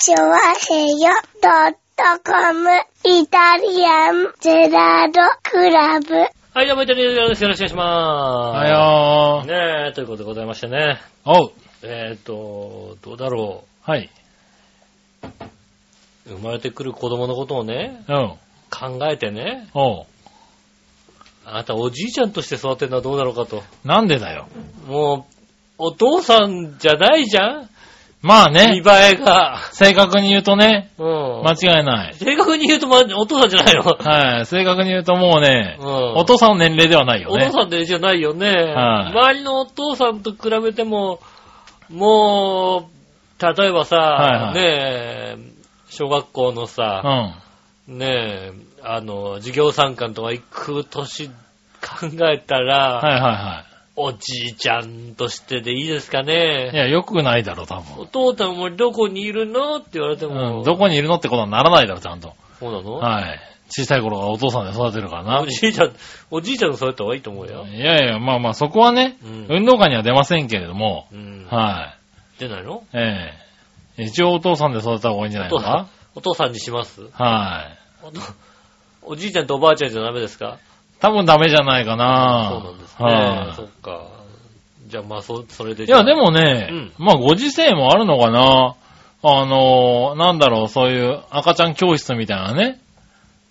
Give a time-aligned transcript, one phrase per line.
[0.00, 1.10] チョワヘヨ
[1.42, 2.70] ドットコム
[3.04, 6.14] イタリアンゼラードクラブ。
[6.54, 7.42] はい、どうも、イタリアンです。
[7.42, 7.84] よろしくお願いしま
[8.52, 9.48] はす。
[9.50, 9.82] よー。
[9.84, 11.00] ねえ、ということでございましてね。
[11.24, 11.52] おう。
[11.82, 14.08] えっ、と、どうだろはい。
[15.24, 16.34] う。
[16.34, 18.34] 生まれてくる子供のことをね、うん。
[18.70, 20.06] 考えてね、おう。
[21.44, 23.64] あなたおじいちゃんとして育てるのはどうだろうかと。
[23.84, 24.46] なんでだよ。
[24.86, 25.34] もう、
[25.78, 27.68] お父さんじゃないじゃん見
[28.20, 28.82] まあね、栄
[29.12, 29.58] えが。
[29.72, 31.42] 正確に言うとね、うん。
[31.44, 32.14] 間違いない。
[32.14, 33.82] 正確に言うと、ま、お父さんじゃないの。
[33.82, 34.46] はい。
[34.46, 35.86] 正確に言うともうね、うん
[36.16, 37.60] お父さんの年齢ではないよねお父。
[37.60, 38.48] さんでじゃないよね。
[38.48, 41.20] はい周りのお父さんと比べても、
[41.90, 42.88] も
[43.40, 45.36] う、例えばさ、はいはいねえ、
[45.88, 47.34] 小学校のうさ、
[47.86, 47.98] ん。
[47.98, 51.32] ねえ、あの、授業参観とか行く年考
[52.32, 53.64] えたら、はいはいは
[54.00, 56.22] おじいちゃんとしてでいいですかい。
[56.22, 56.70] いね。
[56.72, 58.06] や、よくないだろ、多お分。
[58.06, 60.62] 父さんもどこにいるのって言われても、うん。
[60.64, 62.34] どこにいるのってことはならないだろ、ちゃんと。
[62.60, 63.40] そうなの、はい。
[63.70, 65.46] 小さい頃からお父さんで育てるからなお。
[65.46, 65.92] じいちゃん、
[66.30, 67.66] おじいちゃんがそうやった方がいいと思うよ。
[67.66, 71.46] いやいや、まあまあ、そこはね、うん運動会には出ませんけれども、うん。
[71.50, 71.94] は
[72.38, 72.84] 出ないの？
[72.94, 72.96] い。
[72.96, 73.34] え
[73.98, 75.88] え一応お父さんで育てた方がいいんじゃないのか？
[76.14, 76.52] お父さん？
[76.52, 77.02] にします？
[77.12, 77.66] は
[78.02, 78.06] い。
[78.06, 78.20] おと
[79.02, 80.58] おじいちゃんとおばあちゃんじゃダメですか？
[81.00, 83.04] 多分ダメじゃないかなそうなんですね。
[83.04, 84.18] はいそっか。
[84.88, 88.74] じゃあまあ、そ、それでいや、でもね、うんまあ、ご時世もあるのかな。
[89.22, 92.80] あの、なんだろう、そういう赤ちゃん教室みたいなね。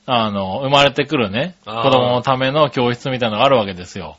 [0.08, 4.18] あの、生まれてくるね、子供のための教室みたいなのがあるわけですよ。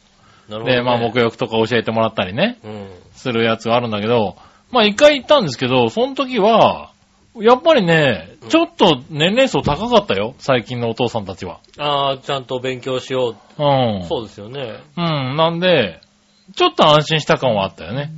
[0.48, 0.76] なるほど、ね。
[0.76, 2.88] で、まあ、沐浴とか教えてもらったりね、うん。
[3.12, 4.36] するやつがあるんだけど、
[4.70, 6.90] まあ、一回行ったんですけど、その時は、
[7.36, 11.60] やっぱりね、ちょっと年齢層高かったよ、最近のお父さんたちは。
[11.78, 13.62] ああ、ちゃんと勉強しよう。
[13.62, 14.06] うん。
[14.08, 14.80] そうですよね。
[14.96, 16.00] うん、なんで、
[16.56, 18.10] ちょっと安心した感はあったよね。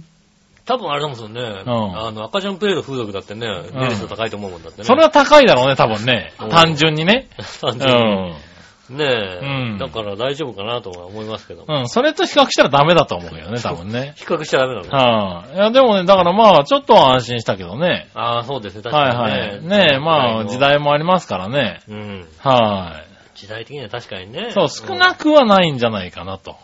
[0.64, 1.40] 多分あれだもんですよね。
[1.42, 4.84] んあの、赤ちゃんプレイの風俗だってね、年齢層高いと思うもんだってね。
[4.84, 6.50] それは高いだろうね、多分ねうん。
[6.50, 7.28] 単純にね。
[7.60, 8.49] 単う純にん。
[8.90, 11.64] ねえ、うんだから大丈夫かなとは思いますけど。
[11.66, 14.14] うん、それと比較したらダメだと思うよね、 多分ね。
[14.16, 14.88] 比較しちゃダメなの。
[14.90, 18.08] はい、いや、でもね、だからまあ、ちょっとは安心したけどね。
[18.14, 18.82] ああ、そうですね。
[18.82, 19.76] 確はいかにね。
[19.76, 19.86] はい。
[19.86, 20.58] ねえ、まあ、時。
[20.58, 21.80] 代もありますからね。
[21.88, 22.28] うん。
[22.38, 23.02] は
[23.34, 24.48] 時代的には確かにね。
[24.48, 24.52] い。
[24.52, 26.56] そう、少なくはないんじゃないかなと。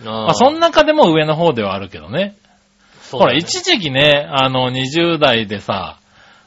[0.00, 0.06] うん。
[0.06, 2.36] まあ、そん中でも上の方ではあるけどね。
[3.10, 5.96] ほら、そうだね一時期ね、あの、20代でさ、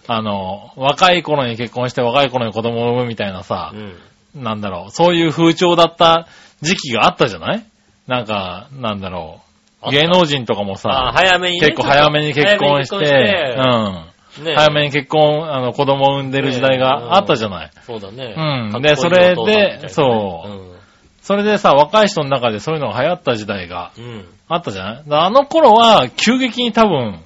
[0.08, 3.96] あの、若い頃に結婚して若い頃に子供を産むみたいなさう、ん。
[4.36, 6.28] なんだろう、そういう風潮だった
[6.62, 7.66] 時期があったじゃない？
[8.08, 9.42] なんか、なんだろ
[9.84, 9.92] う。
[9.92, 11.68] 芸能人とかもさ、早めにね。
[11.68, 14.06] 結構早めに結婚して、早めに結婚
[14.38, 14.46] うん。
[14.46, 17.72] ね早めに結婚、あの、子供を産んでる時代があったじゃない？
[17.84, 18.34] そうだね。
[18.74, 20.76] うんでそれでお父さんそう
[21.22, 24.04] それでさ、若い人の中でそういうのが流行った時代がうん。
[24.04, 24.26] うん。
[24.48, 25.04] あったじゃない？
[25.10, 27.20] あの頃は、急激に多分、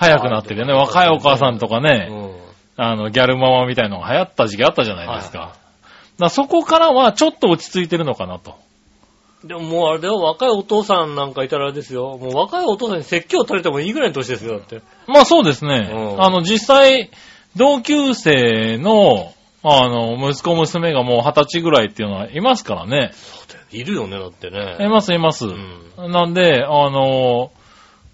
[0.00, 0.72] 早くなってるよね。
[0.72, 2.32] 若いお母さんとかうね、ん。
[2.76, 5.38] あの、ギャルママみたいのが流行った時期あったじゃないですか。
[5.38, 5.52] だか
[6.18, 8.54] らそこからはちょっと落ち着いてるのかなと。
[9.44, 12.18] でももうあれだよ、若いお父さんなんかいたらあれですよ。
[12.18, 14.80] もう若いお父さんに説教垂れてもいいぐらいの年ですよ、だって。
[15.06, 15.90] まあそうですね。
[15.92, 17.10] うんあの、実際、
[17.54, 19.32] 同級生の、
[19.62, 23.12] あの、息子娘がもう二十歳ぐらいっていうのはいますからね。
[23.72, 24.88] いるよね、だっていね。
[24.88, 25.46] ます、います。
[25.46, 26.10] うん。
[26.10, 27.50] なんで、あの、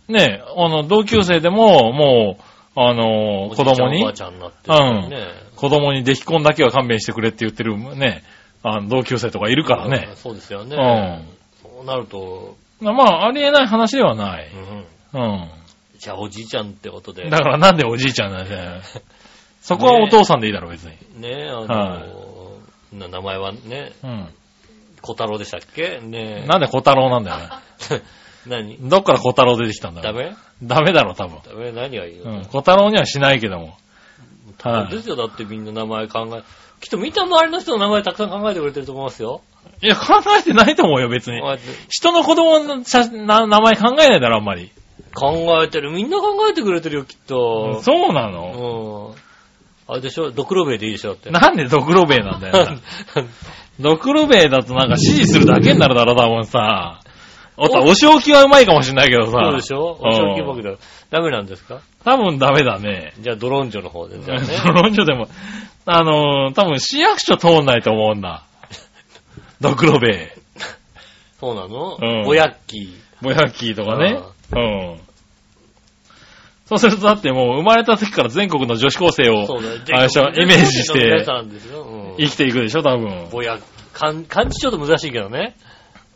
[0.09, 2.43] ね、あの、同級生でも、もう、
[2.75, 5.27] あの、子供におばあ、ちゃんになってるからね。
[5.63, 8.25] 子供に出来婚だけは勘弁してくれって言ってるね、
[8.65, 10.17] あの同級生とかいるからねうん。
[10.17, 10.75] そうですようね。
[10.75, 11.25] ん。
[11.63, 14.51] そうなると、まあ、ありえない話ではない。
[15.15, 15.23] うん。
[15.23, 15.49] うん。
[16.01, 17.31] じゃあおじいちゃんってことで。
[17.31, 18.81] だからなんでおじいちゃんなんだよ。
[19.63, 20.97] そこはお父さんでいいだろ、別に。
[21.21, 21.65] ねあ
[22.93, 24.29] の、名前はね、うん。
[25.01, 26.01] 小太郎でしたっけ？
[26.03, 27.49] ねなんで小太郎なんだよね。
[28.49, 28.79] 何？
[28.81, 30.13] どっから小太郎出てきたんだよ。
[30.13, 30.35] ダメ？
[30.61, 31.39] ダメだろ、多分。
[31.49, 31.71] ダメ？
[31.71, 32.45] 何がいいの、うん。
[32.47, 33.77] 小太郎にはしないけども。
[34.63, 36.43] はいですよ、だってみんな名前考え、
[36.81, 39.43] きっと見た周りの人の名前たくさん考えてくれてると思いますよ。
[39.83, 41.41] いや、考えてないと思うよ、別に
[41.89, 44.71] 人の子供の写な名前考えないだろ、あんまり。
[45.15, 45.91] 考えてる。
[45.91, 47.83] みんな考えてくれてるよ、きっと。
[47.83, 49.23] そうなのうん。
[49.93, 50.31] あれでしょ？
[50.31, 51.31] ドクロベイでいいでしょだって。
[51.31, 52.69] なんでドクロベイなんだよ。
[53.81, 57.01] ドクロベイだとなんか指示するだけになるだろ、多分さ。
[57.57, 59.33] おた、お仕置きはうまいかもしれないけどさ。
[59.45, 59.99] そうでしょ？
[60.01, 60.73] うんお正気僕だ。
[61.11, 61.81] ダメなんですか？
[62.05, 63.13] 多分ダメだね。
[63.21, 64.19] じゃあドロンジョの方で。
[64.21, 64.47] じゃあね。
[64.65, 65.29] ドロンジョでも、
[65.87, 68.43] あのー多分市役所通んないと思うんだ。
[69.61, 70.41] ドクロベイ。
[71.41, 71.99] そうなの？
[72.01, 74.19] うんボヤッキボヤッキーとかね。
[74.53, 74.99] うん。
[76.67, 79.33] そうするとだってもう生まれた時から全国の女子高生ー。
[79.33, 79.79] をそうだよ。
[79.93, 80.29] あれでしょ？
[80.31, 81.25] イメージして
[82.19, 83.29] 生きていくでしょ、多分。
[83.31, 83.59] ボヤ、
[83.93, 85.55] 漢漢字ちょっと難しいけどね。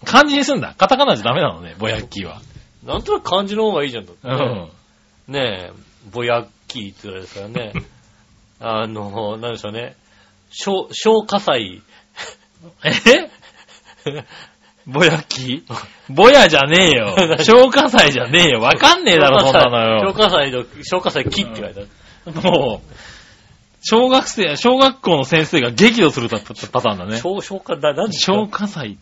[0.06, 0.74] 漢字にすんだ。
[0.78, 2.40] カタカナじゃダメなのね、ボヤッキーは。
[2.84, 4.68] なんとなく漢字の方がいいじゃんだってうん。
[5.28, 5.72] ねえ、
[6.10, 7.72] ぼや、キーって言われですからね。
[8.60, 9.96] あの、なんでしょうね。
[10.50, 11.82] 小、小火災。
[12.84, 13.30] え？
[14.86, 15.64] ぼやき
[16.08, 17.16] ぼやじゃねえよ。
[17.42, 18.60] 消火祭じゃねえよ。
[18.60, 21.80] わかんねえだろ、そんなの小火災の、小火災キって書いて
[22.26, 22.42] ある。
[22.44, 22.52] よ。
[22.52, 22.94] もう、
[23.82, 27.20] 小学生、小学校の先生が激怒するパターンだね。
[27.20, 28.98] 小、小火、だ、なんでしょ消火祭。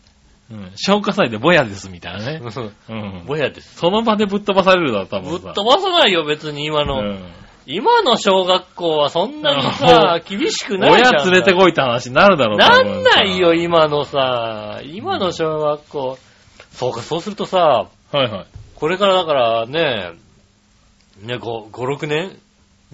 [0.51, 0.71] うん。
[0.75, 2.41] 消火祭でぼやです、みたいなね。
[2.89, 3.23] うん。
[3.25, 3.75] ぼやです。
[3.75, 5.39] その場でぶっ飛ばされるだろ、多ぶっ。
[5.39, 6.99] 飛ばさないよ、別に今の。
[6.99, 7.19] うん。
[7.67, 11.15] 今の小学校はそんなにさ、厳しくないじゃん。
[11.15, 16.17] 親連れてこいって話になるだろ、な多分んないよ、今のさ、今の小学校。
[16.71, 18.45] そうか、そうするとさ、はいはい。
[18.75, 20.11] これからだからね、
[21.21, 22.37] ね、5、5、6年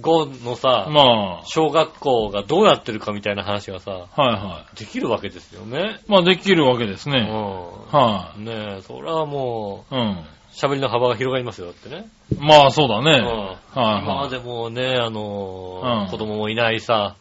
[0.02, 6.00] 後のさ、ま小学校がどうやってるかみたいな話がさ、あ、はいはできるわけですよね。
[6.08, 6.12] い。
[6.12, 7.22] まあできるわけですうね。
[7.22, 7.30] ん。
[7.30, 9.96] はねえ、それはもい。
[9.96, 10.02] うん。
[10.12, 12.08] う、喋りの幅が広がりますよ、だってね。
[12.40, 13.12] まあそうだね。
[13.12, 13.28] うん。
[13.28, 14.30] はい今まはい。
[14.30, 17.16] でもうね、あのーうん子供もいないさ、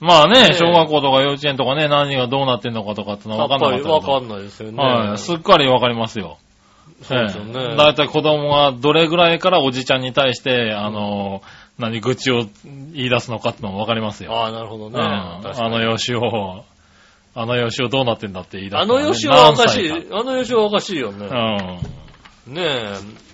[0.00, 4.82] まあねね、小学校とか幼稚園とかね、何がどうなってんのかとかってのは分かんなかったけどぱりわかんないですよね。
[4.82, 5.18] はい。
[5.18, 6.38] すっかり分かりますよ。
[7.02, 7.52] そうですよね。
[7.70, 11.42] ええだいたい子供がどれぐらいからおじちゃんに対して、あの、
[11.78, 12.44] 何、愚痴を
[12.92, 14.32] 言い出すのかってのも分かりますよ。
[14.32, 14.98] ああ、なるほどね。
[14.98, 15.02] うん。
[15.02, 16.64] あのよしお、
[17.34, 19.90] あのよしおどうなってんだって言い出すね、の吉尾はおかしい。
[19.90, 21.28] あの吉尾はおかしいよね。
[21.28, 21.34] か
[22.46, 22.62] ね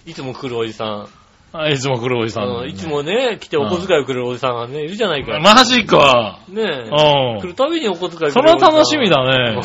[0.07, 0.89] え、いつも来るおじさん。
[0.89, 1.07] うん
[1.55, 1.69] あ。
[1.69, 5.39] いつも来るおじさん、あの、いつもね、来てお小遣いをくれるおじさんがね、いるじゃないか。
[5.39, 6.41] マジか。
[6.49, 6.65] ねえ。
[6.65, 9.61] うん来るたびにお小遣いくれるそれは楽しみだね。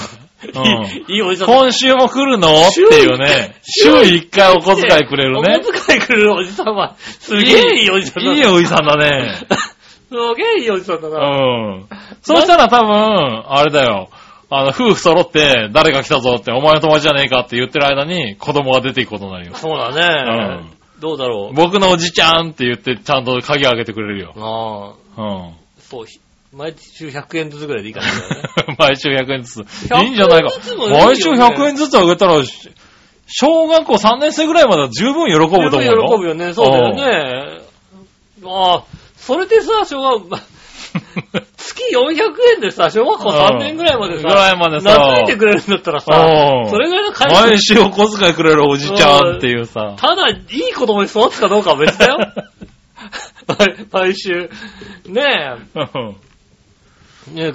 [1.07, 1.47] いいおじさん。
[1.47, 2.47] 今週も来るの？
[2.47, 3.55] っていうね。
[3.63, 5.57] 週1回お小遣いくれるね。
[5.59, 8.33] お小遣いくれるおじさんは、すげえいいおじさんだ。
[8.33, 9.35] いいおじさんだね。
[10.09, 11.19] すげえいいおじさんだうな。
[11.19, 11.87] ん。
[12.21, 14.09] そしたら多分、あれだよ。
[14.49, 19.53] あの、夫婦揃って、誰が来たぞって、お前の友達じゃねえかって言ってる間に、子供が出ていくことになるよ。
[19.53, 20.63] そうだね。
[20.99, 21.55] どうだろう。
[21.55, 24.33] 僕のおじちゃんって言って、ちゃんと鍵開けてくれるよ。
[24.35, 25.53] ああ、うん。
[25.79, 26.19] そう、ひ
[26.51, 28.75] 毎週100円ずつぐらいでいいかな、ね。
[28.79, 29.87] 毎週100円ずつ。
[29.87, 30.49] 100いいんじゃないか。
[30.49, 30.53] ね
[31.03, 32.71] 毎週100円ずつあげたら、し
[33.27, 36.09] 小学校3年生ぐらいまでは十分喜ぶと思う十分よ。
[36.09, 36.53] 喜ぶよね。
[36.53, 37.61] そうだよね。
[38.45, 38.83] ああ、
[39.17, 40.23] それでさ、小学、
[41.57, 46.11] 月400円でさ、小学校3年ぐらいまでさ、ぐらいまでさ懐いてくれるんだったらさ
[46.63, 49.95] う、んそれぐらいの会毎週お小遣いくれるおじちゃんっていうさ。
[49.97, 52.17] ただ、いい子供に育つかどうかは別だよ。
[53.47, 54.49] 毎毎週。
[55.05, 56.28] ねうんえ、
[57.27, 57.53] ねね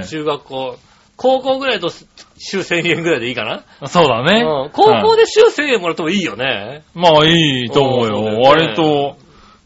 [0.00, 0.78] え中中学校、
[1.16, 1.94] 高校ぐらいだと
[2.38, 3.44] 週1000円ぐらいでいいか
[3.80, 3.88] な？
[3.88, 4.42] そうだね。
[4.42, 6.84] うん高校はいで週1000円もらってもいいよね。
[6.94, 8.20] まあいいと思うよ。
[8.20, 9.16] うね割と、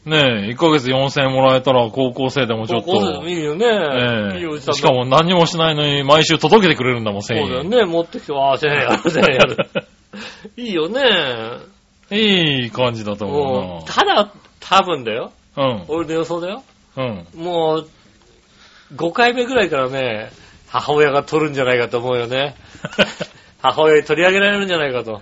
[0.06, 2.87] ねえ、1ヶ月4000円もらえたら高校生でもちょっと。
[2.87, 3.67] 高校生でもいいよね。
[3.67, 7.49] えしかも何にもしないのに毎週届けてくれるんだもん、1000そう円。
[7.49, 7.93] だよね。
[7.93, 9.56] 持ってきて、ああ、1000円やる、1000円やる。
[10.56, 11.00] いいよね。
[12.11, 15.32] いい感じだとも思う、ただ、多分だよ。
[15.56, 15.84] うな。
[15.88, 16.62] 俺の予想だよ。
[16.96, 17.26] うん。
[17.37, 17.44] うん。
[17.44, 17.88] もう、
[18.95, 20.31] 5回目ぐらいからね、
[20.69, 22.55] 母親が取るんじゃないかと思うよね。
[23.63, 25.21] 母親に取り上げられるんじゃないかと。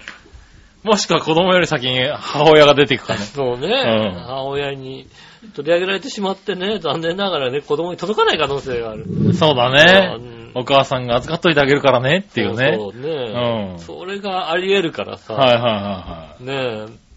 [0.85, 3.21] もしくは子供より先に母親が出ていくかね。
[3.21, 5.07] そうね、うん母親に
[5.55, 9.05] 取り上げられてしまってね、残念ながらね、子供に届かない可能性がある。
[9.35, 10.53] そうだうねん。
[10.55, 12.77] お母さんが預かっといてあげるからねっていうね。
[12.77, 15.35] そうそうね、うんそれがあり得るからさ。
[15.35, 17.08] はいはいはねえ、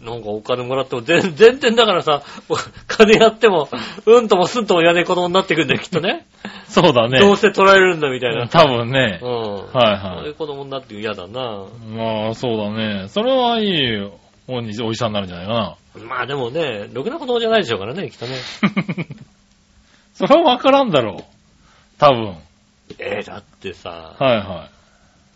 [0.00, 2.56] なんかお金もらっても全 全然だからさ、お
[2.88, 3.68] 金やっても、
[4.06, 6.26] うんともすんとも言わねえ子供になってくんだよ、きっとね。
[6.44, 6.70] い。
[6.70, 7.18] そうだね。
[7.20, 8.48] どうせ取られるんだみたいな。
[8.48, 9.28] 多分ねう。
[9.28, 9.30] ん。
[9.30, 10.26] はいそうはい。
[10.26, 11.66] いう子供になって嫌だな。
[11.94, 13.08] まあそうだね。
[13.08, 14.10] それはいい
[14.48, 15.76] おにおじさんになるんじゃないかな。
[16.06, 18.36] まあでもね、ろくな子供じゃないでしょうからね、きっとね。
[20.14, 21.24] それはわからんだろう。
[21.98, 22.36] 多分。
[22.98, 24.68] えー、だってさ、はいは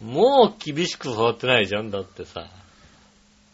[0.03, 0.05] い。
[0.05, 2.47] もう厳しく育ってないじゃん、だってさ。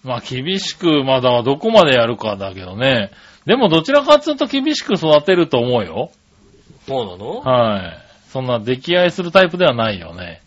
[0.02, 3.10] まあ厳しくまだどこまでやるかだけどね。
[3.46, 6.10] でもどちらかっていうと厳しく育てると思うよ。
[6.86, 7.40] そうなの？
[7.40, 7.98] はい。
[8.30, 10.40] そんな溺愛するタイプではないよね。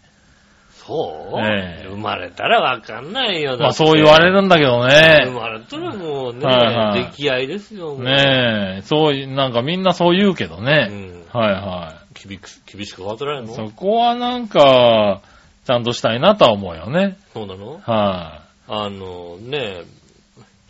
[0.86, 5.31] そう、ええ生まれたらわかんないよ、まあそう言われるるんだけど生ね。
[5.31, 10.88] まれたらもうね、はいはい出来合いですよ、ねえ、そうい、なんかみんなそう言うけどうね。
[10.88, 11.24] ん。
[11.31, 13.48] はいは厳しく、厳しく育てられるい。
[13.48, 13.53] の？
[13.53, 15.22] そこはなんか、
[15.65, 17.17] ちゃんとしたいなとは思うよね。
[17.33, 17.79] そうなの？
[17.79, 19.84] はあの、ね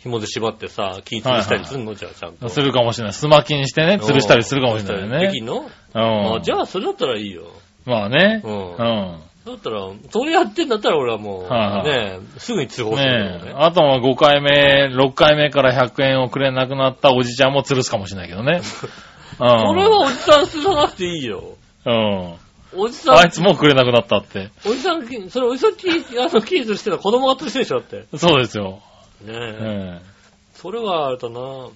[0.04, 2.46] 紐で縛ってさ、気吊るしたりすんの、じゃあちゃんと。
[2.46, 2.50] い。
[2.50, 3.12] するかもしれない。
[3.14, 5.40] すまきにしてね、吊るしたりするかもしれないねでき。
[5.40, 5.60] んの、
[5.94, 6.36] うん。
[6.36, 7.46] あじゃあそれだったらいいよ。
[7.86, 8.42] まあね。
[8.44, 8.48] う。
[8.48, 9.22] うんん。
[9.46, 13.44] だったら、それやってんだったら俺はもう、はいはいねすぐに通報するよね。
[13.44, 13.54] ねえ。
[13.54, 18.60] あとは5回目、6回目から100円をくれなくなったおじちゃんも吊るすかもしれないけどね。
[19.40, 19.58] うん。
[19.58, 21.56] それはおじさんすらなくていいよ。
[21.86, 22.34] うん。
[22.76, 24.50] おじさん、あいつもうくれなくなったって。
[24.64, 28.18] おじさん、それおじさんキー、あの、キーズしてた子供が吊るしてるでしょ、だって。
[28.18, 28.80] そうですよ。
[29.22, 30.00] ねえ。
[30.00, 30.14] え
[30.54, 31.68] それはあれだな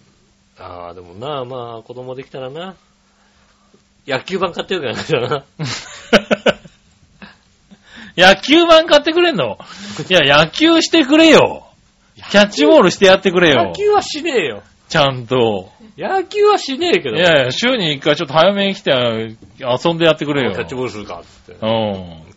[0.58, 2.74] ああ、でもな、まあ、子供できたらな。
[4.06, 5.44] 野球盤買ってるからな。
[8.16, 9.58] 野球盤買ってくれんの？
[10.08, 11.66] いや、野球してくれよ。
[12.30, 13.72] キャッチボールしてやってくれよ野。
[13.74, 14.62] 球はしねえよ。
[14.88, 15.68] ちゃんと。
[15.98, 17.16] 野球はしねえけど。
[17.16, 20.52] いやいや、週に一回ちょっと早めに来て遊んでやってくれよ。
[20.52, 21.60] キャッチボールするか、つって。
[21.60, 21.66] うキ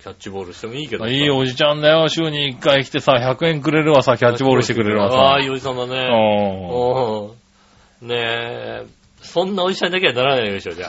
[0.07, 1.07] ャッチボールしてもいいけど。
[1.07, 2.09] いいおじちゃんだよ。
[2.09, 5.17] 週に一回来てさ、100円くれるわさ、キャッチボールしてくれるわさ。
[5.17, 5.95] ああ、いいおじさんだね。
[5.95, 8.05] うん。
[8.05, 8.07] うん。
[8.07, 8.83] ねえ、
[9.21, 10.87] そんなおじさんだけはならないでしょ、じゃ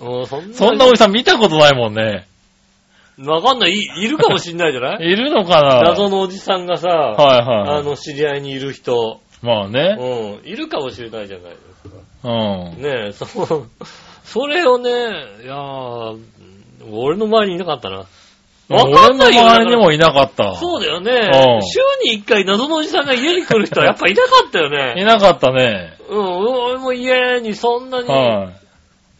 [0.00, 0.04] あ。
[0.04, 0.54] もうそんな。
[0.56, 2.26] そんなおじさん見たことないもんね。
[3.18, 3.72] わかんない。
[3.72, 5.04] いいるかもしんないじゃない？
[5.04, 7.80] いるのかな謎のおじさんがさ、はいはい。
[7.80, 9.96] あの、知り合いにいる人、まあね。
[9.98, 11.96] うん、いるかもしれないじゃないですか。
[12.24, 12.82] うん。
[12.82, 13.68] ねえ、そう、
[14.24, 14.90] それをね、
[15.42, 16.18] いやー、
[16.92, 18.06] 俺の周りにいなかったな。
[18.68, 20.54] わかんないよ俺の周りにもいなかった。
[20.54, 21.62] そうだよねうん。
[21.62, 25.02] 週に一回謎のおじさんが家に来る人はやっぱいなかったよいね。
[25.04, 25.94] なかったね。
[26.08, 28.60] うん、俺も家にそんなに、はい。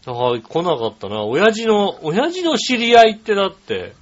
[0.05, 1.23] あ来なかったな。
[1.23, 3.93] 親父の、親父の知り合いってだって、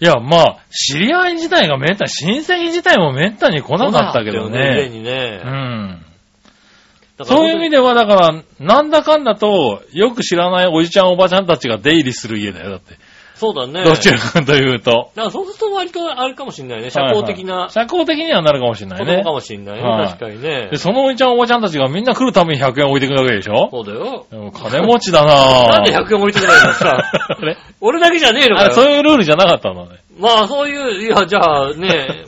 [0.00, 4.88] いや、まあ、知り合い自体がめったに、親戚自体もめったに来なかったけどね。
[4.88, 5.42] にね。
[5.44, 6.04] うん。
[7.24, 12.94] そういう意味では、だから、なんだかんだと、よく知らないおじちゃんおばちゃんたちが出入りする家だよ、だって。
[13.38, 13.84] そうだね。
[13.84, 15.10] どちらかというと。
[15.14, 16.90] だからそうすると割とあれかもしれないね。
[16.90, 19.30] 社交的なはいはい社交的にはなるかもしれないね子供か。
[19.32, 19.82] もしれないね。
[19.82, 20.76] はい確かにねで、。
[20.76, 23.68] そのおじちゃんおばちゃんたちがみんな来るために100円置いてくるわけでしょ？
[23.70, 24.26] そうだよ。
[24.30, 25.68] でも金持ちだなぁ。
[25.68, 26.72] なんで100円置いてくれないの？
[26.74, 27.12] さ。
[27.80, 28.68] 俺だけじゃねえのかよ。
[28.70, 29.98] あそういうルールじゃなかったのね。
[30.18, 32.24] まあそういう、いや、じゃあね、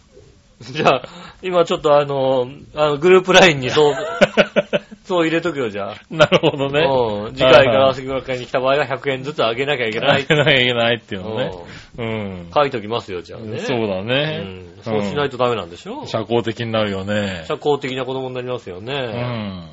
[0.62, 1.02] じゃあ、
[1.42, 3.94] 今ちょっとあの、あのグループラインにそう、
[5.06, 5.96] そう入れとくよ、じゃあ。
[6.10, 6.80] なるほどね。
[7.28, 7.34] うん。
[7.34, 10.22] 次回から杉村会に来た場合は100円ずつあげなきゃいけない。
[10.22, 11.52] あげなきゃいけないっていうのね。
[11.98, 12.08] ううん
[12.48, 12.50] ん。
[12.52, 13.60] 書いときますよ、じゃあね。
[13.60, 14.38] そうだうね。
[14.38, 14.82] ん。
[14.82, 16.06] そうしないとダメなんでしょ？
[16.06, 17.44] 社交的になるよね。
[17.46, 18.92] 社交的な子供になりますよね。
[18.94, 19.70] うん。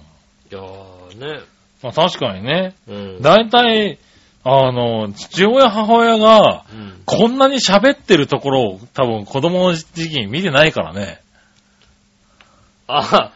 [0.52, 1.42] いやーね。
[1.82, 2.76] まあ確かにね。
[2.88, 3.22] うん。
[3.22, 3.98] 大体、
[4.46, 7.02] あの、父親母親が、うん。
[7.06, 11.22] こんなに喋ってるところを多分子供の時期に見てないからね。
[12.88, 13.32] あ、謎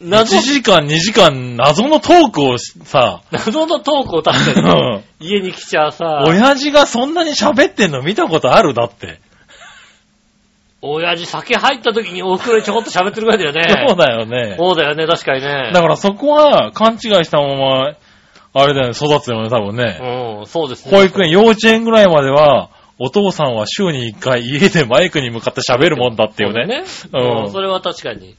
[0.00, 9.20] 1、時間2時間謎のトークをさ、謎のトークを確かに家に来ちゃさ、親父がそんなに喋ってんの見たことあるだって。
[10.80, 13.86] 親父酒入った時にお袋にちょこっと喋ってるぐらいだよね。
[13.88, 14.54] そうだよね。
[14.56, 15.72] そうだよね、確かにね。
[15.74, 17.94] だからそこは勘違いしたまま、
[18.54, 19.98] あれだよね、育つよね、多分ね。
[20.40, 20.96] うん、そうですね。
[20.96, 26.84] 保育園、幼稚園ぐらいまでは、お父さんは週に一回家でマイクに向かって喋るもんだっていうね。
[26.84, 27.30] そうだね。
[27.30, 28.36] うんうん、それは確かに。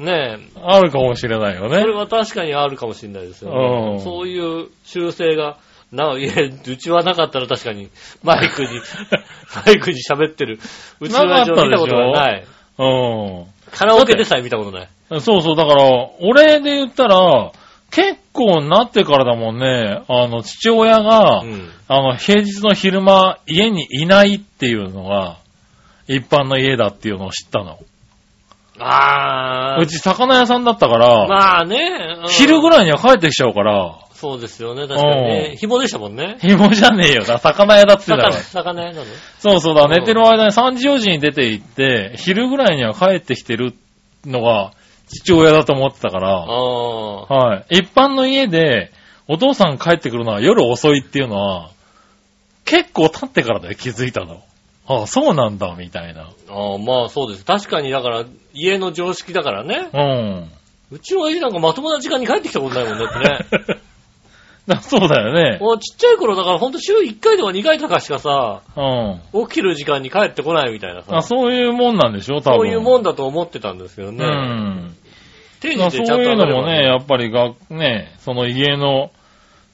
[0.00, 1.94] ねえ、あるかもしれないよねそれ。
[1.94, 3.92] は確かにあるかもしれないですよね。
[3.96, 5.58] うんそういう習性が、
[5.92, 7.90] な、いえ、うちはなかったら確かに、
[8.22, 8.68] マイクに、
[9.66, 10.58] マイクに喋ってる。
[11.00, 12.44] うちの親父を見たことがない。
[12.78, 15.16] うカラオケでさえ見たことない。
[15.16, 15.20] ん。
[15.20, 15.84] そうそう、だから、
[16.20, 17.52] 俺で言ったら、
[17.90, 21.68] 結構なってからだもんね、あの、父親が、うん。
[21.88, 25.38] あの、平日の昼間、家にいないっていうのが、
[26.06, 27.78] 一般の家だっていうのを知ったの。
[28.80, 29.82] あー。
[29.82, 32.16] うち魚屋さんだったから、まあね。
[32.22, 35.56] うん昼ぐらいには帰ってきちゃうから、そうですよね、確かにね。
[35.58, 36.36] 紐でしたもんね。
[36.40, 38.32] 紐じゃねえよな、魚屋だって言ってたら。
[38.32, 39.04] 魚屋なの
[39.38, 43.74] そうそうだ、うん寝てる間に3時4時に出て行って、昼ぐらいには帰ってきてる
[44.26, 44.72] のが
[45.08, 47.22] 父親だと思ってたから、ああ。
[47.22, 47.78] はい。
[47.78, 48.92] 一般の家で、
[49.26, 51.70] お父さん帰ってくるのは夜遅いっていうのは、
[52.64, 54.42] 結構経ってからだよ、気づいたの。
[54.90, 56.22] ああ、そうなんだ、みたいな。
[56.48, 57.44] ああ、まあそうです。
[57.44, 59.88] 確かに、だから、家の常識だからね。
[59.92, 60.50] うん。
[60.90, 63.08] うちの親父なんかまともな時間に帰ってきたことないもんねっ
[63.48, 63.80] てね。
[64.66, 65.58] だ そうだよね。
[65.60, 69.46] もうちっちゃい頃だからほんと週1回とか2回とかしかさ、うん。
[69.46, 71.22] 起きる時間に帰ってこないみたいなあさ。
[71.22, 72.58] そういうもんなんでしょ、多分。
[72.58, 74.24] そういうもんだと思ってたんですけどうね。
[74.26, 74.96] ん。
[75.60, 79.12] 定まあそう時でちゃんというのもね、やっぱりが、ね、その家の、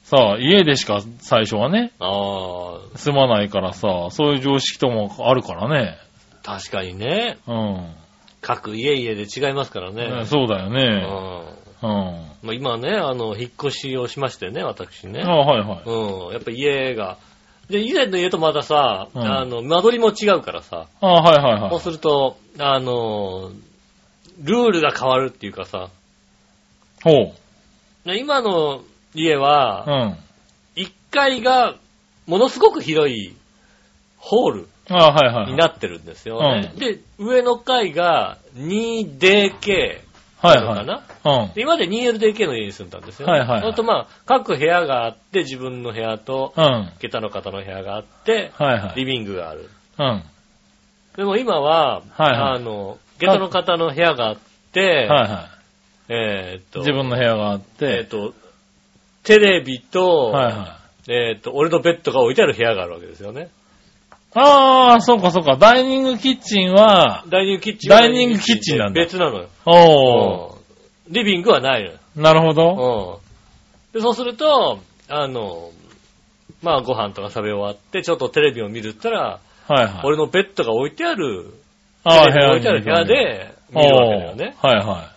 [0.09, 5.97] さあ、家でしか最初はね、あ住まないからさ、そういう常識ともあるからね。
[6.45, 7.37] あ、確かにね。
[7.45, 7.93] うん。
[8.39, 10.25] 各家々で違いますからね。
[10.25, 10.85] そうだようね。
[10.85, 11.87] ん。
[11.89, 12.27] うん。
[12.41, 15.23] まあ今ね、あの、引っ越しをしましてね、私ね。
[15.25, 15.81] あはいはい。
[15.85, 16.31] うん。
[16.31, 17.17] やっぱ家が。
[17.69, 20.87] で、以前の家とまたさ、うんあの、間取りも違うからさ。
[21.01, 23.51] あはいはいそうはすると、あの、
[24.41, 25.89] ルールが変わるっていうかさ。
[25.89, 27.03] い。
[27.03, 27.33] ほ
[28.05, 28.07] う。
[28.07, 28.83] ね今の
[29.17, 30.17] 家はう、ん。
[30.83, 31.75] 1階が
[32.25, 33.35] ものすごく広い
[34.17, 35.51] ホールあはいはい。
[35.51, 36.71] になってるんですよね。
[36.73, 40.01] うんで、上の階が 2DK
[40.39, 41.47] はいはなのかな？
[41.55, 43.33] で今まで 2LDK の家に住んだんですよ、ね。
[43.33, 46.91] はいはいはいそれとまあ、各部屋があって、自分の部屋と、うん。
[47.01, 48.99] の方の部屋があって、はい。
[48.99, 49.69] リビングがある。
[49.97, 50.23] うん。
[51.15, 54.37] でも今は、はいはいあの、下駄の方の部屋があっ
[54.71, 55.49] て、はいは
[56.09, 58.33] えーっと、自分の部屋があっえーってと、
[59.27, 61.11] テレビと、はいはい。
[61.11, 63.49] えーっと、俺のベッドが置いてある部屋があるわけですよね。
[64.33, 65.57] ああ、そうかそうか。
[65.57, 69.49] ダイニングキッチンは、ダイニングキッチンはダイニングキッチンなんだ別なのよ。
[69.65, 70.57] おー、うん
[71.09, 71.97] リビングはないのよ。
[72.15, 73.19] なるほど。
[73.91, 73.93] うん。
[73.93, 75.71] で、そうすると、あの、
[76.61, 80.01] まあご飯とか食べ終わって、ちょっとテレビを見るったら、はいはい。
[80.03, 81.53] 俺のベッドが置いてある、
[82.03, 84.55] ああ、テレビが置いてある部屋で見るわけだよね。
[84.61, 85.11] はいは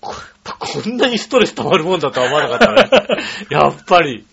[0.00, 3.06] こやっぱこんなにストレス溜まるもんだとは思わなかったね。
[3.50, 4.18] やっぱり。
[4.18, 4.24] い。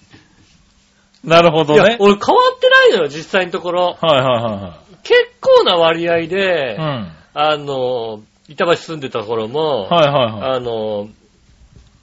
[1.28, 1.98] なるほいやどね、。
[2.00, 3.98] 俺変わってないのよ、実際のところ。
[4.02, 7.08] はいは結構な割合で、いはいはい。
[7.34, 9.96] あの、板橋住んでた頃も、うん。
[9.96, 10.58] はいはいはい。
[10.58, 11.08] あの、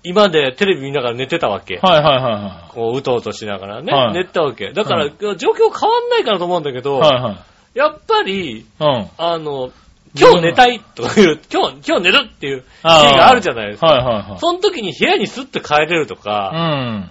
[0.04, 1.78] 今でテレビ見ながら寝てたわけ。
[1.78, 4.72] はいはいはこう、うとうとしながらね、はい寝てたわけ。
[4.72, 7.12] だから、う状況変わんないからと思うんだけど、いはい。
[7.12, 7.38] はいはい。
[7.74, 9.08] やっぱり、うん。
[9.18, 9.70] あの、
[10.14, 13.86] 今日寝たいとかいう、今日、今日寝るっていう日があるじゃないですか。
[13.86, 14.38] はいはいはい。
[14.38, 17.10] その時に部屋にスッと帰れるとうか、ん。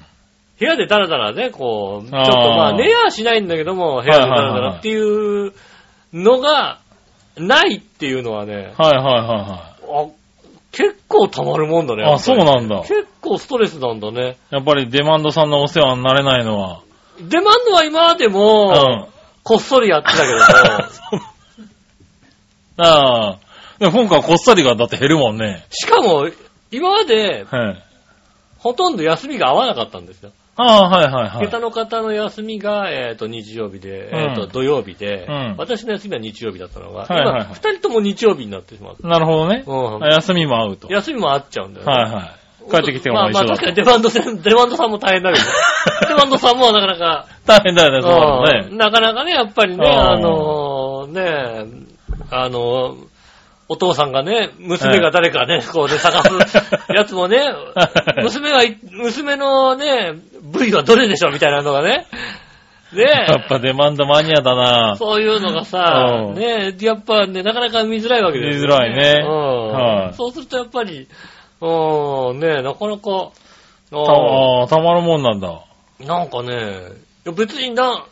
[0.59, 5.53] 部屋でダラダラね、こう、ちょっとまあ寝やはしないんだけども、部屋でダラダラっていう
[6.13, 6.79] のが
[7.37, 10.07] ないっていうのはね、はいはいはあ
[10.71, 12.01] 結構溜まるもんだね。
[12.01, 12.13] いはい。
[12.15, 12.81] あ、そうなんだ。
[12.81, 14.37] 結構ストレスなんだね。
[14.51, 16.81] やっぱりデマンドさんのお世話になれないのは。
[17.19, 19.07] デマンドは今までうも、ん。
[19.43, 20.33] こっそりやってたけど
[21.19, 21.23] も、
[22.77, 23.39] ああ。
[23.79, 25.65] でも今回こっそりがだって減るもんね。
[25.69, 26.27] しかも、
[26.71, 27.83] 今まではい。
[28.57, 30.31] ほとんど休みが合わなかったんですよ。
[30.55, 31.45] ああ、はいはいはい。
[31.45, 39.07] 下駄の方の休みが、えっ、と、日曜日で、うんえっ、と、土曜日で、うん私の休みは日曜日だったのが、はいはいはい今、二人とも日曜日になってしまう。
[39.07, 39.63] なるほどね。
[39.65, 40.91] うんあ休みも合うと。
[40.91, 41.93] 休みも合っちゃうんだよね。
[41.93, 42.47] はいはい。
[42.69, 45.45] 帰ってきてもまあまあ確かにデマンドさん、デマンドさんも大変だけど、
[46.09, 48.67] デマンドさんもなかなか、大変だよね、そうね。
[48.71, 51.87] うんなかなかね、やっぱりね、うんあのね、
[52.31, 52.97] あの
[53.69, 56.57] お父さんがね、娘が誰かね、こうね、探す
[56.93, 57.39] やつもね、
[58.23, 62.07] 娘がい、娘のね、部位はどれでしょうみたいなのがね、
[62.93, 64.95] やねっぱデマンドマニアだな。
[64.97, 66.35] そういうのがさう、ん。
[66.35, 69.25] ねやっぱね、なかなか見づらいわけですよ、見づらいね。
[69.25, 69.67] うん。
[69.73, 70.13] はい。
[70.13, 71.07] そうするとやっぱり、
[71.59, 73.31] うん、ねなかなか、
[73.89, 75.49] たああ、たまるもんなんだ。
[75.49, 75.63] は
[75.99, 76.91] なんかね、
[77.35, 78.05] 別にな、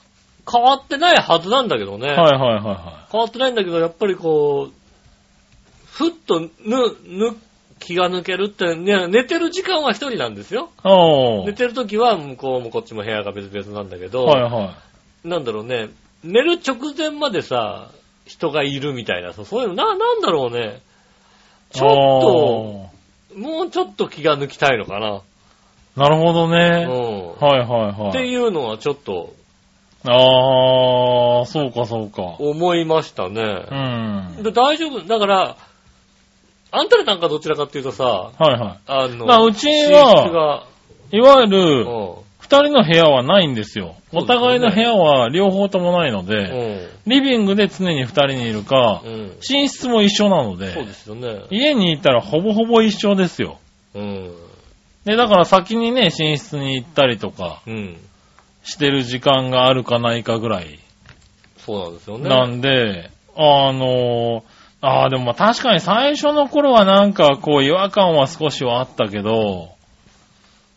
[0.51, 2.07] 変わってないはずなんだけどね。
[2.07, 4.73] いはいはいは変わってないんだけど、やっぱりこう、
[5.85, 6.49] ふっとぬ、
[7.05, 7.35] ぬ、
[7.79, 10.69] 気が抜けるって、ね、寝てる時間は一人なんですよ。
[11.45, 14.75] 寝てる時は向こうもこっちも部屋が別々なんだけど、はいは
[15.23, 15.89] なんだろうね、
[16.23, 17.89] 寝る直前までさ、
[18.25, 20.81] 人がいるみたいなさ、そういうの、な、なんだろうね。
[21.73, 21.77] い。
[21.77, 22.89] ちょ
[23.29, 25.21] っと、もうちょっと気が抜きたいのかな。
[25.95, 26.01] と。
[26.01, 26.85] なるほどうね。
[26.85, 26.89] ん。
[26.89, 28.09] はいはいはい。
[28.09, 29.33] っていうのはちょっと
[30.11, 32.21] ああ、そうかそうか。
[32.39, 33.41] 思いましたね。
[33.41, 34.43] うん。
[34.43, 35.01] で大丈夫。
[35.05, 35.55] だから、
[36.71, 40.63] あんたらなんかどちらかっていうとさ、はいはあの、まあうちは
[41.11, 41.17] い。
[41.17, 42.15] いわゆうる、ん。
[42.39, 43.95] 二人の部屋はないんですよ。
[44.13, 49.31] お互いの部屋は両方ともないので、リビングで常に二人にいるかう、ん。
[49.49, 51.41] 寝室も一緒なのそうでで、すよね。
[51.49, 53.57] 家にいたらほぼほぼ一緒ですよ。
[53.95, 54.31] うん。
[55.05, 57.97] で、だから先にね、寝室に行ったりとかうん。
[58.65, 60.79] してる時間があるかないかぐらい
[61.57, 62.29] そうなんですよね。
[62.29, 64.43] なんで、あの、
[64.81, 69.69] ああ、でもまあ確かに最初の頃はなんかこう違和感は少しはあったけど、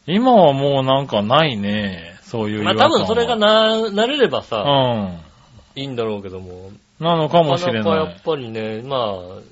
[0.07, 2.97] 今はもうなんかないね、そういう違ま和感は。
[2.97, 4.63] あ多分それがな、慣れればさ、
[5.77, 5.83] うん。
[5.83, 6.71] いいんだろうけども。
[7.01, 8.23] なのかもしれないなかなかやっ。
[8.23, 9.43] ぱりね、まあ、な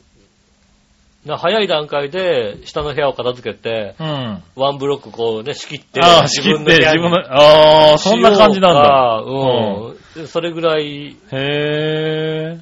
[1.34, 4.42] 早い段階で下の部屋を片付けて、うん。
[4.54, 8.82] ワンブロックこうね、仕切って、ああ、仕切って、自分の、部ああ、そんな感じなんだ。
[8.82, 9.22] だ。
[9.24, 10.28] うん。
[10.28, 12.58] それぐらいへえ。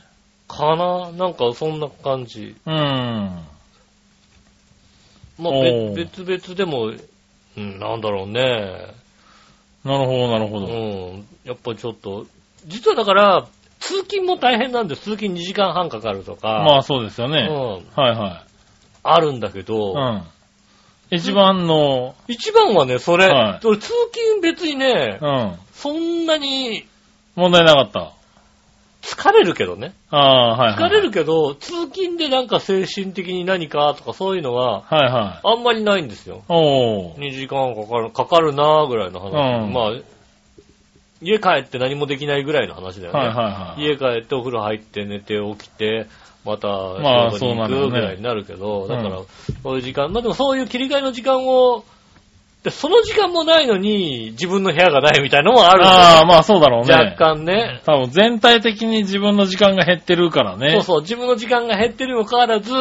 [0.49, 1.11] かな？
[1.13, 2.55] なんかそんな感じ。
[2.65, 2.75] うん。
[5.39, 5.53] まあ、
[5.95, 6.93] 別々でも、
[7.57, 8.95] うん、なんだろうね。
[9.85, 10.67] なるほど、なるほうど。
[10.67, 11.27] ん。
[11.45, 12.27] やっぱりちょっと、
[12.67, 13.47] 実はだから、
[13.81, 17.49] 通勤も大変なんで、通勤2時間半かかるとか、まあそうですよね。
[17.51, 18.45] うん、はいは
[19.05, 19.93] あるんだけど、い。
[19.93, 20.23] うん。
[21.11, 25.59] 一番の、一番はね、それ、はい俺通勤別にね、うん。
[25.73, 26.87] そんなに
[27.37, 28.13] 問題なかった。
[29.03, 29.93] 疲れるけどね。
[30.09, 30.79] ああ、はいはい。
[30.79, 35.47] 疲れるけど、通勤でなんか精神的に何かとかそういうのは、はいはい。
[35.47, 36.43] あんまりないんですよ。
[36.49, 37.17] おー。
[37.17, 39.67] 2時間かかる、かかるなーぐらいの話。
[39.67, 39.93] うんまあ、
[41.25, 43.19] 家帰って何もできないぐらいの話だよね。
[43.19, 43.83] はいはいはい。
[43.83, 46.07] 家帰ってお風呂入って寝て起きて、
[46.45, 49.27] またまあそうなるぐらいになるけど、だからうん、
[49.63, 51.85] そういう時間、まあでもそういう切り替えの時間を、
[52.63, 56.95] でその時間もないのに自分の部屋がないみたいなのもあるんああ、だまあそうだろうね。
[56.95, 57.83] 若干ね。
[57.85, 60.71] 多分全体的に自分の時間が減ってるからね。
[60.73, 62.73] そうそう、自分の時間が減ってるにもかかわらず、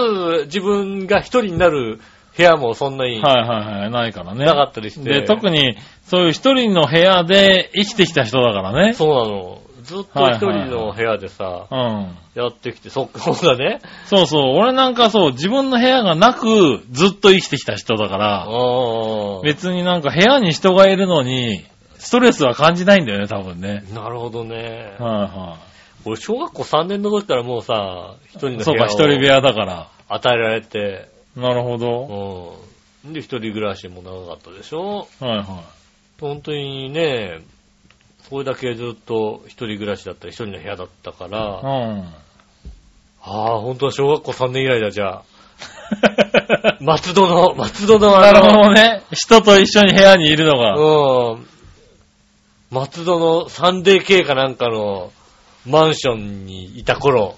[0.46, 2.00] 自分が一人になる
[2.36, 3.92] 部屋もそんなにはいはいはい。
[3.92, 4.46] ないからね。
[4.46, 5.22] なかったりして。
[5.22, 8.94] で、特に、そういう一人の部屋で生きてきた人だからね。
[8.94, 9.60] そうなの。
[9.84, 12.18] ずっと一人の部屋でさ、うん。
[12.36, 13.82] やってきて、そっか、そうだね。
[14.06, 14.42] そうそう。
[14.56, 19.42] 俺なんかそう、自分の部屋がなく、ずっと生きてきた人だから、ああ。
[19.44, 21.64] 別になんか部屋に人がいるのに、
[21.98, 23.84] ストレスは感じないんだよね、多分ね。
[23.94, 24.96] なるほどね。
[25.00, 25.58] はいは
[26.06, 28.64] 俺、小学校3年の時からもうさ、一人のい。
[28.64, 29.88] そうか、一人部屋だから。
[30.10, 32.56] 与えられて、なるほど。
[33.06, 33.14] うん。
[33.14, 35.08] で、一人暮らしも長かったでしょ？
[35.20, 35.46] はいはい。
[36.22, 37.40] 本当にね、
[38.30, 42.04] それだけずっと一人暮らしだったり、一人の部屋だったから、うん。
[43.26, 45.24] ああ、本当は小学校3年以来だ、じゃあ。
[46.82, 49.04] 松戸の、松戸のあなの、るほどね。
[49.12, 50.76] 人と一緒に部屋にいるのが。
[50.76, 51.48] うん。
[52.72, 55.12] 松戸のサンデー系かなんかの
[55.66, 57.36] マンションにいた頃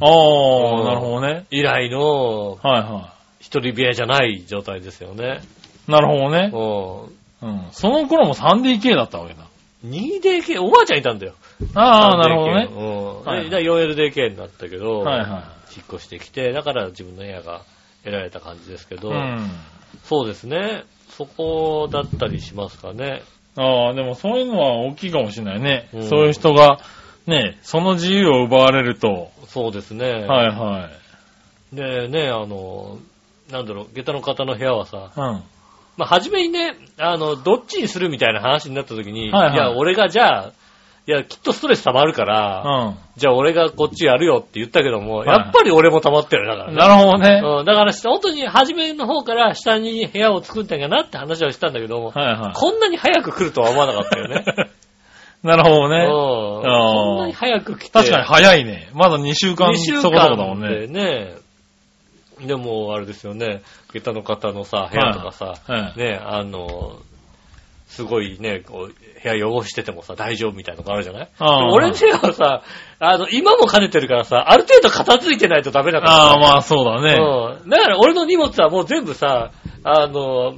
[0.00, 1.46] ああ、うんなるほどね。
[1.50, 3.15] 以来のはいは
[3.46, 5.40] 一人部屋じゃない状態ですよね。
[5.88, 5.90] い。
[5.90, 6.50] なるほどね。
[6.52, 7.48] うん。
[7.48, 7.68] うん。
[7.70, 9.46] その頃も 3DK だったわけだ。
[9.86, 11.34] 2DK、おばあちゃんいたんだよ。
[11.74, 12.68] ああ、なるほど 3DK ね。
[12.74, 13.24] うん。
[13.24, 17.62] はいで、で 4LDK になったけど、はいは引っ越してきて、だから自分の部屋が
[18.02, 18.98] 得られた感じですけい。
[18.98, 19.48] ど、うん。
[20.02, 20.82] そうですね。
[21.10, 23.22] そこだったりしますかね。
[23.54, 25.88] ああ、でもそういうのは大きいかもしれないね。
[25.94, 26.80] うんそういう人が、
[27.28, 30.10] ね、その自由を奪われると、そうですね。
[30.10, 30.90] はいは
[31.72, 31.76] い。
[31.76, 32.98] で、ね、あの、
[33.50, 35.42] なんだろう、下駄の方の部屋はさ、うん。
[35.96, 40.52] まあ、初めにね、あの、どっちにするみたいな話になった時に、はいはいや、俺がじゃあ、
[41.08, 46.74] いや、きっとストレス溜まるから、うじゃあ俺がこっちやるよって言ったけども、はいやっぱり俺も溜まってるだからん。
[46.74, 46.76] ね。
[46.76, 47.40] なるほどね。
[47.44, 54.44] うん、だから、本当に初めの方から下に部屋を作ったんやなって話をしたんだけども、はいはこんなに早く来るとは思わなかったよね。
[55.44, 55.46] い。
[55.46, 56.06] なるほどうんね。
[56.08, 57.90] こんなに早く来て。
[57.92, 58.88] 確かに早いね。
[58.92, 60.86] まだ2週間2週そこそこだ間もんね。
[60.86, 61.45] でね。
[62.40, 66.98] でも、あれですよね、下駄の方のさ、部屋とかさ、はいね、あの、
[67.86, 71.28] すごいね、こう、部屋汚しててもさ、大丈夫みたいなのがあるじゃない？
[71.72, 72.62] 俺の部屋はさ、
[72.98, 76.16] あの、今も兼ねてるからさ、ある程度片付いてないとダメだからさ。
[76.16, 77.14] ああ、まあそうだね。
[77.14, 77.70] うん。
[77.70, 79.52] だから俺の荷物はもう全部さ、
[79.84, 80.56] あの、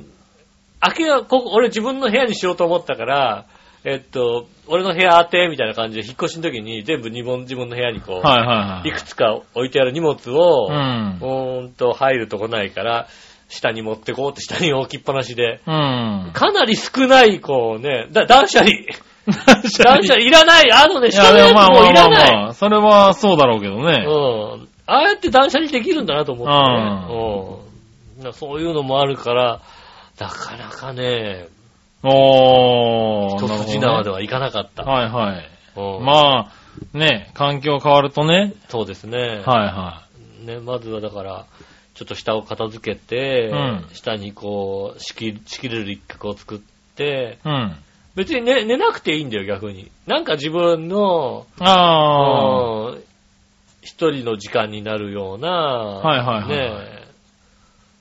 [0.81, 3.45] 開けは、ここ、俺自分の部屋にしようと思ったから、
[3.85, 8.89] えっと、俺の部屋当て、みたいな感じで引っ越しの時に全部自分自分の部屋にこう、はいはいはい。
[8.89, 10.73] いくつか置いてある荷物を、う。
[10.73, 13.09] うんーんと入るとこないから、
[13.49, 16.31] 下に持ってこうって下に置きっぱなしで、うん。
[16.33, 18.71] かなり少ない、こうね、だ断捨離。
[19.47, 20.73] 断捨断離いらない。
[20.73, 22.33] あのね、下のやつでもまあまあもいらない。
[22.33, 24.05] まあまあ、それはそうだろうけどね。
[24.07, 24.69] うん。
[24.87, 27.69] ああやって断捨離できるんだなと思ってね。
[28.19, 28.25] うん。
[28.25, 29.61] なそういうのもあるから、
[30.19, 31.47] なかなかね、
[32.03, 33.47] おー。
[33.47, 34.17] 一筋縄では。
[34.17, 34.85] はいかなかった。
[34.85, 35.49] はいはい。
[35.77, 38.55] うんまあ、ね、環境変わるとね。
[38.69, 39.19] そうですね。
[39.19, 40.03] はいは
[40.45, 41.47] ね、まずはだから、
[41.95, 46.59] ちょっと下を片付けて、うん下にこう、仕切れる一角を作っ
[46.95, 47.49] て、い。
[47.49, 47.77] うん。
[48.15, 49.91] 別に寝寝なくていいんだよ、逆に。
[50.07, 53.03] なんか自分の、あうん
[53.81, 56.98] 一人の時間になるような、はいはいはいねえ、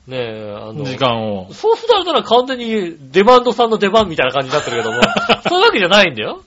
[0.08, 0.72] ねえ、あー。
[0.72, 1.52] の、時間を。
[1.52, 5.02] そうするとら完全にデマンドさんの出番みたいな感じになってるけども、
[5.48, 6.40] そういうわけじゃないんだよ。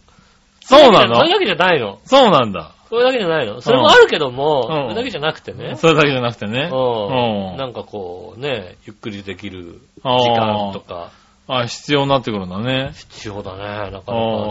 [0.62, 1.16] そうなの？
[1.16, 2.00] そういうわけじゃないの。
[2.06, 2.72] そうなんだ。
[2.90, 3.62] そういうわけじゃないの。
[3.62, 5.76] それもあるけども、うんそれだけじゃなくてね。
[5.76, 6.70] それだけじゃなくてね。
[6.72, 7.52] うん。
[7.52, 11.12] うんなんかこうね、ゆっくりできる時間とか、
[11.48, 12.92] あ、必要になってくるんだね。
[12.94, 14.02] 必要だね、なかなか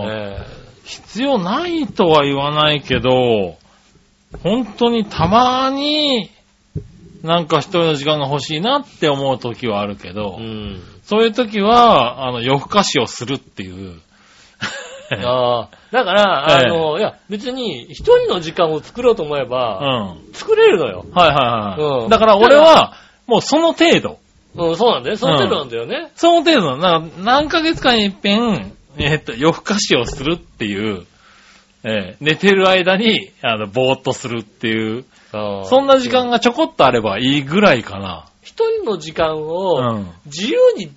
[0.07, 0.37] ね。
[0.85, 3.57] 必要ないとは言わないけど、
[4.43, 6.31] 本当にたまに、
[7.23, 10.83] なんか一人の時間が欲しいなって思う時はあるけど、うん。
[11.03, 14.01] そういう時は、あの、夜更かしをするっていう。
[15.27, 19.49] ああ、だから、ええあの、いや、別に一人の時間を作ろうと思えうん。
[19.49, 21.05] ば、はい作れるのよ。
[21.13, 22.03] はいはい。
[22.03, 22.95] うんだから俺は、
[23.27, 24.19] もうその程度。
[24.57, 25.17] うん、そうなんだよ。
[25.17, 26.11] その程度なんだよね。
[26.15, 31.07] その程度な、何ヶ月間に一遍、えーっと、夜更かしをするっていう、
[31.85, 38.27] えー寝てる間に、あの、ぼーっとするっていう、そんな時間がちょこっとあればいいぐらいかな。
[38.43, 40.11] 一人の時間うをん。
[40.27, 40.91] 自由に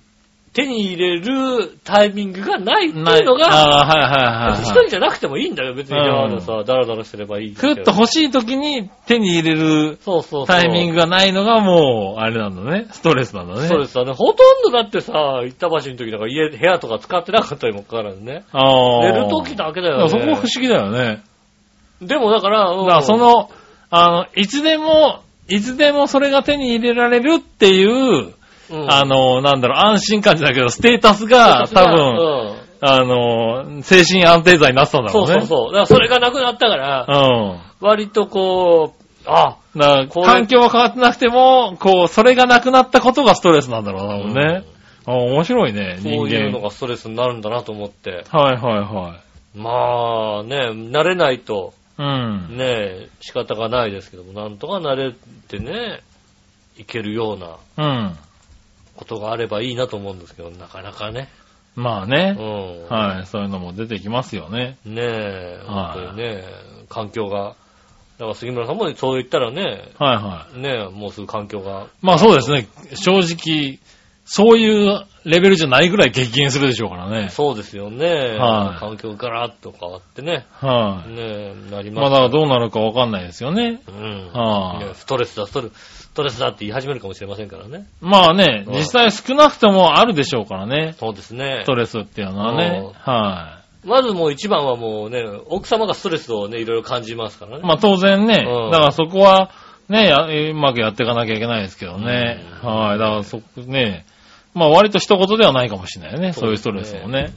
[0.54, 4.64] 手に入れるタイミングがないっていうのが、一はい。
[4.64, 5.74] 人じゃなくてもいいんだよ。
[5.74, 7.54] 別に、うんあのさ、ダラダラしてればいい。
[7.54, 9.98] ふっと欲しい時に手に入れる。
[10.46, 12.86] タイミングがないのがもう、あれなんだね。
[12.92, 13.66] ストレスなんだね。
[13.66, 14.12] そうですよね。
[14.12, 18.44] ほとんどだってさ、行った場所の時だから家、部屋とか使ってなかったにもかかわらずね。
[18.52, 20.08] 寝る時だけだよね。
[20.08, 21.20] そこ不思議だよね。
[22.00, 23.50] でもだから、うんだからそ、の、
[23.96, 28.34] あの、いつでも、いつでもそれが手に入れられるっていう、
[28.70, 35.46] うんあの、なんだろう、安心感じゃないけど、ステータスが多分、うんあの、精神安定剤になってたんだろそううね。
[35.46, 35.72] そうそう。
[35.72, 37.60] だからそれがなくなったから、うん。
[37.80, 44.64] 割とこう、あ、だからこれ環境は変わってなくても、こう、それがなくなったことがストレスなんだろうな、多分ね。
[45.06, 46.64] あ面白いね、人そういうの間。
[46.64, 48.24] がストレスになるんだなと思って。
[48.30, 49.16] はいはいは
[49.54, 51.83] まあね、慣れないとい。
[51.98, 52.56] うん。
[52.56, 55.14] ね、仕方がないですけども、なんとか慣れ
[55.48, 56.02] てね、
[56.76, 58.16] いけるようなうん。
[58.96, 61.28] ことがあればいいなと思うんですけど、なかなかね。
[61.76, 62.32] うまあね。
[62.32, 62.88] ん。
[62.88, 63.26] はい。
[63.26, 64.76] そういうのも出てきますよね。
[64.84, 66.44] ねえ、はい本当にね、
[66.88, 67.56] 環境が。
[68.18, 70.60] だから杉村さんもそう言ったらね、はいはい。
[70.60, 71.88] ねえ、もうすぐ環境が。
[72.00, 72.68] まあそうですね。
[72.94, 73.80] 正直、
[74.24, 77.30] そういうレベルじゃないぐらい激減するでしょうからね。
[77.30, 78.36] そうですよね。
[78.38, 80.46] はい環境がガラッと変わってね。
[80.52, 81.10] はい。
[81.10, 83.80] ねえ、なりまあますだどうなるかわかんないですよね。
[83.88, 84.32] うん。
[84.32, 87.86] はいねストレスだ、ストレス、ストレスだって言い始めるかもしれませんからね。
[88.00, 90.94] まあね、うん実際少なくともあるでしょうからね。
[90.98, 91.66] そうですねス。
[91.66, 92.92] トレスっていうのはねうん。
[92.92, 97.62] はまずもう一番はもうね、奥様がストレスをね、いろいろ感じますからね。
[97.62, 97.66] い。
[97.66, 99.50] まあ当然ね、うんだからそこは、
[99.88, 102.42] ね、やうまくやっていかなきゃいけないですけどね。
[102.62, 102.98] うんはい。
[102.98, 104.06] だからそこね、
[104.54, 106.32] まあ割と一言ではないかもしれないよね。
[106.32, 107.32] そそうういうストレスもね。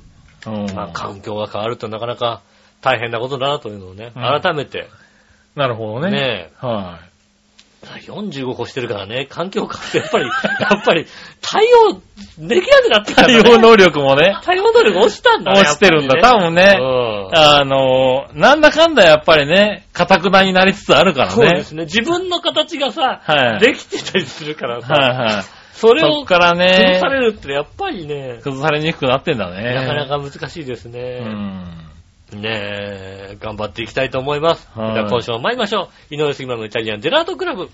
[0.45, 0.75] うん。
[0.75, 2.41] まあ環境が変わるとなかなか
[2.81, 4.87] 大変なことだなというのをね、うん改めて、
[5.55, 6.11] なるほどね。
[6.11, 6.99] ねは
[7.85, 10.25] 45個してるからね、環境変わってやっぱり、
[10.59, 11.05] やっぱり
[11.41, 12.01] 対応
[12.37, 13.15] できなくなってきい。
[13.15, 15.61] たね対応能力もね、対応能力落ちたんだね。
[15.61, 16.17] 落ちてるんだ。
[16.17, 21.33] やっぱり多分ね、うんあの、なんだかんだやっぱりね、固くなになりつつあるからね。
[21.33, 21.83] そうですね。
[21.83, 25.56] 自分の形がさ、はいできてたりするからさ、はいはい。
[25.77, 29.75] それをから崩ねさ、れるってやっぱりね、崩されにくくなってんだね。
[29.75, 31.19] なかなか難しいですうね。
[31.19, 31.87] ん。
[32.33, 32.49] ね
[33.31, 34.67] え、頑張っていきたいと思います。
[34.73, 36.15] はいじゃあ今週も参りましょう。
[36.15, 37.69] 井上杉村のイタリアンジェラートクラブ。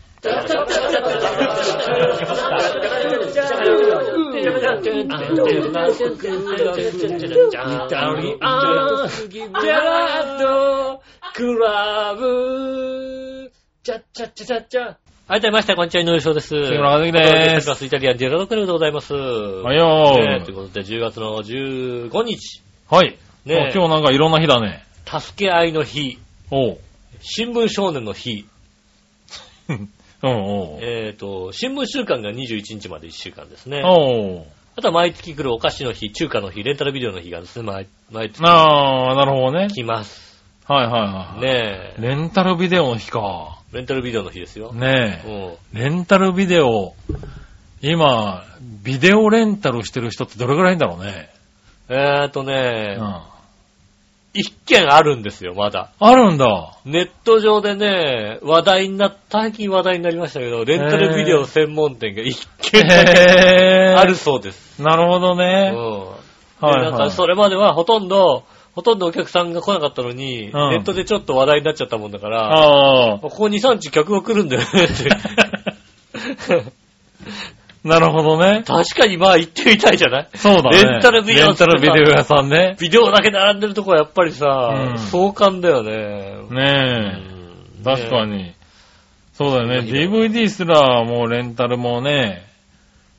[15.26, 16.50] はい、どうもみなさん、こんにちは、井上翔です。
[16.50, 19.14] 杉村和樹ですイタリアンジェラートクラブでございます。
[19.14, 20.44] はいよー。
[20.44, 23.18] ということで、10月の15日、はい。
[23.46, 24.84] ねえあ今日なんかいろんな日だね。
[25.06, 26.20] 助け合いの日、
[26.52, 26.78] おう。
[27.22, 28.46] 新聞少年の日、
[29.72, 29.90] うん、
[30.22, 30.80] おう。
[30.82, 33.82] えっ、と、新聞週間が21日まで1週間ですね。
[33.86, 34.46] おう。
[34.76, 39.70] あとは毎月来るお菓子の日、中華の日、レンタルビデオの日がですね、毎毎月ああ、なるほどね。
[39.70, 40.44] 来ます。
[40.68, 41.42] はいはいはい。
[41.42, 42.02] ねえ。
[42.02, 43.63] レンタルビデオの日か。
[43.74, 44.72] レンタルビデオの日ですよ。
[44.72, 45.48] ねうえ。
[45.48, 45.58] ん。
[45.74, 46.94] レンタルビデオ、
[47.82, 48.46] 今、
[48.84, 51.30] ビデオレンタルしてる人ってどれぐらいいんだろうね。
[51.90, 53.22] えっ、とうね、ん。
[54.36, 55.92] 一件あるんですよ、まだ。
[56.00, 56.78] あるんだ。
[56.86, 64.82] ネット上でね、話題になっ最近話題になりましたけど、レンタルビデオ専門店が一件だけへあるそうです。
[64.82, 65.38] なるほどうん。
[65.40, 65.72] ね。
[65.72, 66.92] ではいはい。
[66.92, 68.44] なんかそれまではほとんど、
[68.76, 73.20] ほとんどお客さんが来なかったのに、んネットでちょっと話題になっちゃったもんだから。
[73.22, 75.10] ここ2、3日客が来るんだよねって。
[77.84, 78.64] なるほどね。
[78.66, 80.30] 確かにまあ行ってみたいじゃない？
[80.36, 80.84] そうだね。
[80.84, 82.78] レンタルビデオレンタルビデオ屋さんね。
[82.80, 84.46] ビデオだけ並んでるとこはやっぱりさ、
[84.92, 85.92] うん壮観だよね。
[86.50, 86.66] うねん
[87.82, 87.84] え。
[87.84, 88.26] 確か。
[88.26, 88.54] ねに。
[89.34, 89.80] そうだよね。
[89.80, 92.46] DVD すらもうレンタルもね、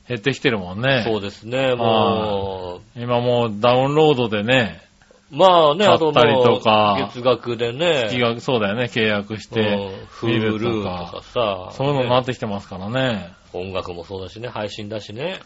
[0.07, 1.03] 減ってきてるもんね。
[1.05, 4.94] そうですね、も今もうダウンロードでね、う、
[5.31, 13.33] まあね、あったりとか月額でね、月額、そうだよね、契約しうんて、フルととかかさ、そういうのになねってきてますからね。
[13.53, 15.39] 音楽もそうだしね、配信だしね。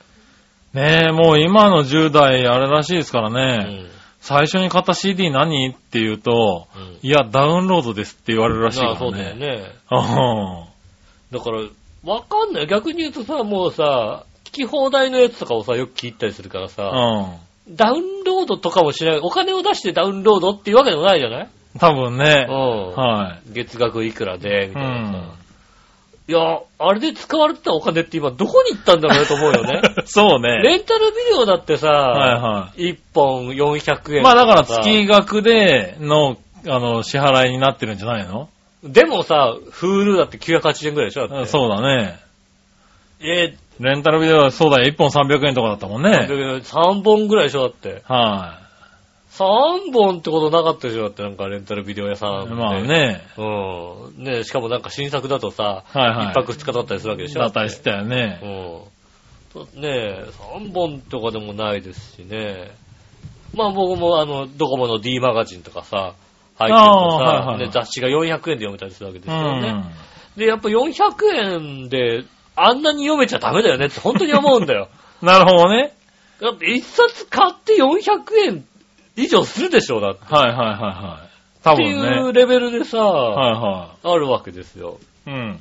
[0.73, 3.87] ねえ、もう今の10代あれらしいですからうね、ん。
[4.19, 8.99] 最初に買った CD 何って言うと、うんいや、ダウンロードですって言われるらしいからね。
[8.99, 9.63] まあそうだよね。
[11.31, 11.61] うだから、
[12.03, 12.67] わかんない。
[12.67, 16.87] 逆に言うとさ、もうさ、聞き放題のやつとかをさ、よく聞いたりするからさ、ん。
[16.87, 17.48] うん。
[17.69, 19.19] ダウンロードとかもしない。
[19.19, 21.47] お金を出してダウンロードっていうわけでもないじゃない？
[21.79, 22.51] 多分ねう。
[22.51, 22.91] ん。
[22.95, 24.69] は月額いくらで、みい。
[24.71, 25.17] うたいなさ。
[25.17, 25.31] ん。
[26.27, 29.81] いや、あれで使われてたお金って今どこに行ったんだろうねと思うよね。
[30.05, 30.57] そうね。
[30.61, 32.91] レンタルビデオだってさ、はいはい。
[32.93, 38.49] 1本400円まあだから月額での、あの、支払いになってるんじゃないの？
[38.83, 41.45] でもさ、フールだって980円くらいでしょ。
[41.45, 42.19] そうだね。
[43.21, 46.27] えレンタルビデオはそうだよ、1本300円とかだったもんね。
[46.29, 48.03] 3本ぐらいでしょだって。
[48.05, 48.59] は
[49.31, 52.45] 3本ってことなかったでしょだってなんかレンタルビデオ屋さい。
[52.45, 52.57] ん。
[52.57, 52.81] まあ。
[52.81, 53.21] ね。
[53.37, 54.23] うん。
[54.23, 56.27] ねしかもなんか新作だとさ、はいはい。
[56.31, 58.39] 一泊二日だったりするわけでしょだったりしてたよね。
[58.43, 59.65] うん。
[59.65, 60.25] とねえ、
[60.57, 62.71] 3本とかでもないですしね。
[63.53, 66.15] まあ僕もあの、ドコモの D マガジンとかさ、
[66.57, 69.71] 入ってるとさ、あーはいはいね、雑誌が400円で読めたりするわけですうよね。
[69.71, 69.83] ん。
[70.35, 70.91] で、やっぱ400
[71.35, 72.25] 円で
[72.61, 74.89] あんなに読めちゃダメだよねって本当に思うんだよ。
[75.21, 75.93] なるほどね。
[76.41, 77.99] だって一冊買って400
[78.45, 78.65] 円
[79.15, 80.33] 以上するでしょだって。
[80.33, 81.29] はいはいはって
[81.63, 81.91] 多分ね。
[81.91, 84.99] いうレベルでさ、はいはあるわけですよ。
[85.27, 85.29] い。
[85.29, 85.59] うん。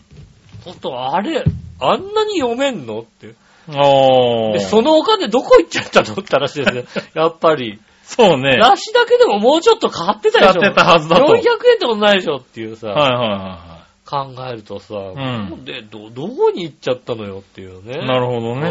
[0.65, 1.43] ほんと、あれ、
[1.81, 3.35] あんなに読めんのって。
[3.69, 4.53] おー。
[4.55, 6.85] で、そのお金どこ行っちゃったのって話ですよ。
[7.15, 7.81] やっぱり。
[8.03, 8.57] そうね。
[8.57, 10.53] ラシだけでももうちょっと買ってたでしょ。
[10.53, 11.25] 使ってたはずだと。
[11.25, 11.43] 400円っ
[11.79, 13.68] てことないでしょっていうさ、はいはいは
[14.09, 17.99] 考えるとさ、んで、ど、どこに行っちゃったのよっていうね。
[18.03, 18.07] い。
[18.07, 18.69] なるほどね。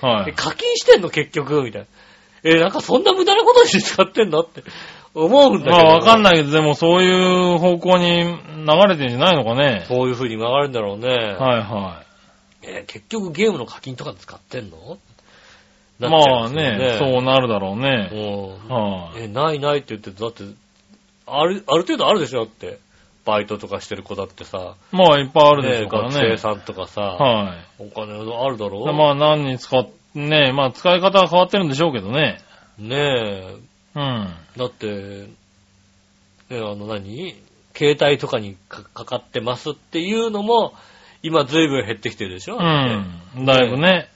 [0.00, 0.30] うんはい。
[0.30, 1.88] え課金してんの結局みたいな。
[2.44, 4.62] え、なんかそんな無駄なことに使ってんのって
[5.12, 5.76] 思うんだけど。
[5.76, 6.22] まあわかんい。
[6.22, 8.36] ないけど、でもそういう方向に流
[8.88, 9.86] れてんじゃないのかね。
[9.88, 11.08] そういう風に曲がるんだろうね。
[11.08, 11.18] はい
[11.62, 12.02] は
[12.62, 14.98] え結局ゲームの課金とかで使ってんの？
[15.98, 16.02] い。
[16.02, 18.10] まあね、そうなるだろうね。
[18.12, 18.74] うん。
[18.74, 19.22] はい。
[19.22, 20.44] え、ないないって言って、だって、
[21.26, 22.78] ある、ある程度あるでしょだって。
[23.26, 24.76] バイトとかしてる子だってさ。
[24.92, 26.36] まあいっぱいあるでしねょうからね学生。
[26.38, 27.00] さんとかさ。
[27.02, 27.82] はい。
[27.82, 28.92] お金あるだろ？
[28.94, 32.38] まあ何に使っ、ねまあ使い方は変わってるんでしょうけどね。
[32.78, 33.54] ねえ。
[33.96, 34.34] うん。
[34.56, 35.28] だって、ね
[36.52, 37.34] あの何？
[37.76, 40.72] 携帯とかにかかかってますっていうのも、
[41.22, 42.56] 今随分減ってきてるでしょ？
[42.56, 43.44] うん。
[43.44, 44.08] だいぶね。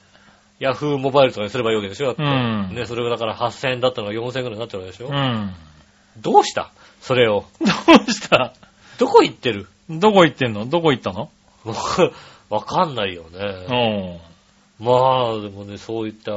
[0.60, 2.06] ヤフーモバイルとかにすればいいわけでしょ？
[2.06, 2.22] だって。
[2.22, 5.52] うんね、それがだから8000円だったのが4000円くらいになってるわけでしょ、うん。
[6.18, 6.70] どうした？
[7.00, 7.44] それを。
[7.60, 8.52] どうした？
[9.00, 9.66] どこ行ってる？
[9.88, 10.66] どこ行ってんの？
[10.66, 11.30] どこ行ったの？
[12.50, 14.18] わかんないようね。
[14.78, 14.84] ん。
[14.84, 16.32] まあ、でもね、そういった、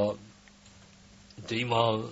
[1.48, 2.08] で、今、もう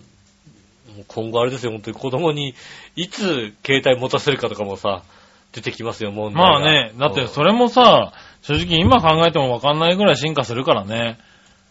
[1.07, 2.53] 今後あれですよ、本当に子供に
[2.95, 5.03] いつ携帯持たせるかとかもさ、
[5.53, 11.17] 出てきますよ、問題がまあね、だってそれもさ、正直今考えてもわかんないぐらい進化するからね。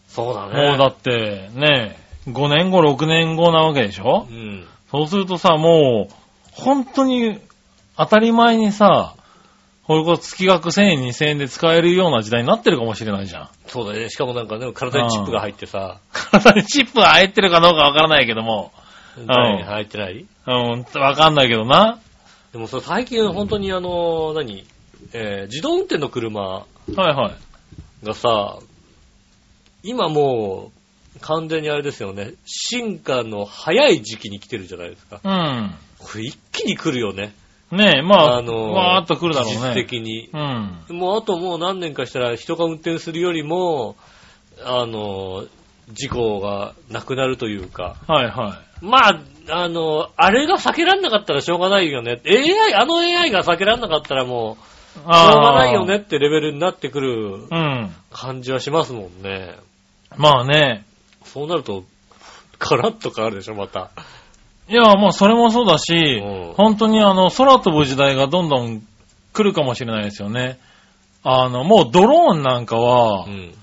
[0.07, 0.69] そうだね。
[0.69, 4.27] もうだって、ね、5年後、6年後なわけでしょ？
[4.29, 4.67] うん。
[4.91, 6.13] そうするとさ、もう、
[6.51, 7.39] 本当に
[8.03, 9.15] 当たり前にさ、
[9.85, 13.49] これこそ月額1000円、2000円で使えるような時代になってるかもしれないじゃん。
[13.67, 14.09] そうだね。
[14.09, 18.71] しかもなんかね、体にチップが入ってさ、体にチップが入ってるかどうかわからないけども。
[19.25, 20.25] 何入ってない？
[20.47, 21.99] うん、わかんないけどな。
[22.53, 24.65] でも最近本当にあの、何？
[25.13, 27.31] えー自動運転の車はいは
[28.03, 28.05] い。
[28.05, 28.59] がさ、
[29.83, 30.71] 今も
[31.17, 35.19] う完全にあれですよね、進化の早い時期に来てるじゃないですか。
[35.23, 35.75] うん。
[35.99, 37.33] これ一気に来るよね。
[37.71, 39.73] ねえ、まあ、あのわーっと来るだろうね。
[39.73, 40.29] 的に。
[40.33, 40.97] うん。
[40.97, 43.95] もうあともう何年かしたら人が運転するよりも、
[44.63, 45.45] あの、
[45.89, 47.95] 事故がなくなるというか。
[48.07, 52.21] はいはまあ、あの、あれが避けられなかったらしょうがないよね。
[52.25, 54.57] AI、あの AI が避けられなかったらも
[54.97, 55.01] う、い。
[55.01, 57.95] しょうがないよねってレベルになってくるうん。
[58.11, 59.55] 感じはしますもんね。
[60.17, 60.85] まあね。
[61.23, 61.85] そうなると、
[62.59, 63.91] カラッと変わるでしょ、また。
[64.71, 68.81] いや、もうそれもそうだしうん、本当にあの、空飛ぶ時代がどんどん
[69.33, 70.59] 来るかもしれないですよね。
[71.23, 73.53] あの、もうドローンなんかはう、ん。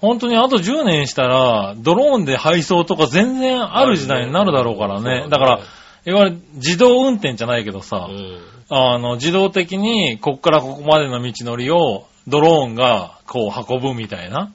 [0.00, 5.28] 本当にあと10年したら、ドローンで配送とか全然ある時代になるだろうからね。
[5.28, 5.60] だから、
[6.06, 8.40] いわゆる自動運転じゃないけどさう、ん。
[8.70, 14.52] あの、自動的にこっからここまでの道のりをドローンがこう運ぶみたいな。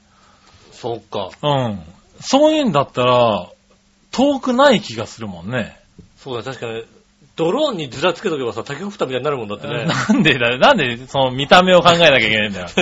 [0.72, 1.30] そっか。
[1.42, 1.80] うん。
[2.20, 3.48] そういうんだったら、
[4.10, 5.81] 遠くない気がするもんね。
[6.22, 6.84] そうだ、確かに、
[7.34, 9.86] ドローンにずらつけとけばさ、タケコプターみたいになるもんだってね。
[9.86, 12.66] なんでだよ、なんでその見た目を考えなきゃいけないんだよ。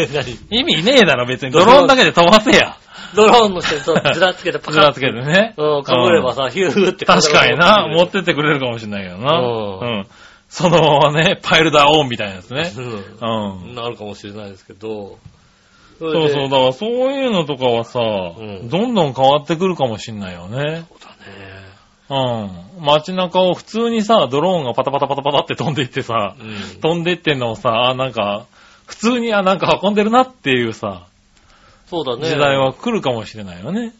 [0.50, 0.60] 何？
[0.60, 1.52] 意味ねえだろ、別に。
[1.52, 2.76] ドローンだけで飛ばせや。
[3.14, 5.54] ドローンの下にそうずらつけてパカッずらつけてね。
[5.56, 9.38] うん、かぶればさ、ヒューって確かにな、持ってっってくれるかもしれないけどな。
[9.38, 10.06] うんうん。
[10.48, 12.72] そのね、パイルダーオンみたいなやつね。
[12.76, 12.80] う。
[12.80, 13.74] うんん。
[13.74, 15.18] なるかもしれないですけど。
[15.98, 16.50] そそうそう、だう。
[16.50, 20.48] からそういうのとかはさ、んどんどん変わってくるかもしんないよね。
[20.48, 21.69] そうだね。
[22.10, 22.84] うん。
[22.84, 26.44] 街中を普通にさ、ドローンがパタパタパタパタって飛んでいってさ、う
[26.76, 26.80] ん。
[26.80, 28.46] 飛んでいってんのをさ、あ、なんか、
[28.86, 31.06] 普通に、あ、なんか運んでるなっていうさ、
[31.88, 32.28] そうだね。
[32.28, 33.92] 時代は来るかもしれないよね。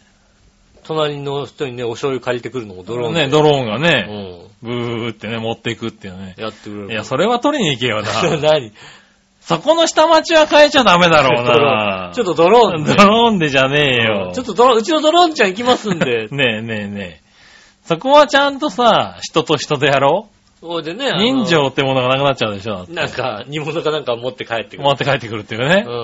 [0.84, 3.26] 隣の人にね、お醤油借りてくるのもドローンで。
[3.26, 4.66] ね、ドローンがうね、ん。
[4.66, 6.34] ブーってね、持っていくっていうね。
[6.36, 6.92] やってくれる。
[6.92, 8.08] いや、それは取りに行けよな。
[8.42, 8.72] 何？
[9.40, 12.12] そこの下町は変えちゃダメだろうな。
[12.14, 12.94] ちょっとドローンで。
[12.96, 14.32] ドローンでじゃねえよ。
[14.34, 16.28] ちょっとドローン、うちのドローンちゃん行きますんで。
[16.32, 17.19] ねえねえねえ。
[17.90, 20.28] そこはちゃんとさ、人と人でやろ
[20.60, 22.86] それでね、うあの人情ってものがなくなっちゃうでしょ。
[22.88, 24.82] なんか、煮物かなんか持って帰ってくる。
[24.84, 25.84] 持って帰ってくるっていうね。
[25.84, 25.94] うう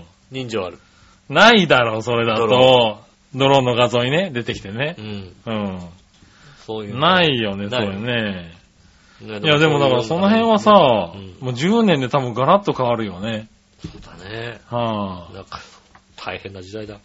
[0.30, 0.78] 人情ある。
[1.30, 2.98] ないだろう、それだドと。
[3.34, 5.02] ドローンの画像にね、出てきてねう。
[5.02, 5.34] ん。
[5.46, 5.80] うん。
[6.66, 7.00] そういうの。
[7.00, 8.54] ないよね、そないれね。
[9.22, 13.48] ねいや、でもだからその辺はさ、うんもう10年で多分ガラッと変わるよね。
[13.80, 14.60] そうだね。
[14.66, 15.32] はあ。
[15.34, 15.58] なんか、
[16.16, 16.98] 大変な時代だ。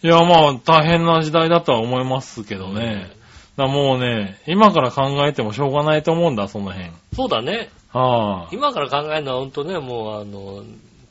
[0.00, 3.17] いや、まあ、大変な時代だとは思いますけどね。
[3.58, 6.92] だからもうね、今から考えてもしょうがないと思うんだ、その辺。
[7.12, 7.70] そうだね。
[7.92, 8.48] はあ。
[8.52, 10.62] 今から考えるのは本当ね、もうあの、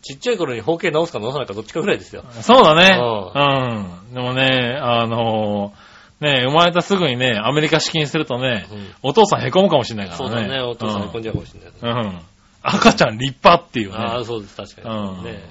[0.02, 2.24] ちっちゃい頃に包茎直すか直さないかどっちかぐらいですよ。
[2.42, 2.98] そうだね。
[2.98, 4.14] ううん。
[4.14, 5.74] でもね、あの
[6.22, 10.36] ね、生まれたすぐにね、アメリカ資金するとね、うんお父さん凹むかもしれないからね。
[10.36, 12.02] そうだね、お父さん飛んじゃうかもしれない。
[12.02, 12.08] うん。
[12.08, 12.20] うん。
[12.62, 13.98] 赤ちゃん立派っていうね。
[13.98, 14.96] ああ、そうです、確かに。
[14.96, 15.44] うんね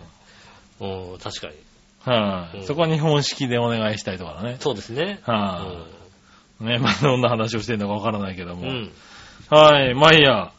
[0.81, 1.55] うん、確かに。
[2.07, 4.57] はい、うんそこは日本式でお願いしたいとかだね。
[4.61, 5.19] そうですね。
[5.25, 5.96] はい、
[6.61, 8.63] ね、まあ、どんな話をしてるのかわからないけども。
[8.63, 8.69] うん。
[8.69, 8.93] うん。
[9.51, 10.53] はい、まあいいや。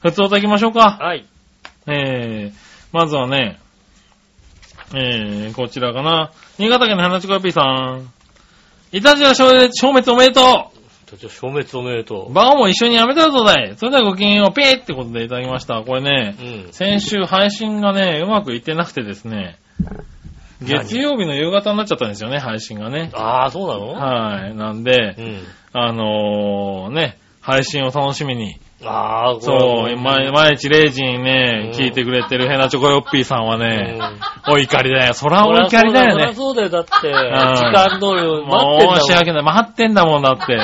[0.00, 0.98] 普通と行きましょうか。
[1.00, 1.26] はい。
[1.86, 2.52] えー、
[2.92, 3.60] まずはね、
[4.94, 6.32] えー、こちらかな。
[6.58, 8.12] 新潟県の花ちこよぴーさん。
[8.92, 10.70] いたじら消滅消滅おめでと
[11.16, 15.82] じゃあ消滅おめでとうバカも一緒にやめたよとだいそれではごきげんよう、ピーってことでいただきました。
[15.82, 16.72] これねう。、うん。
[16.72, 20.04] 先週配信がね、うまくいってなくてですね、何
[20.62, 23.10] 月曜日の夕方になっちゃったんですよね、配信がね。
[23.14, 23.92] ああ、そうなの？
[23.92, 24.54] はい。
[24.54, 25.42] なんでう、ん。
[25.72, 35.14] あのー、ね、配信を楽しみに、ああ、そう、毎毎日0時にねう、ん聞いてくれてるヘナチョコヨッピーさんはうね、んお怒りだよ。
[35.14, 36.34] そらお怒りだよね。
[36.34, 36.90] そうだよ、だって。
[36.90, 39.42] 時間通り待ってんだもう申し訳ない。
[39.44, 40.56] 待ってんだもんだって。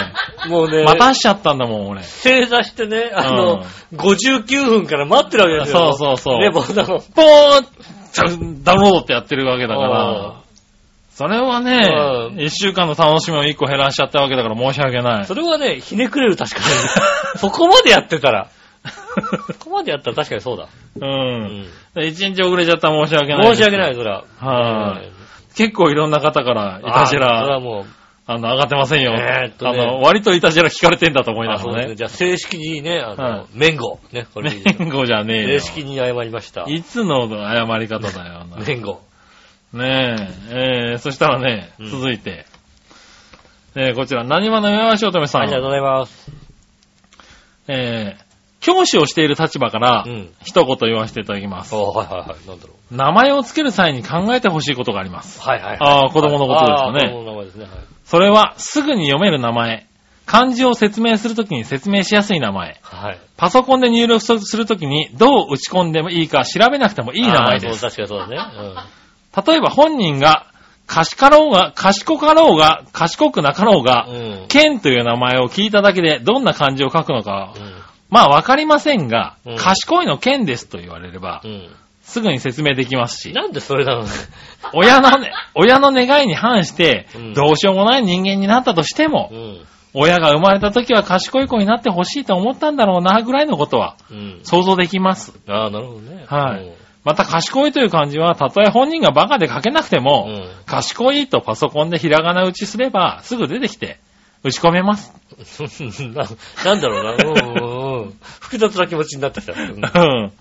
[0.49, 0.51] もん。
[0.51, 2.03] もうね、待たしちゃったんだもん、俺。
[2.03, 3.63] 正座してね、あうのん、
[3.95, 5.93] 59分から待ってるわけですよ。
[5.93, 7.67] そうそうそうね、僕の、ポーン
[8.63, 10.35] ダウンロードってやってるわけだかうんら。
[11.11, 15.27] それはねう、ん一週間の楽しみを一個減らしちゃったわけだから申し訳ない。
[15.27, 16.67] それはね、ひねくれる、確かに。
[17.41, 18.49] そこまでやってたら。
[19.53, 20.69] そこまでやったら確かにそうだ。
[20.97, 21.01] う。
[21.01, 21.67] うん
[22.03, 22.05] ん。
[22.07, 23.57] 一日遅れちゃったら申し訳ない。
[23.57, 23.95] 申し訳ない、。
[23.95, 24.25] それは。
[24.41, 25.11] はい。
[25.57, 27.85] 結構いろんな方から、いたじあーそれはら、もう、
[28.31, 29.15] あの、上がってませんよ。
[29.15, 31.73] えーっとねあの、割といたじら聞かれてんだと思いなあがらね。
[31.73, 34.01] そうですねじゃあ正式にね、あはいの、麺号。
[34.13, 35.61] ね、これでいいです弁護じゃねえよ。
[35.61, 36.65] 正式に謝りました。
[36.69, 38.47] いつの謝り方だよ。
[38.67, 39.01] 麺号。
[39.73, 42.45] ねえ、えー、そしたらね、うん続いて、
[43.75, 45.43] えー、こちら、何話の岩橋乙女さん。
[45.43, 46.31] ありがとうございます。
[47.67, 48.23] えー、
[48.61, 50.31] 教師をしている立場から、うん。
[50.45, 51.75] 一言言わせていただきます。
[51.75, 52.49] おはいはいはい。
[52.49, 52.95] なんだろう。
[52.95, 55.41] 名前をつける際に考えてほしいことがあります。
[55.41, 55.79] はいはいはい。
[55.81, 57.65] あー子供のことですかねあー子供の名前ですね。
[57.65, 57.73] はい。
[58.09, 59.87] それは、すぐに読める名前。
[60.25, 62.79] 漢字を説明するときに説明しやすい名前。
[62.83, 63.19] はい。
[63.37, 67.81] パソコンで入力するときにどう打ち込んでもいいか調べなくてもいい名前です。
[67.81, 68.37] そう確かにそうだね。
[69.47, 70.47] 例えば本人が
[70.87, 74.15] 賢かろうが、賢かろうが、賢くなかろうがう、ん。
[74.15, 74.49] うん。
[74.49, 77.75] 剣という名前を聞いただけでどんな漢字を書くのか、うん。
[78.09, 81.69] まあわかりませんが、うん賢いの剣ですと言われればう、ん。
[82.09, 84.05] すぐに説明できますし、なんでそれなの？
[84.05, 84.11] ね。
[84.73, 89.61] 親のね、 親の願いに反してうん、どうしようもない人間になったとしてもう、ん。
[89.95, 94.41] 親が生まれた時は賢い子になってほしいと思ったんだろうな、ぐらいのことはうん。
[94.43, 95.39] 想像できます。
[95.49, 96.25] ああ、なるほどね。
[96.27, 96.73] はいうん
[97.05, 103.99] また賢いという漢字は、たとえ本人がバカで書けなくても、うん賢いとパソコンでひらがな打ちすれば、すぐ出てきて、
[104.43, 105.15] 打ち込めます。
[106.13, 106.25] な
[106.67, 107.13] なんだろうな。
[107.13, 108.15] うんうんうん。
[108.41, 109.55] 複雑な気持ちになってきた。
[109.55, 110.33] うんうん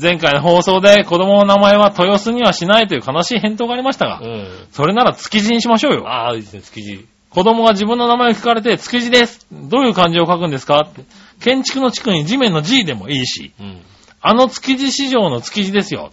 [0.00, 4.48] 前回の放送で子供の名前は豊洲にはしないという悲しい返答がありましたが、うん。
[4.72, 6.08] それなら築地にしましょうよ。
[6.08, 7.06] ああ、いいですね、築地。
[7.28, 9.46] 子供が自分の名前を聞かれて、築地です。
[9.52, 10.80] どういう漢字を書くんですか？
[10.80, 11.02] って。
[11.40, 13.80] 建築の地区に地面の G でもいいし、うん。
[14.20, 16.12] あの築地市場の築地ですよ。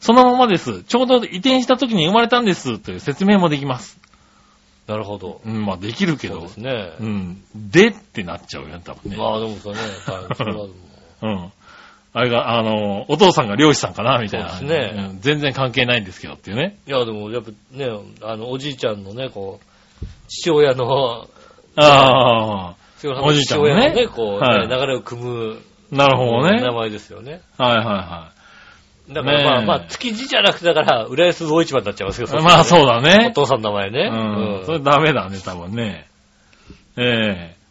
[0.00, 0.82] そのままです。
[0.84, 2.78] ちょうど移転した時に生まれたんです。
[2.78, 3.98] という説明もできます。
[4.86, 5.40] なるほど。
[5.44, 6.92] うん、まあできるけどそうで、すね。
[7.00, 7.42] うん。
[7.54, 9.16] でってなっちゃうよね、多分ね。
[9.16, 9.80] まあでもそうね。
[9.80, 10.34] はい。
[10.36, 10.70] そ
[11.22, 11.52] うん。
[12.14, 14.50] あれが、あの、お父さんが漁師さんかなみたいな。
[14.50, 16.76] そうですねうん全然関係ないんですけどっていうね。
[16.86, 17.88] いや、でもやっぱね、
[18.22, 21.26] あの、おじいちゃんのね、こう、父親の、
[21.76, 25.58] あ父親おじいちゃんのねね、こう、はいね流れを組む、
[25.92, 26.60] あ、なるほどね。
[26.60, 27.40] 名前ですよね。
[27.56, 28.32] はいはいは
[29.08, 32.42] だからまあねえまあ、築地じゃなくて、だから、浦安魚市場になっちゃいますけど、い。
[32.42, 33.32] まあそうだおね。
[33.34, 34.10] 父さんの名前ね。
[34.12, 34.66] うん。
[34.66, 36.08] それダメだね、多分ね。
[36.96, 37.61] ええ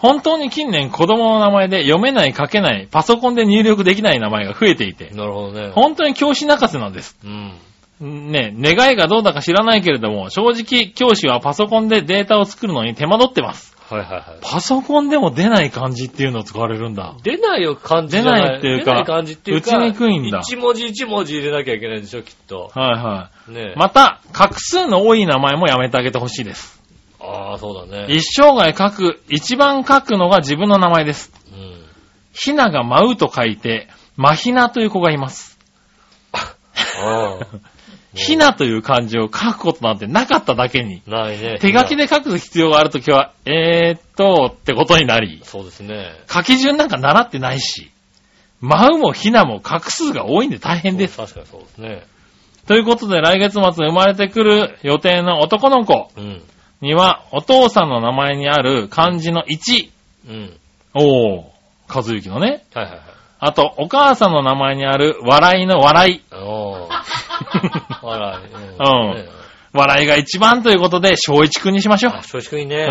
[0.00, 5.72] 本当に近年子供の名前で読めない、書けない、パソコンで入力できない名前が増えていて、なるほどね。
[5.74, 7.18] 本当に教師泣かせなんです。
[7.22, 7.52] うん。
[8.00, 13.76] ね、願いがどうだか知らないけれども、正直教師はパソコンでデータを作るのに手間取ってます。
[13.90, 14.24] はいはいはい。
[14.40, 17.16] パソコンでも出ない漢字っていうのを使われるんだ。
[17.22, 18.42] 出ないよ、漢字じゃない。
[18.42, 22.70] 出ないっていうか出ない漢字っていうか、打ちにくいんだ一文字一文字入れなきゃいけないんでしょ、きっと。
[22.74, 23.52] はいはい。
[23.52, 23.74] ねえ。
[23.76, 26.79] また、画数の多い名前もやめてあげてほしいです。
[27.20, 28.06] ああ、そうだね。
[28.08, 31.32] 一生涯書く、一番書くのが自分の名前です。
[31.52, 31.84] うん。
[32.32, 35.58] ひなが舞うと書いて、まひなという子がいます。
[36.32, 36.54] あ
[37.40, 37.46] あ。
[38.14, 41.58] ひなという漢字を書くことなんてなかっただけに、ないね。
[41.60, 46.12] 手書きで書く必要があるときは、えーっと、ってことになり、そうですね。
[46.28, 47.90] 書き順なんか習ってないし、
[48.60, 51.16] 舞うもひなも画数が多いんで大変です。
[51.18, 52.02] 確かにそうですね。
[52.66, 56.42] ということで来月末生まれてくる予定の男の子うん。
[56.80, 59.90] には、お父さんの名前にある漢字の1、
[60.28, 60.56] うん。
[60.94, 61.44] おー、
[61.88, 62.64] 和幸のね。
[62.74, 63.00] はいはいはい。
[63.38, 66.22] あと、お母さんの名前にある笑いの笑い。
[66.34, 66.88] おー。
[68.02, 68.46] 笑い。
[68.46, 69.40] うんね
[69.72, 72.22] 笑いが一番ということで、小一くんにしましょうあ、。
[72.22, 72.88] 正直にね。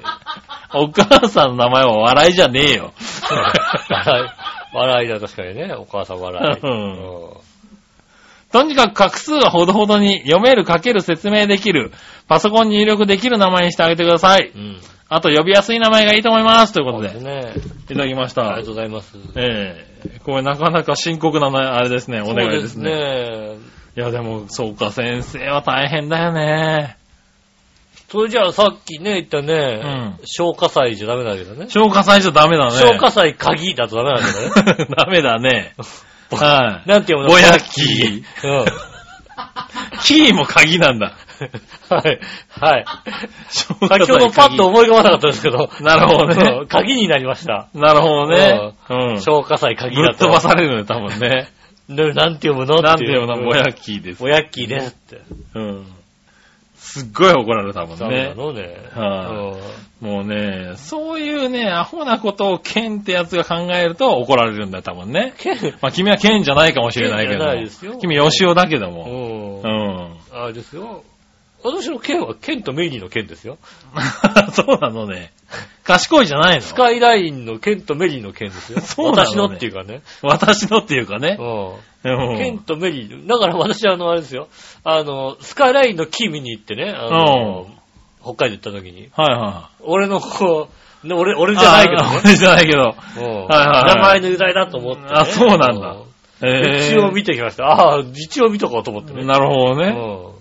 [0.74, 2.92] お母さんの名前は笑いじゃねえよ。
[3.88, 5.74] 笑い、笑いだ、確かにね。
[5.74, 6.60] お母さん笑い。
[6.60, 7.51] うん
[8.52, 11.90] とにかく画数はほどほどに読める、書ける、説明できる、
[12.28, 14.52] パソコンに入力できる名前にしてあげてください。
[14.54, 14.80] うん。
[15.08, 16.72] あと呼びやすい名前がいいと思います。
[16.72, 17.74] ということで、そうですね。
[17.90, 18.72] いただきましたありがと。
[18.72, 19.18] うございます。
[19.36, 22.90] ええこれなかなか深刻なな、あれですね、お願いですね。
[22.90, 23.72] そうですね。
[23.96, 26.96] いやでも、そうか、先生は大変だよね。
[28.12, 31.70] それじゃあさっきね、言ったね、うん消火祭じゃダメだけどね。
[31.70, 32.72] 消化最初ダメだね。
[32.72, 34.86] 消火祭鍵だとダメなんだね。
[34.96, 35.74] ダメだね。
[36.36, 36.88] はい。
[36.88, 37.28] なんて読むの？
[37.30, 37.82] ぼやき。
[38.44, 38.64] うん。
[40.04, 41.14] キーも鍵なんだ。
[41.88, 42.20] はい。
[42.60, 42.84] はい。
[43.48, 45.70] 先先ほどパッと思い浮かばなかったですけど。
[45.80, 47.68] なるほどねうん鍵になりました。
[47.74, 48.72] なるほどね。
[48.88, 49.20] うん。
[49.20, 50.26] 消火祭鍵だと。
[50.26, 51.48] 飛ばされるね、多分ね。
[51.88, 52.80] でなんて読むの？
[52.82, 53.10] なんっていう。
[53.12, 54.28] ていうの、ぼやきですぼ。
[54.28, 55.22] やっきーですって。
[55.54, 55.86] うん。
[56.82, 58.34] すっごい怒られる、多分ダメなね。
[58.34, 58.76] のね。
[58.92, 59.56] は
[60.00, 65.32] もうね、そういうね、アホなことをケンってやつが考えると怒られるんだよ、多分ね。
[65.38, 67.98] ケンまあ君はケンじゃないかもしれないけケンじゃないですよど。
[67.98, 69.06] 君、ヨシオだけどうも。
[69.06, 69.60] ん。
[69.60, 70.38] ううん。
[70.38, 70.42] ん。
[70.42, 71.04] あれですよ。
[71.62, 73.58] 私の剣は剣とメイリーの剣ですよ。
[74.52, 75.30] そうなのね。
[75.84, 78.80] 賢いじゃないのスカイラインの剣とメリーの剣ですよ。
[78.82, 80.02] そうなのね私のっていうかね。
[80.22, 81.36] 私のっていうかね。
[81.38, 82.08] う。
[82.08, 83.26] うんん剣とメリー。
[83.26, 84.48] だから私あの、あれですよ。
[84.84, 87.68] あの、スカイラインの木見に行ってね、あの、
[88.22, 90.68] 北海道行った時に、はいは俺のこ
[91.04, 91.56] う、ね俺、俺い。
[91.56, 92.94] じゃないけど俺じゃないけど。
[93.48, 95.08] 名前の由来だと思って、ね。
[95.10, 95.96] あそうなんだ
[96.40, 97.66] 一応見てきました。
[97.66, 99.24] ああ、一応見とこうと思ってね。
[99.24, 99.90] なるほどね。
[99.90, 100.32] う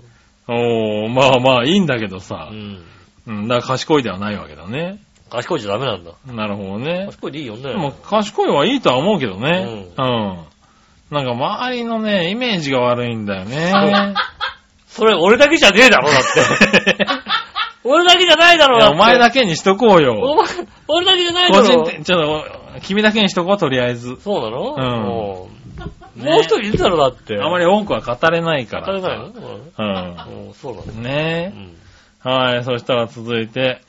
[0.48, 2.54] おー、まあまあいいんだけどさん。
[2.54, 2.56] う。
[2.56, 2.84] ん。
[3.28, 5.00] うん、だから賢いではないわけだね。
[5.30, 6.12] 賢いじゃダメなんだ。
[6.28, 7.06] なるほどね。
[7.08, 7.70] 賢いでいいよね。
[7.70, 9.88] でも賢いはいいとは思うけどね。
[9.98, 10.38] うん。
[11.10, 13.72] なんか周りのね、イメージが悪いんだよね。
[14.88, 17.08] それ俺だけじゃねえだろ、だって。
[17.84, 18.96] 俺だけじゃないだろ、いやだって。
[18.96, 20.36] お前だけにしとこうおよ。
[20.36, 21.66] 前、俺だけじゃないだろ。
[21.66, 22.44] 個人的、ちょっ
[22.74, 24.18] と、君だけにしとこう、とりあえず。
[24.22, 24.76] そうなの？
[24.76, 25.62] うんうん
[26.14, 27.40] もう一人いるだろ、だって。
[27.42, 28.86] あまり多くは語れないから。
[28.86, 29.26] 語れないの？
[29.28, 29.32] う
[29.78, 30.92] うん、そうなの。
[31.00, 31.02] ん。
[31.04, 31.62] ねうん。
[31.64, 31.91] え。
[32.24, 33.82] はい、そしたら続いて、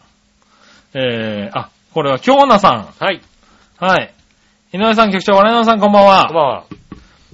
[0.94, 3.16] えー、あ、これは京奈さはい。
[3.16, 3.20] ん。
[3.78, 4.14] はい。
[4.72, 6.26] 井上さん、局長、我々さん、こんばんは。
[6.28, 6.64] こんばんは。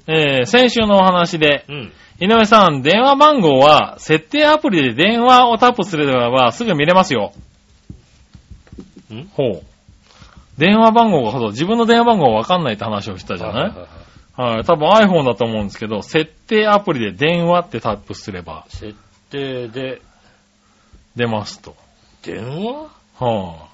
[0.08, 1.92] えー、先週のお話で、うん。
[2.20, 7.32] 井上さん、電話番号は、設定アプリで電話をタップすればすぐ見れますよ。
[9.12, 9.28] ん？
[9.34, 9.62] ほう。
[10.58, 14.64] 電話番号がほど、自分の電話番号わかんないって話をしたじゃないはいはい。
[14.64, 18.94] 多分 iPhone だと思うんですけど、設定アプリで電話ってタップすれば設
[19.30, 20.02] 定で、
[21.18, 21.74] 出ますと。
[22.22, 22.90] 電話？
[23.18, 23.68] は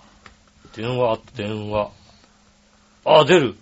[0.75, 1.91] 電話、電話。
[3.05, 3.55] あ、出る。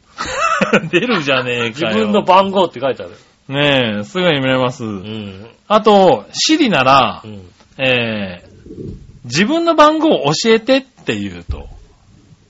[0.73, 2.05] ぁ、 出るじゃねえ自かよ。
[2.07, 3.17] 分の番号って書いてある。
[3.49, 4.85] ねえ、すぐに見れます。
[4.85, 5.51] うん。
[5.67, 7.53] あと、シリならう、ん。
[7.85, 11.69] えー、自分の番号を教えてって言うと、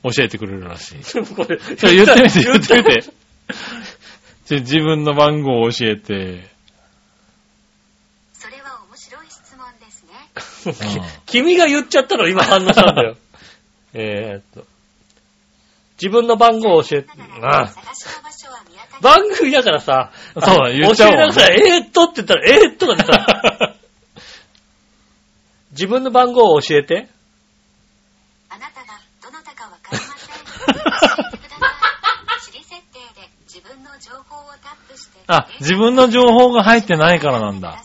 [0.02, 0.98] 教えてくれるらしい。
[1.34, 1.58] これ、
[1.94, 3.04] 言ってみて、言ってみて。
[4.60, 6.46] 自分の番号を教えて。
[8.34, 10.10] それは面白い質問ですね。
[10.36, 10.51] うん
[11.26, 13.16] 君が言っちゃったの今反応したんだよ。
[13.94, 14.66] えーっと。
[16.00, 17.08] 自分の番号を教えて、
[17.42, 17.72] あ
[19.00, 21.60] 番組だからさ、そうだ言っちゃうもんね教えなさい。
[21.60, 23.76] えーっとって言ったら、えーっとが出た。
[25.72, 27.08] 自分の番号を教えて。
[28.48, 30.28] あなたがどなたかわかりません。
[30.28, 30.80] 教
[31.28, 31.66] えてくださ
[32.40, 32.40] い。
[32.46, 35.18] シリ設定で自分の情報をタップして。
[35.28, 37.82] あ、自分の情報が入ってないからなんだ。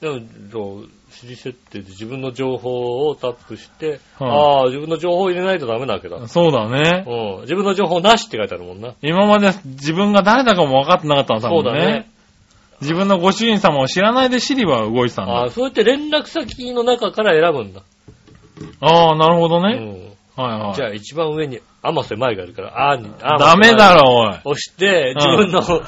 [0.00, 0.20] でも、
[0.50, 0.90] どう
[1.22, 6.26] 指示設定で自分の情報をタップして、はいああ、自分の情報を入れないとダメなわけだ。
[6.28, 7.04] そうだね。
[7.06, 7.40] うん。
[7.42, 8.94] 自分の情報なしって書いてあるもんな。
[9.02, 11.70] 今まで自分が誰だかも分かってなかったの、多分ね。
[11.70, 12.10] そうだね。
[12.80, 15.50] 自分のご主人様を知らないでシリは動いてたんだああ、。
[15.50, 17.82] そうやって連絡先の中から選ぶんだ。
[18.80, 20.16] ああ、なるほどね。
[20.36, 20.42] うん。
[20.42, 20.74] はいはい。
[20.74, 23.94] じゃあ一番上に、甘瀬前があるから、あーに、あダメだ。
[23.94, 24.28] ろ、おい。
[24.44, 25.82] 押して、うん自分の、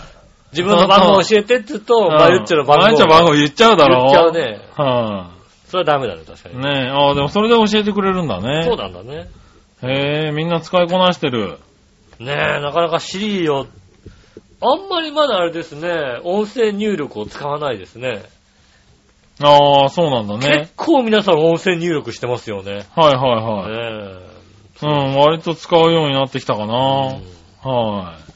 [0.52, 2.82] 自分の番号を教えてって言うと、うんマユッチョの番号。
[2.82, 3.96] マユッチョの番号言っちゃうだろ。
[3.96, 4.60] 言っちゃうね。
[4.76, 5.30] は
[5.68, 6.62] それはダメだね、確かい、に。
[6.62, 8.64] ねえ、ああ、でもそれで教えてくれるんだね。
[8.64, 9.28] そうなんだね。
[9.82, 11.58] へえ、みんな使いこなしてる。
[12.18, 13.66] ねえ、なかなかシリを、
[14.60, 15.88] あんまりまだあれですね、
[16.24, 18.22] 音声入力を使わないですね。
[19.42, 20.72] ああ、そうなんだね結。
[20.76, 22.84] 構皆さん音声入力してますよね。
[22.94, 24.16] はいはいはい。
[24.18, 24.30] ね
[24.82, 26.66] うん、割と使うようになってきたかえ。
[26.66, 26.74] な。
[26.74, 26.76] う
[27.18, 28.29] んはい。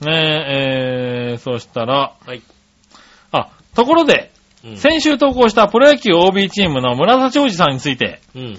[0.00, 2.42] ねえ、えー、そしたら、はい。
[3.32, 4.30] あ、ところで、
[4.64, 8.58] うん先週投稿したプロ野球 OB チームの村田昌司さんについて、うん。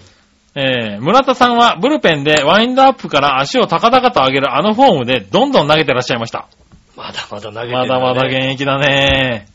[0.56, 6.48] えー、村田さんはブルペンでワインドアップから足を高々と上げるあのフォームでどんどん投げてらっしゃいました。
[6.96, 7.74] まだまだ投げてる、ね。
[7.74, 9.48] まだまだ現役だね。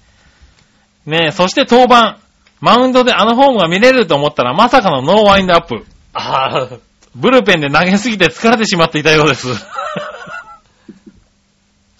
[1.06, 2.18] ねえ、そして登板。
[2.60, 5.84] マウンドであのフォームが見れると思ったらまさかのノーワインドアップ。
[6.12, 6.68] ああ、
[7.16, 9.48] ブルペンで投げすぎて疲れてしまっていたようです。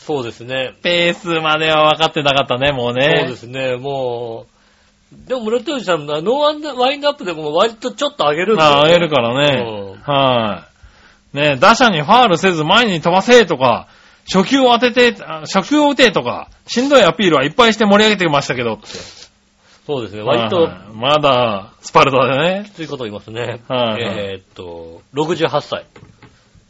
[0.06, 0.74] そうですね。
[0.82, 3.14] ペースまでは分かってなかったね、もうね。
[3.20, 9.96] そうですね、もう、でも村田さん、ノーワンダワインドアップでも割とちょっと上げるんだよ、ああ、げるからね。
[10.02, 10.66] は
[11.34, 11.36] い。
[11.36, 13.88] ね打者にファールせず前に飛ばせとか、
[14.32, 18.86] 初球を当てて、あ初球を打てとか、しんどいアピールはいっぱいして盛り上げてましたけどって。
[19.86, 22.70] そうですね、割とまだ、スパルタでねき。
[22.70, 23.60] ついこと言いますね。
[23.68, 25.86] はいえーっと、68歳。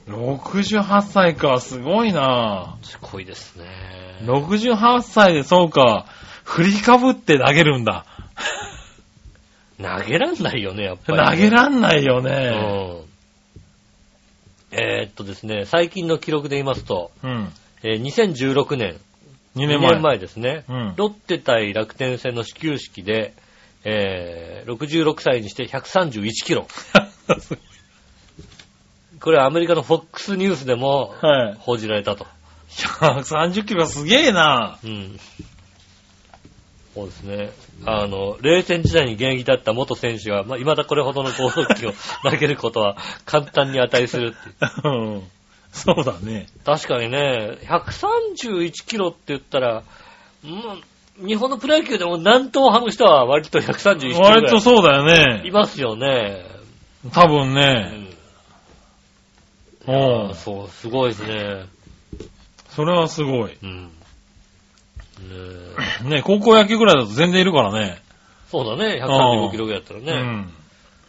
[0.06, 3.64] 68歳か、すごいなすごいですね。
[4.22, 6.06] 68歳でそうか、
[6.44, 8.04] 振りかぶって投げるんだ。
[9.80, 12.30] 投げらんないよね、やっぱ投り、げらんないよね。
[14.70, 14.78] うん。
[14.78, 17.52] えーっとですね、最近の記録で言いますと、うん。
[17.82, 18.96] えー2016年、
[19.56, 19.90] 2 2年前。
[19.92, 23.34] 年前ですね、うんロッテ対楽天戦の始球式で、
[23.84, 26.66] えー66歳にして131キロ。
[29.22, 31.56] これはアメリカの FOX ニュースでもはい。
[31.58, 32.26] 報じられたと。
[32.70, 35.18] 130キロすげえなうん。
[36.94, 37.50] そうですね。
[37.86, 41.92] あの、冷戦時代に現役だった元選手が、まあ、未だこれほどの高速球を
[42.28, 44.94] 投げることは簡単に値するっていう。
[44.94, 45.22] うん。
[45.72, 46.48] そうだね。
[46.64, 49.82] 確かにね、131キロって言ったら、
[50.44, 55.50] うん、日本のプロ野球でも南東派の人は割と131キロぐらい割とそうだよねい。
[55.50, 56.44] ますよね。
[57.12, 58.08] 多分うね。
[58.08, 58.11] ん。
[59.86, 61.66] おうそう、すごいですね。
[62.70, 63.58] それはすごい。
[63.62, 63.84] うん。
[63.84, 63.90] ね
[66.04, 68.00] え ね、高校野球ぐらいだと全然いるからね。
[68.50, 70.12] そうだね、135キロぐらいだったらね。
[70.12, 70.52] うん。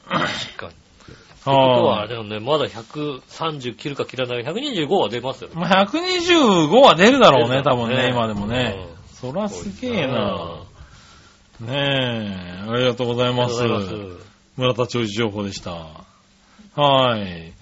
[0.07, 0.71] 確かに。
[0.71, 1.51] ってこと
[1.85, 5.55] は、ああれだよね、まだ130切るか切らないか、125は出ますよね。
[5.57, 8.87] まあ、125は出るだろうね、多分ね、今でもね。
[9.11, 10.63] そらすげえな。
[11.59, 13.69] ねえ、ありがとうございますとう。
[13.69, 14.25] ございます。
[14.55, 15.71] 村田長寿情報でした。
[16.75, 17.53] はい。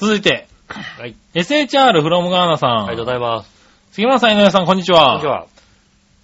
[0.00, 1.14] 続いて、はい。
[1.34, 2.86] SHR フロムガーナさん。
[2.86, 3.50] ありがとうございます。
[3.92, 5.04] 杉村さん、井上さん、こんにちは。
[5.04, 5.46] こんにちは。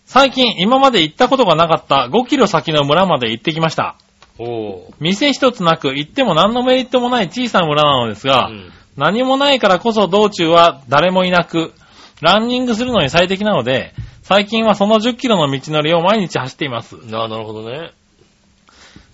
[0.07, 3.97] 最近、今まで行ったことがなかった5キロ先の村まで行ってきました。
[4.39, 4.95] おー。
[4.99, 11.75] 店一つなく、行っても何のメリットもない小さな村なのですが、うん何もないからこそ道中は誰もいなく、
[12.23, 16.97] ランニングするのに最適なので、最近はその10キロの道のりを毎日走っています。
[17.07, 17.91] なるほどね。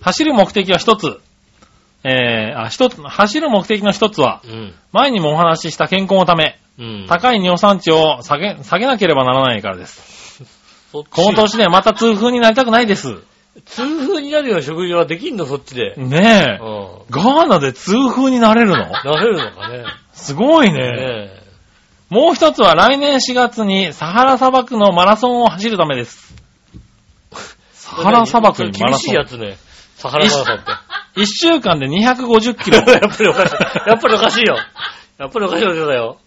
[0.01, 1.21] 走る目的は一つ。
[2.05, 4.75] えー、あ、一つ、走る目的の一つは、うん。
[4.93, 7.07] 前にもお話しした健康のため、うん。
[7.09, 10.43] 高い尿酸値を下げ、下げなければならないからです。
[10.93, 13.17] この年でまた痛風になりたくないです。
[13.67, 15.95] 痛風になるような食事はできんの、そっちで。
[15.97, 16.65] ねえ。
[16.65, 18.77] うガーナで痛風になれるの？
[18.77, 18.91] ん。
[19.05, 19.85] なれるのかね。
[20.13, 20.79] すごいね。
[20.79, 21.43] ね
[22.09, 26.35] もう一つは来年4月にサハラ砂漠のマラソンを走るためです。
[27.73, 29.15] サハラ砂漠にマラ厳しソン。
[29.15, 29.57] いやつね。
[30.03, 30.65] サハラマラソンって。
[31.15, 32.79] 一週間で250キロ。
[32.83, 33.55] やっぱりおかしい。
[33.87, 34.57] やっぱりおかしいよ。
[35.19, 36.19] やっぱりおかしいことだよ。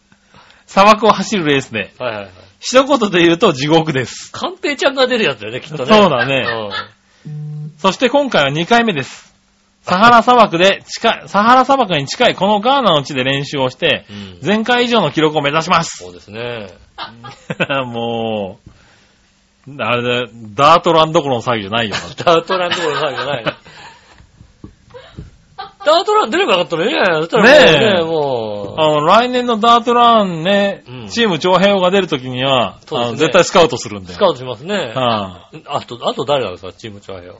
[0.65, 1.93] 砂漠を走るレースで。
[1.99, 2.31] はいはいはい。
[2.61, 4.31] 一言で言うと地獄です。
[4.31, 5.93] カンペイちゃんが出るやつだよね、きっとね。
[5.93, 6.45] そうだね
[7.79, 9.33] そして今回は2回目です。
[9.81, 14.15] サハラ砂漠で近い、サハラ砂漠に近いこのガーナの地で練習をして、うん。
[14.15, 14.39] うん。
[14.41, 16.03] 前回以上の記録を目指します。
[16.03, 16.69] そうですね。
[17.85, 18.69] もう、
[19.79, 21.95] あれだよ、ダートランどころの詐欺じゃないよ。
[22.23, 23.45] ダートランどころの騒ぎじゃない。
[25.85, 26.85] ダートラン出ればよかったね。
[26.85, 34.13] そしたらもうねね、えもあの、来年のダートランね、うんチーム長平が出るときには、そうですねあの絶対スカウトするんう、で。
[34.13, 34.75] スカウトしますね。
[34.95, 37.39] はあと、あと誰なんですか、チーム長平は？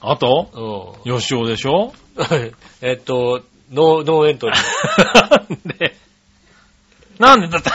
[0.00, 1.18] あ、あと、うん。
[1.18, 1.92] 吉尾でしょ？
[2.82, 3.42] えっと、
[3.72, 5.30] ノー、ノーエントリー。
[5.30, 5.96] なんで、
[7.18, 7.48] なんで？
[7.48, 7.70] だって、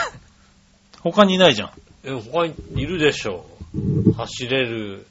[1.02, 1.70] 他にいないじゃん。
[2.04, 4.12] え他にいるでしょう。
[4.14, 5.06] 走れる。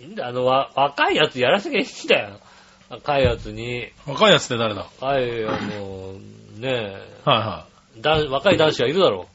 [0.00, 2.40] いいんだよ、あの、わ若いやつやらせがいいんだよ。
[2.90, 4.86] 若いやつに、若いやつって誰だ？
[5.00, 6.14] 若い、あの、
[6.58, 6.68] ね
[7.24, 7.66] はいは
[7.96, 9.26] え、だ若い男子はいるだろ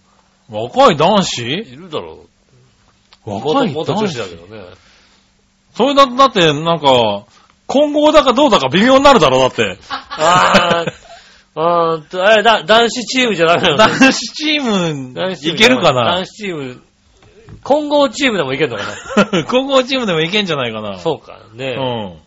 [0.50, 0.54] い。
[0.54, 1.44] 若い男子？
[1.44, 1.48] う。
[1.48, 2.26] いるだろ
[3.26, 3.30] う。
[3.30, 4.64] 若い元元男子女子だけどね。
[5.76, 7.26] それだ、だって、なんか、
[7.68, 9.78] 混合だかどうだか微妙になるだろ、だって。
[9.90, 10.92] あー、
[11.56, 13.78] あーと、あれ、だ、男子チームじゃダメなの？
[13.78, 16.16] 男子チーム、男子チームいけるかな？
[16.16, 16.82] 男子チーム、
[17.64, 18.84] 混合チームでもいけるのか
[19.32, 19.44] な？
[19.50, 20.98] 混合チームでもいけんじゃないかな？
[21.00, 21.76] そうかね。
[21.78, 22.18] うん。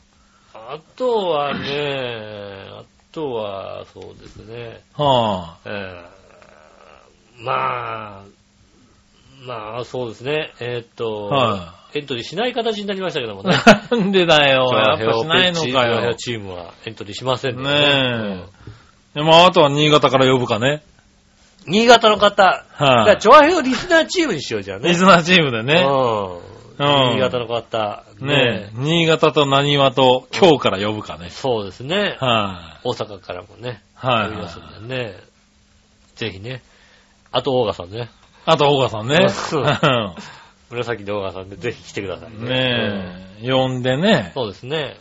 [0.55, 4.81] あとはね、あとは、そうですね。
[4.97, 6.23] はえー
[7.45, 8.23] まあ、
[9.45, 10.53] まあ、そうですね。
[10.61, 13.55] えーっと、はエントリーしない形になりましたけどもね。
[13.55, 13.57] い。
[13.95, 14.70] なんでだよ。
[14.73, 16.14] やっぱしないのかよ。
[16.14, 18.45] チームはエントリーしませんねえ。
[19.14, 20.82] でもあとは新潟から呼ぶかね。
[20.86, 20.92] うん
[21.66, 23.18] 新潟の方、じゃあ、はい。
[23.18, 24.88] チョアリスナーチームにしようじゃあね。
[24.88, 25.82] リスナーチームでね。
[25.82, 26.36] うん。
[26.36, 26.42] うん
[27.14, 28.04] 新潟の方。
[28.20, 31.30] ねえ、新潟と何わと今日から呼ぶかね。
[31.30, 32.16] そうですね。
[32.18, 33.82] は大阪からもね。
[34.02, 34.06] い。
[34.06, 35.14] はい呼びますんでね。
[36.16, 36.62] ぜひね。
[37.30, 38.10] あと、大川さんね。
[38.44, 39.28] あと、大川さんね。
[39.28, 39.64] そう
[40.70, 42.48] 紫の大川さんでぜひ来てくださいね。
[42.48, 44.96] ねえ、呼んでねうん、そうですね。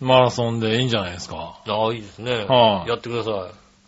[0.00, 1.60] マラソンでいいんじゃないですか。
[1.66, 2.32] ああ、いいですね。
[2.44, 3.30] はいやってくださ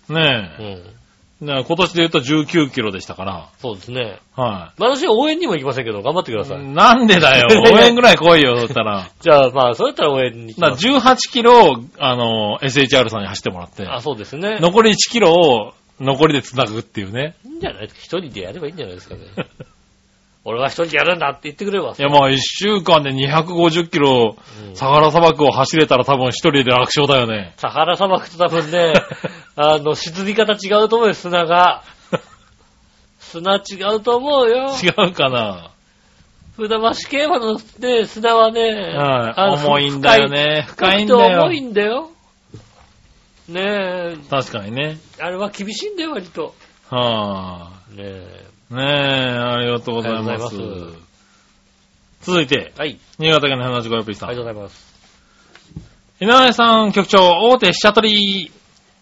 [0.09, 0.63] ねい。
[0.63, 0.85] うん。
[0.85, 0.99] え。
[1.41, 3.49] ね今年で言うと19キロでしたから。
[3.59, 4.19] そうですね。
[4.35, 6.63] は私は応援にも行きませんけど、頑張ってください。
[6.63, 6.67] い。
[6.67, 7.47] なんでだよ。
[7.73, 9.09] 応援ぐらい来いよ、だったら。
[9.21, 10.87] じゃあ、まあ、そうやったら応援に行きだます。
[10.87, 14.59] 18キロを、あの、SHR さんに走ってもらって、あ、そうですね。
[14.61, 17.37] 残り1キロを残りで繋ぐっていうね。
[17.45, 17.85] いいんじゃない。
[17.87, 19.21] 一人でやればいいんじゃないですかね。
[20.49, 27.55] 俺は一人でやるんだって言ってくればいや、まあ1週間で250キロ、うんサハラ砂漠を走れたら多分一人で楽勝だよね。
[27.57, 28.93] サハラ砂漠と多分ね、
[29.57, 31.83] あの、沈み方違うと思うよ、砂が。
[33.19, 34.71] 砂違うと思うよ。
[34.83, 35.71] 違うかな
[36.57, 38.61] 船橋競馬のね、砂はね、
[38.97, 42.11] はい重いんだよね深深いんだよ重いんだよ。
[43.49, 44.99] ねえ、確かにね。
[45.21, 46.55] あれは厳しいんだよ、割と。
[46.91, 48.48] はねえ。
[48.71, 50.55] あ、ねえ、ありがとうございます。
[50.57, 50.99] います
[52.23, 52.99] 続いて、はい。
[53.19, 54.29] 新潟県の花地ごよぴーさん。
[54.31, 54.89] ありがとうございます。
[56.21, 57.19] 井上さん、局長、
[57.51, 58.53] 大手飛車取り。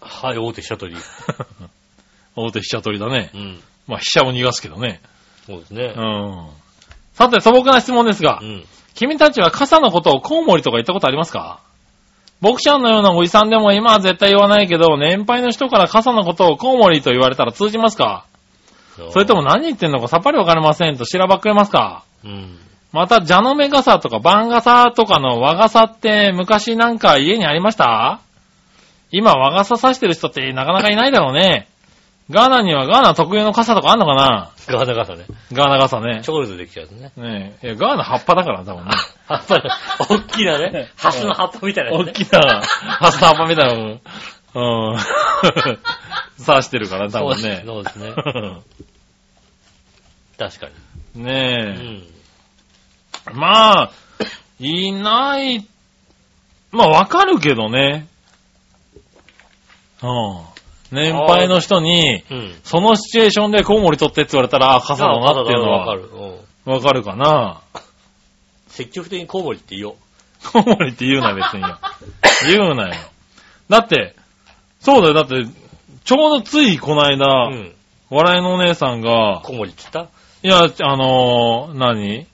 [0.01, 1.01] はい、大手飛車取り。
[2.37, 3.31] 大手飛車取りだね。
[3.35, 3.61] うん。
[3.89, 5.01] まあ、飛車を逃がすけどね。
[5.47, 6.01] そうですねう。
[6.01, 6.49] ん。
[7.15, 8.65] さて、素朴な質問ですが、うん。
[8.95, 11.61] 君たちは傘のことをコウモリとか言ったことありますか？
[12.43, 18.26] 僕ちゃんのようなおじさんでも今は絶対言わないけど、年配の人から傘のことをコウモリと言われたら通じますか？
[19.11, 22.05] それとも何言ってんのかさっぱりわかりませんとしらばっくれますか？
[22.25, 22.59] うん。
[22.93, 28.21] また、蛇の目傘とか番傘とかの和傘って昔なんか家にありました？
[29.11, 31.69] 今和傘差してる人ってなかなかいないだろうね。
[32.29, 34.51] ガーナにはガーナ特有の傘とかあんのかな？
[34.67, 35.27] ガーナ傘ね。
[35.53, 36.31] ガーナ傘ねチ。
[36.31, 37.13] ョコレートできちゃうね。
[37.17, 37.67] ねえ。
[37.67, 38.91] いや、ガーナ葉っぱだから、多分ね。
[39.29, 39.63] 葉っぱね、
[40.09, 41.99] 大きなね、ハスの葉っぱみたいなね。
[41.99, 44.01] 大きな、ハスの葉っぱみたいなの。
[44.57, 44.97] うん。
[46.45, 47.63] 刺してるから、多分ね。
[47.67, 48.15] そうですね。
[50.39, 50.69] 確か
[51.15, 51.23] に。
[51.23, 52.03] うねん。
[53.29, 53.33] え。
[53.35, 53.91] まあ、
[54.59, 55.67] いない、
[56.71, 58.07] まあわかるけどね。
[60.03, 60.41] うん。
[60.91, 62.61] 年配の人に、うん。
[62.65, 66.09] そのシチュエーションでコウモリ取ってって言われたら、あ、傘だなっていうのはわかる。
[66.67, 66.73] うん。
[66.73, 67.61] わかるかな。
[68.69, 69.97] 積極的にコウモリって言おう。
[70.53, 71.79] コウモリって言うな、別によ。
[72.47, 72.95] 言うなよ。
[73.69, 74.15] だって、
[74.87, 75.45] そうだよ、だって、
[76.05, 77.73] ちょうどついこの間、うん。
[78.09, 80.11] 笑いのお姉さんが、コウモリって言った？
[80.43, 82.27] いや、あのー何？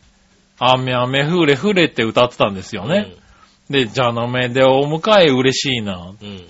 [0.58, 3.14] 雨雨ふれふれって歌ってたんですよね。
[3.70, 6.12] で、じゃのめでお迎え嬉しいな。
[6.20, 6.28] うん。
[6.28, 6.46] うん。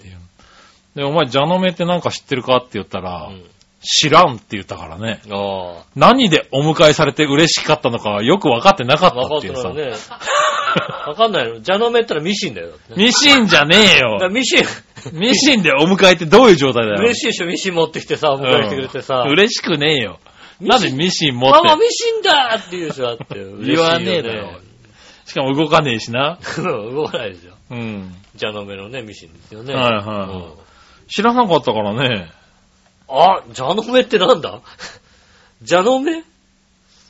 [0.97, 3.45] で、お前、じゃのめってなんか知ってるかって言ったら、うん
[3.83, 5.21] 知らんって言ったからね。
[5.31, 9.09] あ何でお迎えされて嬉しかったのかはよく分かってなかあ。
[9.11, 9.69] ったっいうさ。
[9.71, 9.97] っててないね。
[11.07, 11.61] わかんないの。
[11.61, 12.71] ジャノメったらミシンだよ。
[12.97, 14.29] ミシンじゃねえよ。
[14.31, 14.65] ミシン、
[15.13, 16.99] ミシンでお迎えってどういう状態だよ。
[17.01, 19.25] 嬉しいでしょ、ミシン持ってきてさ、お迎えしてくれてさ。
[19.27, 20.21] うん嬉しくねえよ。
[20.61, 21.83] なんでミシン持っママて。
[21.85, 23.25] ミシンだって言うでしょ、だって。
[23.65, 24.61] 言わねえだろ
[25.25, 26.39] しかも動かねえしな。
[26.59, 27.55] うん動かないですよ。
[27.71, 28.15] うん。
[28.37, 29.75] ジャノメのね、ミシンですよね。
[29.75, 30.53] はいはいはいうん
[31.09, 32.31] 知らなかったからね。
[33.13, 34.61] あ、ジャノメってなんだ？
[35.63, 36.25] ジャノメ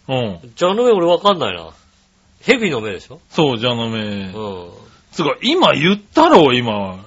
[0.09, 0.41] うん。
[0.57, 1.71] ジャノメ俺わかんないな。
[2.41, 3.21] ヘビの目でしょ？
[3.31, 4.01] そう、じゃのめ。
[4.01, 4.71] うん。
[5.13, 6.99] つうか、今言ったろ、今。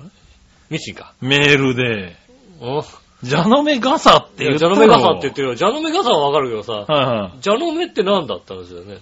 [0.69, 1.13] ミシンか。
[1.21, 2.15] メールで。
[2.61, 2.83] うん。
[3.23, 4.75] じゃのめ傘って言ったろ。
[4.75, 5.55] ジャノメ傘って言ってるよ。
[5.55, 7.41] ジャノメ傘はわかるけどさ、はいはい。
[7.41, 8.99] ジャノメってなんだったんですよね。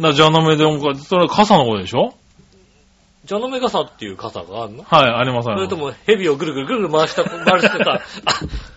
[0.00, 2.14] だじゃのめでお迎え、それ傘のことでしょ？
[3.26, 4.82] ジャノメ傘っていう傘があるの？
[4.84, 5.70] はい、ありますあります。
[5.70, 8.46] それともヘビをぐるぐるぐるぐる回した、回してさ、傘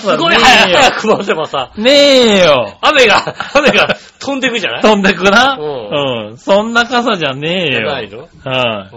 [0.00, 2.78] すごい早早く回せばさ、ねえよ。
[2.80, 4.82] 雨が、雨が飛んでくじゃない？
[4.82, 5.56] 飛んでくな？
[5.58, 6.36] ううん。
[6.38, 7.86] そんな傘じゃねえよ。
[7.90, 8.28] ないの？
[8.44, 8.96] はう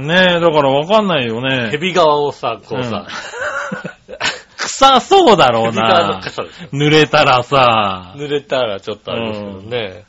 [0.00, 0.04] ん。
[0.04, 0.06] い。
[0.06, 1.70] ねえ、だからわかんないよね。
[1.70, 3.06] ヘビ側をさ、こうさ、
[4.56, 6.20] 臭そうだろうな。
[6.72, 10.04] 濡れたらさ、濡れたらちょっとあれですけどね。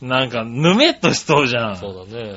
[0.00, 1.76] なんか、ぬめっとしそうじゃん。
[1.76, 2.32] そうだね。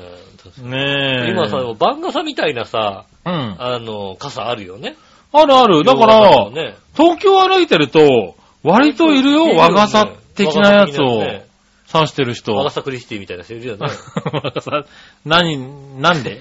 [0.58, 1.30] ねえ。
[1.30, 3.56] 今さ、番傘みたいなさ、うん。
[3.58, 4.96] あの、傘あるよね。
[5.34, 5.84] あるある。
[5.84, 11.44] だから、ね、東京歩いてると、割といるよ、和傘的なやつをね
[11.92, 12.54] 刺してる人。
[12.54, 13.86] 和傘クリスティみたいな人いるよね。
[14.32, 14.84] 和 傘
[15.24, 16.40] 何、なんで？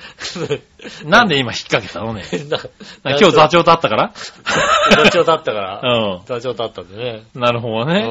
[1.06, 2.24] なんで今引っ掛けたのね？
[3.04, 4.12] な今日座長と会ったから？
[5.04, 5.82] 座長だったから。
[6.16, 7.24] う座長だったんでね。
[7.36, 7.40] ん。
[7.40, 8.02] なるほどね。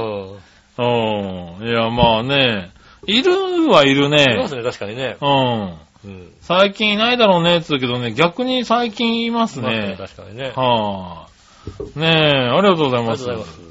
[0.79, 1.59] うん。
[1.59, 1.69] うん。
[1.69, 2.71] いや、まあね。
[3.07, 3.33] いる
[3.69, 4.55] はいるいまねす。
[4.57, 5.17] ね、確かにね。
[5.21, 5.75] うん。
[6.05, 6.33] うん。
[6.41, 9.97] 最近いないだろうねって言うけどね、逆に最近いますねね。
[9.99, 10.53] 確かにね。
[10.57, 11.99] はあ。
[11.99, 12.09] ねえ、
[12.49, 13.25] ありがとうございあります。
[13.27, 13.59] がとうございます。
[13.59, 13.65] ね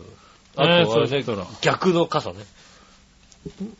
[0.55, 2.37] あと、あれねそしたら逆の傘ね。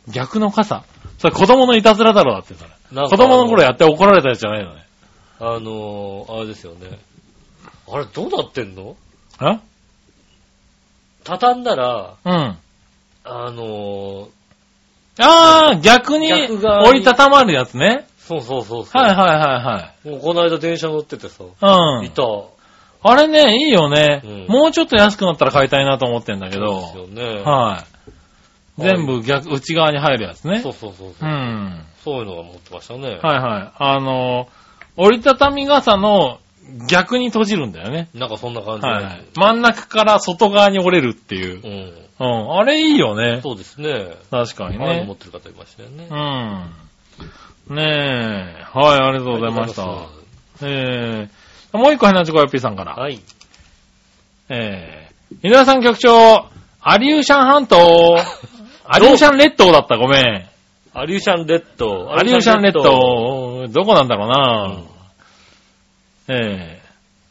[0.08, 0.84] 逆の傘？
[1.18, 2.70] それ子供のいたずらだろ、だってそれ。
[3.08, 4.84] 子供の頃やって怒られたやつじゃないのね。
[5.38, 6.98] あのー、あれですよね。
[7.90, 8.96] あれ、どうなってんの？
[9.38, 9.60] あ
[11.24, 12.32] 畳んだら、うん。
[13.24, 14.28] あのー、
[15.18, 18.06] あー、逆に折りたたまるやつね。
[18.26, 19.02] そうそうそうそう。
[19.02, 21.98] はいはいはいもうこの間電車乗っててさ、はい。
[22.00, 22.04] うん。
[22.06, 22.22] いた。
[23.04, 26.80] あれね、いいよね、うんもうちょっと安くなったら買いたいなと思ってんだけど。
[26.82, 27.42] そうですよね。
[27.42, 27.84] は
[28.78, 28.82] い。
[28.82, 30.60] 全部逆、内側に入るやつね。
[30.60, 31.28] そうそうそううそう。
[31.28, 31.84] ん。
[32.04, 33.18] そういうのが持ってましたね。
[33.22, 33.72] はいはい。
[33.76, 34.48] あの、
[34.96, 36.38] 折りたたみ傘の
[36.88, 38.08] 逆に閉じるんだよね。
[38.14, 38.88] なんかそんな感じで。
[38.88, 39.24] はいはい。
[39.34, 42.24] 真ん中から外側に折れるっていうう。
[42.24, 42.26] ん。
[42.26, 42.52] うん。
[42.58, 43.40] あれいいよね。
[43.42, 44.06] そうですね。
[44.30, 45.04] 確かにね。
[45.06, 46.06] 持ってる方いましたよね。
[46.08, 46.72] うん。
[47.74, 48.78] ねえ。
[48.78, 49.82] はい、ありがとうございました。
[50.62, 52.94] えー、もう一個、ヘナチョコヨッピーさんから。
[52.94, 53.20] はい。
[54.48, 56.46] えー、井上さん局長、
[56.80, 58.16] アリューシャン半島、
[58.84, 60.48] アリューシャン列島だった、ごめん。
[60.94, 62.12] アリューシャンレッド。
[62.14, 64.92] アリューシャン列島、どこなんだろうな、うん
[66.28, 66.82] ええ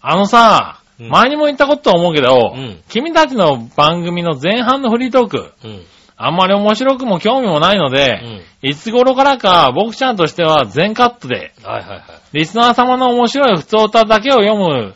[0.01, 5.85] あのさ、うん前にも言ったことと思うけど、うん君たちの番組の前半のフリートーク、うん。
[6.26, 8.22] あんまり面白くも興味もないので、
[8.61, 11.69] いつ頃からか僕ちゃんとしては全カットで、うん。
[11.69, 12.03] はいはいはい。
[12.34, 14.93] リスナー様の面白い普通歌だけを読む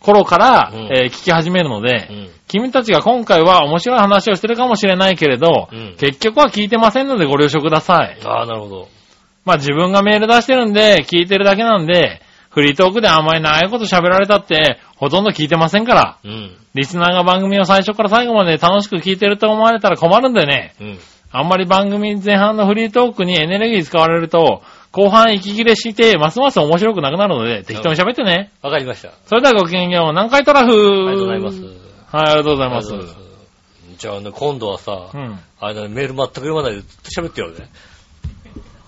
[0.00, 2.30] 頃から、うんえー聞き始めるので、うん。
[2.46, 8.18] 君たちが今回は面白い話をしてるかもしれないけれど、うん結局は聞いてませんのでご了承ください。
[8.24, 8.88] ああ、なるほど。
[9.44, 12.20] まあ自分がメール出してるんで、聞いてるだけなんで、
[12.50, 16.18] フリートークであんまり長いこと喋られたって、ほとんど聞いてませんから。
[16.24, 16.56] うん。
[16.74, 20.74] リスナーが番組を最初から最後まで楽しく聞いてると思われたら困るんだよね。
[20.80, 20.98] うん。
[21.30, 28.50] あんまり番組前半のフリートークにエネルギー使われると、後半息切れして、ますます面白くなくなるので、適当に喋ってね。
[28.62, 29.10] わかりました。
[29.10, 30.06] あそれではごきげんよう。
[30.08, 31.60] 南海トラフりがとうございます。
[31.60, 32.88] はい、ありがとうございます。
[32.88, 33.28] ありがとうございます
[33.98, 35.38] じゃあね、今度はさ、うん。
[35.60, 37.68] あれだね、メール全く読まないでずっと喋ってよね。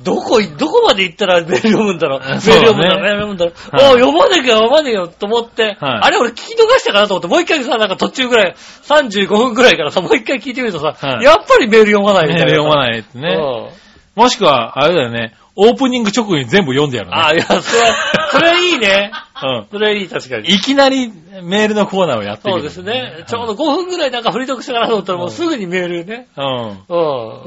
[0.02, 2.20] どこい、どこまで行ったらメール読むんだろう？
[2.20, 3.76] メール読むんだろう、メール読むんだろう？
[3.76, 12.46] はいおう読まなきゃ読まねえよと思って、はいあれ俺聞き逃したかなと思って、もう一回さ、なんか途中ぐらい、35分ぐらいからさ、もう一回聞いてみるとさ、はいやっぱりメール読まないみたいな。
[12.46, 13.36] メール読まいないってね。
[14.16, 15.34] もしくは、あれだよね。
[15.56, 17.16] オープニング直後に全部読んでやるね。
[17.16, 17.60] ああ、いや、それ、
[18.30, 19.12] それいいね。
[19.42, 19.66] うん。
[19.70, 20.48] それいい、確かに。
[20.48, 21.12] いきなり
[21.42, 22.70] メールのコーナーをやってみる。
[22.70, 23.24] そうですね。
[23.26, 26.28] ちょうど5分ぐらいなんかフリートークしたかなと思ったらもうすぐにメールね。
[26.36, 26.44] うん。
[26.44, 26.76] うん。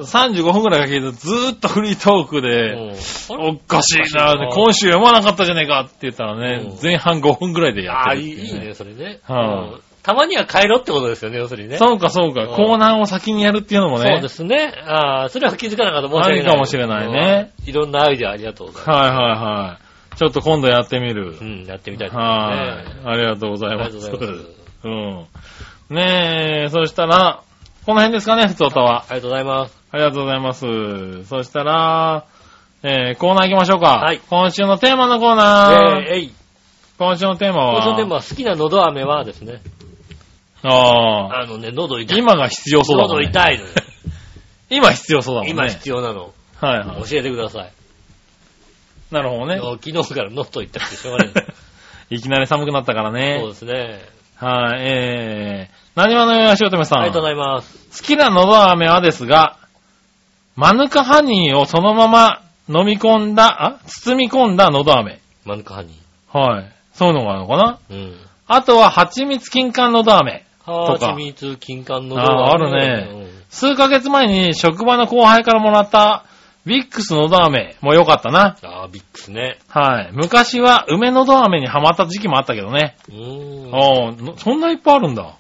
[0.02, 2.94] 35分くらいかけてずーっとフリートークで、うん
[3.30, 9.20] おかしいなおかしいな今週読まなかったじゃねえかって言ったらね、うん前半5分くらいでやああ、ってるっていういいいいね、それね。
[9.24, 11.78] はいうんたまには変えろってことですよね、要するにね。
[11.78, 14.10] そうかそうか、うんコーナーを先にやるっていうのもね。
[14.16, 14.74] そうですね。
[14.86, 16.10] ああ、それは気づかなかった。
[16.10, 16.40] 申し訳ない。
[16.40, 17.70] ありかもしれないねうん。
[17.70, 19.83] いろんなアイデアありがとうございまはいはいはい。
[20.16, 21.36] ちょっと今度やってみる。
[21.36, 21.44] す。
[21.44, 23.02] うん、やってみたいと思いまはい、すね。
[23.06, 23.98] ありがとうございます。
[23.98, 24.64] ありがとうございます。
[24.84, 25.96] うん。
[25.96, 27.44] ねえ、そしたら、
[27.86, 29.06] この辺ですかね、ふつおたは。
[29.10, 29.78] ありがとうございます。
[29.92, 31.26] ありがとうございます。
[31.26, 32.26] そしたら、
[32.82, 34.00] えー、コーナー行きましょうか。
[34.00, 36.02] はい今週のテーマのコーナー。
[36.02, 36.34] えー、えい。
[36.98, 39.62] 今週のテーマは、今週でも好きな喉飴はですね、
[40.64, 42.18] ああ、あのね、喉痛い。
[42.18, 43.30] 今が必要そうだもん、喉ね。
[43.30, 43.70] 痛いのよ。
[44.70, 45.52] 今必要そうだもんね。
[45.52, 46.34] 今必要なの。
[46.60, 47.10] はいはい。
[47.10, 47.72] 教えてください。
[49.14, 49.58] なるほどね。
[49.58, 51.34] 昨日から喉痛くてしょうがない。
[52.10, 53.44] いきなり寒くなったからそうね。
[53.48, 54.02] ですね。
[54.38, 57.00] はい、えー、何話のよやしおとめさん。
[57.00, 58.02] ありがとうございます。
[58.02, 59.58] 好きなのど飴はですが、
[60.56, 65.20] マヌカハニーをそのまま飲み込んだ、あ包み込んだのど飴。
[65.46, 65.98] マヌカハニ
[66.32, 66.72] はい。
[66.94, 67.78] そういうのがあるのかな？
[67.92, 67.96] ー。
[67.96, 68.20] うん。
[68.48, 70.44] あとは、蜂蜜金柑のど飴。
[70.66, 76.26] はとかちみつ、金柑のあーあるね数ヶ月前に職場の後輩からもらった、
[76.66, 78.58] ビックスのど飴も良かったな。
[78.62, 78.70] うん。
[78.70, 79.60] あービックスね。
[79.68, 80.10] はい。
[80.14, 82.96] 昔は梅のど飴にハマった時期もあったけどね。
[83.10, 83.76] うーん。
[83.76, 85.36] ああ、のそんないっぱいあるんだ。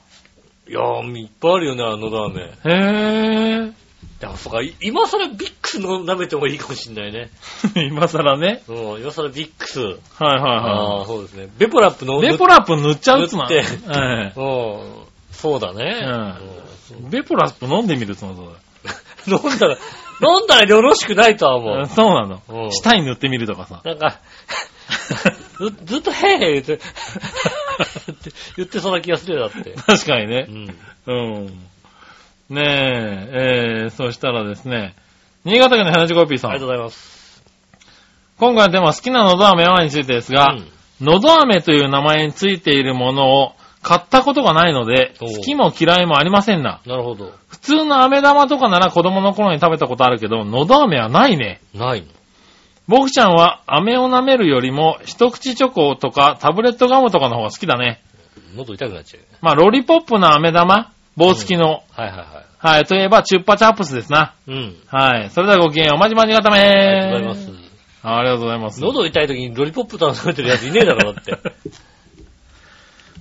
[0.67, 3.65] いやー、いっぱいあるよね、あのラーメン。
[3.65, 3.73] へえ。
[4.19, 7.29] でもそうか、い今更ビックスの舐めてもいいかもしんないね。
[7.75, 8.63] 今更ね。
[8.67, 9.79] うん、今更ビックス。
[9.81, 9.91] はい
[10.23, 11.49] はいあはあ、そうですね。
[11.57, 12.23] ベポラップの。
[12.23, 12.27] い。
[12.27, 13.47] ベポラップ塗っちゃうっつな。
[13.49, 15.03] 塗って えうん。
[15.31, 16.01] そうだね。
[16.05, 18.29] うんベポラップ飲んでみるつの
[19.27, 19.77] 飲んだら、
[20.21, 21.85] 飲んだらよろしくないとは思う。
[21.87, 22.67] そうなのう。
[22.67, 23.81] ん舌に塗ってみるとかさ。
[23.83, 24.19] なんか、
[25.57, 26.79] ずずっとへーへー言って、
[28.57, 29.73] 言ってそうな気がするよ、だって。
[29.73, 30.47] 確かにね。
[30.49, 30.75] うん。
[31.07, 31.13] う
[31.45, 31.59] ん。
[32.49, 34.95] ねえ、えー、そしたらですね、
[35.45, 36.51] 新潟県の花地コピーさん。
[36.51, 37.43] ありがとうございます。
[38.37, 46.81] 今回のテーマは好きなのど飴はについてですが、うんのど飴という名前についているものを買ったことがないので、好きも嫌いもありませんな。
[46.85, 47.31] なるほど。
[47.47, 51.61] 普通の飴玉とかなら子供の頃に食べたことあるけど、のど飴はないね。
[51.75, 52.07] ないの？
[52.87, 58.01] 僕ちゃんは飴を舐めるよりも一口チョコとかタブレットガムとかの方が好きだね。
[58.55, 59.23] 喉痛くなっちゃう。
[59.41, 60.91] まあ、ロリポップの飴玉？
[61.15, 61.83] 棒付きの。
[61.91, 62.27] はいはいはい。
[62.57, 62.85] はい。
[62.85, 64.33] といえば、チュッパチャップスですな。
[64.47, 64.75] うん。
[64.87, 65.29] はい。
[65.29, 65.99] それではごきげんよう。
[65.99, 66.61] まじまじがためー。
[66.61, 67.51] ありがとうございます。
[68.03, 68.81] ありがとうございます。
[68.81, 71.31] 喉痛い時にロリポップ食べてるやついねえだろ、だって。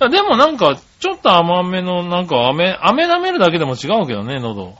[0.04, 4.74] あでもなんか、ちょっと甘めの、なんか飴、飴舐めるだけでも違うけどね、喉。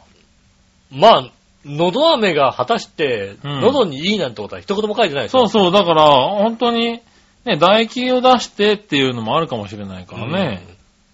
[0.91, 1.31] まあ、
[1.65, 7.01] 喉飴が果たして、うん喉にいいなんてことは一言も書いてないですそうそう、だから、本当に、
[7.45, 10.67] ね、唾液を出してっていうのもあるかもしれないからね。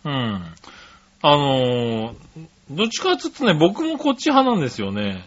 [0.04, 0.44] うん。
[1.22, 5.26] あのーどっちかって言うとね、僕もこっち派なんですよね。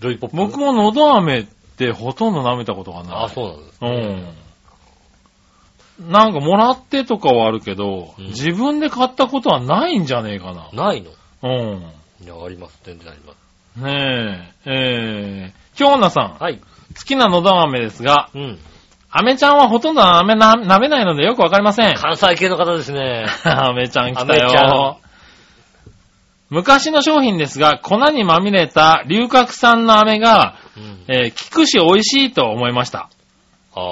[0.00, 0.36] ロリポップ。
[0.36, 1.44] 僕も喉飴っ
[1.76, 3.24] てほとんど舐めたことがない。
[3.24, 3.78] あ、そうなんです。
[3.82, 4.43] うん。
[6.00, 10.68] なんかもらってとかはあるけど、うん自分で買ったことはないんじゃねえかな。
[10.72, 11.10] ないの？
[11.42, 11.82] うん。
[12.24, 12.80] いや、あります。
[12.84, 13.80] 全然あります。
[13.80, 16.58] ねえ、えー、京奈さん、はい。
[16.58, 16.64] 好
[17.04, 18.58] きなのど飴ですが、うん。
[19.10, 21.94] 飴ちゃんはほとんど飴な舐めないのでよくわかりません。
[21.94, 23.26] 関西系の方ですね。
[23.44, 24.98] 飴ちゃん来たよ。
[26.50, 31.04] 昔の商品ですが、粉にまみれた龍角散の飴が、うん。
[31.08, 33.08] えー、効くし美味しいと思いました。
[33.76, 33.82] ああ。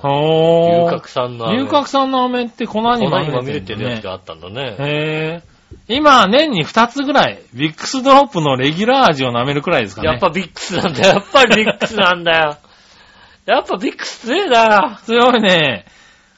[0.00, 1.58] ほ龍角散の飴。
[1.58, 4.76] 龍角散の飴って粉に粉まみれにまみれてるねてるやつがあったんだね。
[4.78, 5.52] へー。
[5.88, 10.08] 今、年に2つぐらい、ビックスドロップのレギュラー味を舐めるくらいですかね。
[10.08, 11.08] やっぱビックスなんだよ。
[11.08, 12.58] やっぱりビックスなんだよ。
[13.46, 15.00] やっぱビックス強えな。
[15.04, 15.84] 強いね。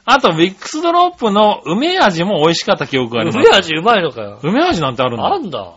[0.05, 3.47] あと、ビックスドロップの梅味も美味しかった記憶があります。
[3.47, 4.39] 梅味うまいのかよ。
[4.43, 5.25] 梅味なんてあるんだ。
[5.25, 5.73] あんだ。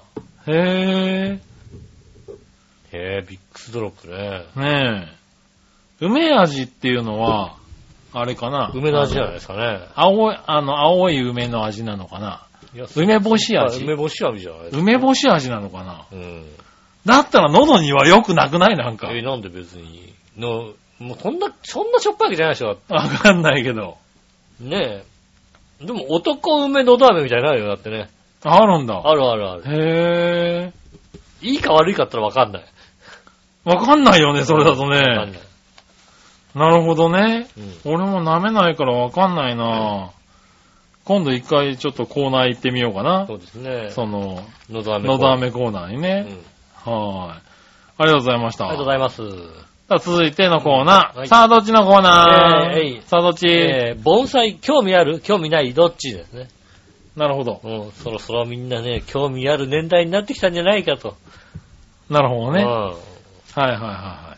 [0.46, 1.38] へ
[2.92, 4.44] へえ、ビックスドロップね。
[4.56, 5.17] ねえ。
[6.00, 7.56] 梅味っていうのは、
[8.12, 8.70] あれかな？
[8.74, 9.80] 梅の味じゃないですかね。
[9.94, 12.42] 青い、あの、青い梅の味なのかな？
[12.96, 14.78] 梅干し味梅干し味じゃないですか。
[14.80, 16.06] 梅干し味なのかな？
[16.12, 16.44] うん。
[17.04, 18.76] だったら喉には良くなくない？
[18.76, 19.10] なんか。
[19.10, 20.12] え、なんで別に？
[20.36, 22.78] の、もうそんな、そんなしょっぱいわけじゃないでしょ。
[22.88, 23.96] わかんないけど。
[24.60, 25.04] ね
[25.80, 25.86] え。
[25.86, 28.08] でも男梅のど飴みたいになるよ、だってね。
[28.42, 29.00] あるんだ。
[29.04, 29.62] あるあるある。
[29.66, 30.72] へ
[31.40, 32.64] いいか悪いかったらわかんない。
[33.64, 35.32] わかんないよね、それだとわかんなね。
[35.32, 35.47] い。
[36.58, 37.46] なるほどね。
[37.84, 37.92] うん。
[37.94, 40.10] 俺も舐めないからわかんないな
[41.04, 43.36] 今度一回ちょっとコーナー行ってみようかなそ。
[43.36, 43.90] うですね。
[43.90, 45.08] その、のど飴。
[45.08, 46.02] のど飴コーナーにうん。
[46.02, 46.26] ね。
[46.74, 47.42] はーい。
[48.00, 48.64] ありがとうございました。
[48.68, 49.22] ありがとうございます。
[49.88, 51.18] さあ続いてのコーナー。
[51.18, 55.20] はいさあ、どっちのコーナー、えーえいさあ、どっち、えー、盆栽興味ある？
[55.20, 55.72] 興味ない？
[55.72, 56.48] どっちですね。
[57.16, 57.60] なるほど。
[57.64, 61.16] うん、そろそろみんなね、興味ある年代になってきたんじゃないかと。
[62.10, 62.62] なるほどね。
[62.62, 62.68] うん。
[62.68, 62.92] は
[63.56, 64.36] いはいは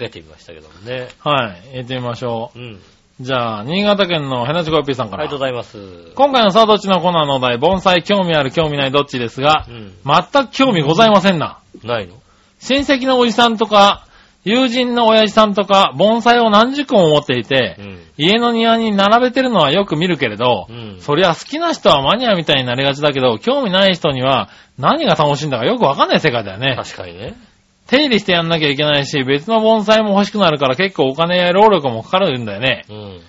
[0.00, 1.08] かけてみましたけどもね。
[1.24, 1.46] いはい。
[1.46, 1.76] はい。
[1.78, 2.62] 行ってみましょうん。
[2.62, 2.78] う。
[3.20, 5.24] じゃあ、新潟県のヘナチコヨッピーさんから。
[5.24, 6.12] ありがとうございます。
[6.14, 9.92] 今回のさあ、どっちのコーナーのお題、盆栽興味ある興味ないどっちですがう、ん。
[10.04, 11.58] 全く興味ございませんな。
[11.84, 12.14] ないの？
[12.60, 14.06] 親戚のおじさんとか、
[14.42, 17.98] 友人の親父さんとか、盆栽を何十個も持っていてう、ん。
[18.16, 20.96] 家の庭に並べてるのはよく見るけれど、うん。
[21.00, 24.48] そりゃ好きな人はマニアみたいになりがちだけど、興味ない人には
[24.78, 26.74] 何が楽しいんだかよくわかんない世界だよね。
[26.74, 27.34] 確かにね。
[27.90, 32.84] 手入れしてやんなきゃいけないし、別の盆栽も欲しくなるから結構お金や労力もかかるんだよね。
[32.88, 33.20] うん。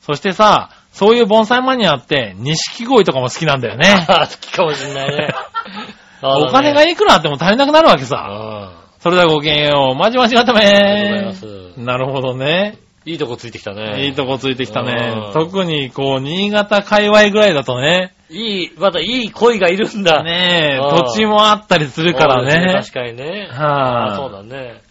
[0.00, 4.06] そしてさ、そういう盆栽マニアって、錦鯉とかも好きなんだよね。
[4.08, 5.34] あ、好きかもしんないね。
[6.22, 8.26] お金がいくらあっても足りなくなるわけさ。
[8.30, 9.98] あそれではごきげんよう。
[9.98, 11.80] まじまじがためありがとうございます。
[11.80, 12.78] なるほどね。
[13.06, 14.04] いいとこついてきたね。
[14.04, 15.30] いいとこついてきたねう。
[15.30, 18.12] ん特に、こう、新潟界隈ぐらいだとね。
[18.28, 20.24] いい、まだいい恋がいるんだ。
[20.24, 22.74] ねえ、うん土地もあったりするからね。
[22.74, 23.48] 確かにね。
[23.48, 24.82] はいあそうだね。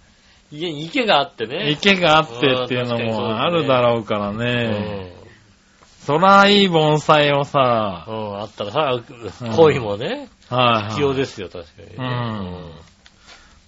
[0.49, 1.72] 家に池があってね。
[1.72, 5.11] 池があってっていうのもあるだろうからうね。
[5.11, 5.11] ん。
[6.05, 9.01] そらいい盆栽をさう、ん、あったらさ、
[9.57, 11.95] 恋もね、はい、必要ですよ、確かに。
[11.97, 12.72] うん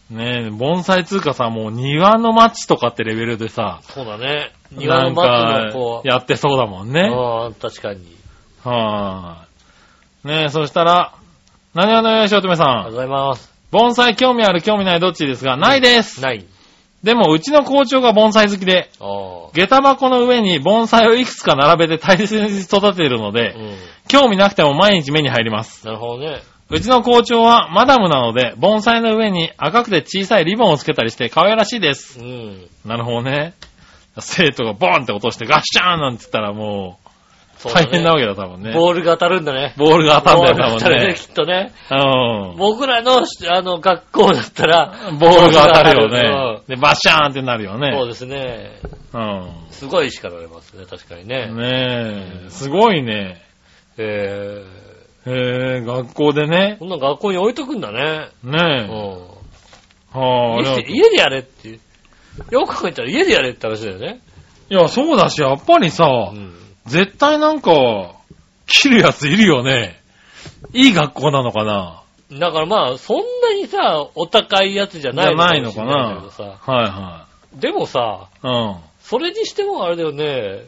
[0.10, 4.53] ねえ、盆栽つうかさ、もう庭の町とかってレベルでさ、そうだね。
[4.72, 7.01] 庭のなん松のこか、やってそうだもんう、ね。
[7.01, 8.16] うん、確かに。
[8.64, 9.45] は
[10.24, 10.28] い。
[10.28, 11.14] ねえ、そしたら、
[11.74, 12.68] 何話のよしおとめさん。
[12.68, 13.53] ありがとうございます。
[13.72, 16.22] 盆栽興味ある興味ないどっちですが、ないです。
[16.22, 16.45] ない。
[17.03, 19.51] でも、うちの校長が盆栽好きで、ああ。
[19.53, 23.76] 下駄箱の上に盆栽をいくつか並べて大切に育てているので、うん。
[24.08, 25.86] 興味なくても毎日目に入ります。
[25.86, 26.41] なるほどね。
[26.70, 32.20] うちの校長はマダムなので、盆栽の上に赤くて小さいリボンをつけたりして可愛らしいです。
[32.20, 32.68] うん。
[32.86, 33.53] なるほどね。
[34.20, 37.07] 生徒がボーンって落としてガッシャーンなんて言ったらもう、
[37.74, 38.74] 大変なわけだ、多分ね。
[38.74, 39.74] ボールが当たるんだね。
[39.78, 41.13] ボールが当たんだよ、多分ボールが当たるね、ね。
[41.15, 41.72] きっとね。
[41.89, 42.57] うん。
[42.57, 46.61] 僕らの、あの、学校だったら、ボールが当たるよね。
[46.68, 48.07] で、バッシャーンってなるよたるうんそうね。
[48.09, 48.72] ですね。
[49.13, 49.49] うん。
[49.72, 51.47] すごい叱られますね、確かにね。
[51.47, 53.41] ねえ、すごいね。
[53.97, 54.63] え
[55.28, 56.80] へえ、学校でねー、。
[56.80, 58.30] こんな学校に置いとくんだね。
[58.44, 58.90] うねん。
[58.90, 60.18] え。
[60.18, 61.80] はあ、家いで家でやれっていう。
[62.52, 64.22] よく考えたら家でやれって話だよね。
[64.70, 66.54] や、そうだし、やっぱりさう、ん。
[66.86, 67.72] 絶対なんか、
[68.68, 70.00] 切るやついるよね。
[70.74, 75.94] いい学校なのかなだからまあ、そんなにさ、お高いやつじゃないじゃないのかな。
[75.94, 78.48] はいはでもさ、い。
[78.48, 78.76] うん。
[79.00, 80.66] それにしてもあれだよね、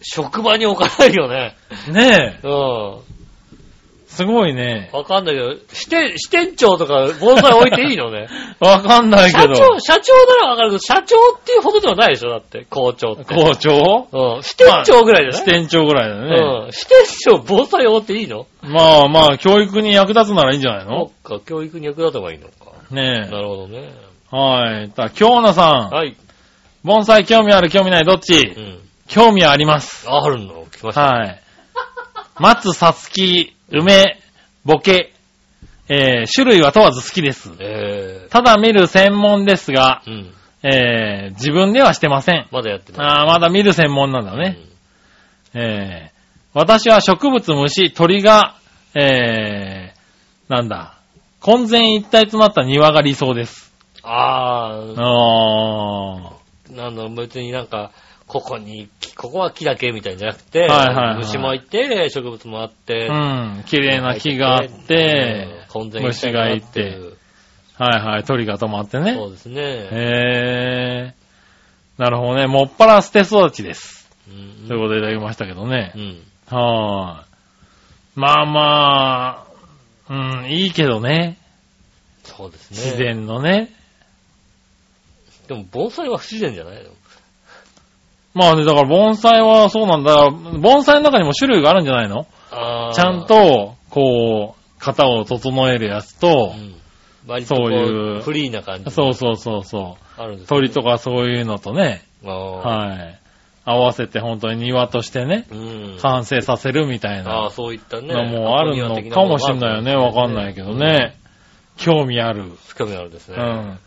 [0.00, 1.56] 職場に置かないよね。
[1.88, 3.17] ねえ、うん。
[4.08, 4.90] すごいね。
[4.92, 8.26] わかんないけど、支店、支店長とか防災置いていいのね。
[8.58, 9.54] わかんないけど。
[9.54, 13.34] 社長、社長ならわかるけど、社長っていうほどではないでしょ、だって、校長って。
[13.34, 14.08] 校長？
[14.10, 14.42] うん。
[14.42, 16.64] 支店長ぐらいじゃない、支店長ぐらいだね。
[16.64, 16.72] うん。
[16.72, 16.96] 支店
[17.32, 18.46] 長防災置いていいの？
[18.62, 21.10] まあまあ、教育に役立つならいいんじゃないの？
[21.26, 22.54] そっか、教育に役立てばいいのか。
[22.90, 23.90] ねなるほどね。
[24.32, 24.36] え。
[24.36, 24.90] はい。
[24.90, 25.94] た、京奈さん。
[25.94, 26.16] はい。
[26.82, 28.04] 盆栽興味ある興味ない？
[28.04, 28.34] どっち？
[28.38, 28.78] うん。
[29.06, 30.06] 興味あります。
[30.08, 30.64] あるの？
[30.74, 31.02] 来ました。
[31.02, 31.40] はい。
[32.38, 34.18] 松、さつき、梅、
[34.64, 35.12] ボケ、
[35.88, 37.50] えー、種類は問わず好きです。
[37.58, 40.10] えただ見る専門ですが、ー。
[40.10, 40.34] うん。
[40.62, 42.48] えー、自分ではしてません。
[42.50, 43.06] まだやってない。
[43.06, 44.58] あーまだ見る専門なんだね。
[45.54, 46.18] えー、
[46.52, 48.56] 私は植物、虫、鳥が、
[48.94, 50.98] えー、なんだ、
[51.40, 53.72] 混然一体となった庭が理想です。
[54.02, 54.10] うん。
[54.10, 56.32] あー、あ
[56.70, 57.92] なんだ別になんか、
[58.28, 63.12] ここに、ここは木だけみたいじゃなくて、はいはいはい虫もいて、植物もあって、ー。
[63.12, 67.16] うん、綺麗な木があってうん、虫がいて、る
[67.78, 69.14] はいはい、鳥が止まってね。
[69.14, 69.62] そうですね。
[69.62, 72.02] へー。
[72.02, 72.46] なるほどね。
[72.46, 74.08] もっぱら捨て育ちです。
[74.28, 75.98] うんということでいただきましたけどねう。
[75.98, 76.22] ん。
[76.50, 77.26] はーい。
[78.14, 79.46] まあま
[80.08, 80.12] あ、
[80.42, 81.38] うん、いいけどね。
[82.24, 82.76] そうですね。
[82.76, 82.96] 自。
[82.98, 83.72] 然のね。
[85.46, 86.90] でも、盆栽は不自然じゃないの？
[88.34, 90.30] まあね、だから盆栽はそうなんだ。
[90.30, 92.26] 盆栽の中にも種類があるんじゃないの？
[92.94, 96.52] ちゃん、と、こう、型を整えるやつと
[97.26, 97.44] う、ん。
[97.44, 98.90] そういうう、フリーな感じ。
[98.90, 100.20] そうそうそうそう。
[100.22, 100.92] あるんです鳥とか。
[100.92, 103.18] かそういうのとね、はい。
[103.64, 105.98] 合わせて本当に庭としてね、うん。
[106.00, 108.14] 完成させるみたいあなあ、そういったね。
[108.14, 109.94] のもあるのかもしんないよね。
[109.94, 111.16] わかんないけどね。
[111.76, 112.44] 興味ある。
[112.76, 113.36] 興味あるですね。
[113.38, 113.78] うん。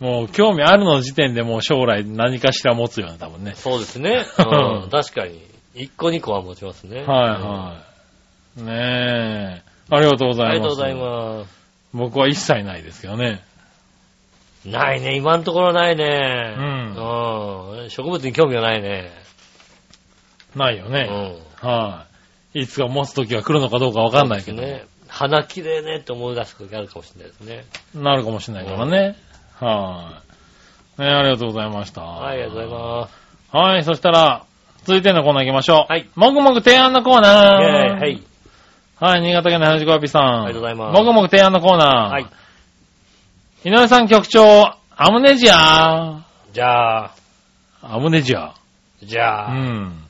[0.00, 3.52] もう興味あるの時点でもう将来何かしら持つよね、多分ね。
[3.54, 4.24] そうですね。
[4.38, 4.90] うん。
[4.90, 5.40] 確かに。
[5.74, 7.02] 一個二個は持ちますね。
[7.02, 7.76] はいは
[8.58, 8.62] い。
[8.62, 9.62] ねえ。
[9.90, 10.32] ありがとうごうん。
[10.34, 10.50] ざいます。
[10.50, 11.60] ありがとうございます。
[11.92, 13.42] 僕は一切ないですけどね。
[14.64, 16.54] ないね、今のところないね。
[16.56, 17.90] うんうん。
[17.90, 19.10] 植物に興味がないね。
[20.54, 21.08] ないよね。
[21.62, 21.68] うん。
[21.68, 22.06] は
[22.54, 22.62] い。
[22.62, 24.62] いつか持つ時が来るのかどうかわかんないけど。
[24.62, 24.84] ね。
[25.08, 27.64] 花綺麗ねって思い出す時あるかもしれないですね。
[27.94, 29.16] なるかもしれないからね。
[29.60, 30.22] は
[30.98, 31.02] い。
[31.02, 32.02] ねありがとうございました。
[32.02, 33.12] はい、ありがとうございます。
[33.50, 33.56] す。
[33.56, 34.44] はい、そしたら、
[34.84, 35.92] 続いてのコーナー行きましょう。
[35.92, 36.08] はい。
[36.14, 37.62] もぐもぐ提案のコーナー。
[37.62, 38.22] イェーイはい。
[39.00, 40.22] はい、新潟県の花子アピさん。
[40.44, 42.10] ありがとうございますもぐもぐ提案のコーナー。
[42.10, 42.26] はい。
[43.64, 44.42] 井上さん局長、
[44.96, 46.24] アムネジア。
[46.52, 47.14] じゃあ、
[47.82, 48.54] アムネジア。
[49.02, 50.06] うじゃあ、ん。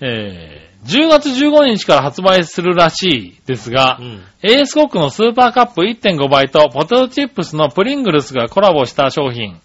[0.00, 4.20] えー、10月15日から発売するらしいですが、うん。
[4.42, 9.60] エースコックのスーパーカップ1.5倍とポテトチップスのプリングルスがコラボした商品。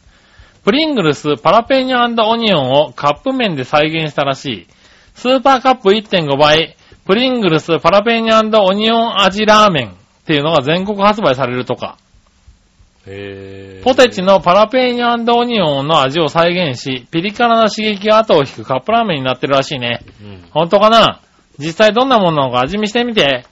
[0.63, 4.67] プリングルスハラペーニョオニオンをカップ麺で再現したらしい。
[5.15, 9.93] スーパーカップ1.5倍、プリングルスハラペーニョオニオン味ラーメンっ
[10.25, 11.97] ていうのが全国発売されるとか。
[13.83, 20.01] ポテチのハラペーニョオニオンの味を再現し、ピリ辛な刺激が後を引くカップラーメンになってるらしいね。
[20.21, 20.43] うん。
[20.51, 21.21] 本当かな？
[21.57, 23.45] 実際どんなものなのか味見してみて。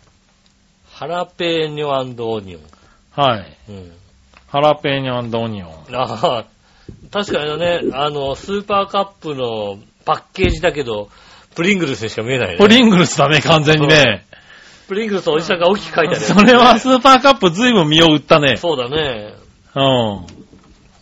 [0.91, 2.61] ハラペーニョオニオン。
[3.11, 3.57] はい。
[3.69, 3.91] うん。
[4.47, 5.71] ハラペーニョオニオン。
[5.93, 6.45] ああ、
[7.11, 11.09] 確かにね、あの、スーパーカップのパッケージだけど、
[11.55, 12.57] プリングルスにしか見えないね。
[12.57, 14.25] プリングルスだね、完全にね。
[14.87, 18.57] プリングルスおじさんが大きく書いてあるやつそれはスーパーカップずいぶん身を売ったね。
[18.57, 19.33] そうだね。
[19.75, 20.25] うん。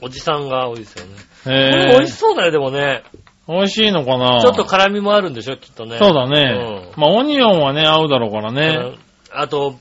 [0.02, 1.12] おじさんが多いですよね。
[1.44, 3.04] これ美味しそうだよ、でもね。
[3.48, 4.40] 美味しいのかな？
[4.42, 5.98] ちょっと辛みもあるんでしょ、きっとね。
[5.98, 6.92] そうだね。
[6.96, 8.78] うんまあ、オニオンはね、合うだろうからね。
[8.78, 9.00] うん
[9.36, 9.76] あと、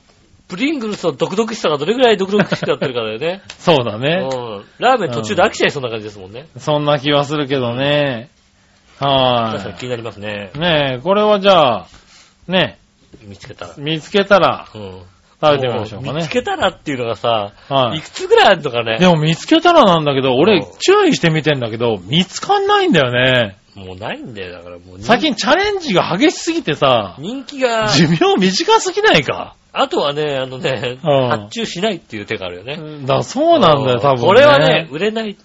[0.47, 3.43] プリングルスのドクドクしさがどれぐらいドクドクしくなってるからだよね。
[3.59, 4.27] そうだね。
[4.31, 4.65] うん。
[4.79, 6.47] ラーメン途中で飽きちゃいそうな感じですもんね。
[6.57, 8.29] そんな気はするけどね。
[8.99, 10.51] 確かには気になりますね。
[10.55, 10.59] い。
[10.59, 11.87] ねえ、これはじゃあ、
[12.47, 12.79] ね、
[13.21, 13.73] 見つけたら。
[13.77, 15.01] 見つけたらうん。
[15.43, 16.29] 食べてみましょうかね見つ。
[16.29, 18.97] けたらっていうのがさ、はいくつぐらいあるのかね？
[18.99, 23.57] でも見つけたらなんだけど、俺うん注意してみてんだけど、見つかんないんだよね。
[23.75, 25.01] もうないんだよ、だからもう。
[25.01, 29.55] 最近チャレンジが激しすぎてさ、人気が、寿命短すぎないか？
[29.71, 33.05] あとはね、あのね、うん発注しないっていう手があるよね。
[33.07, 34.27] だそうなんだよ、多分、ね。
[34.27, 35.35] これはね、、売れない。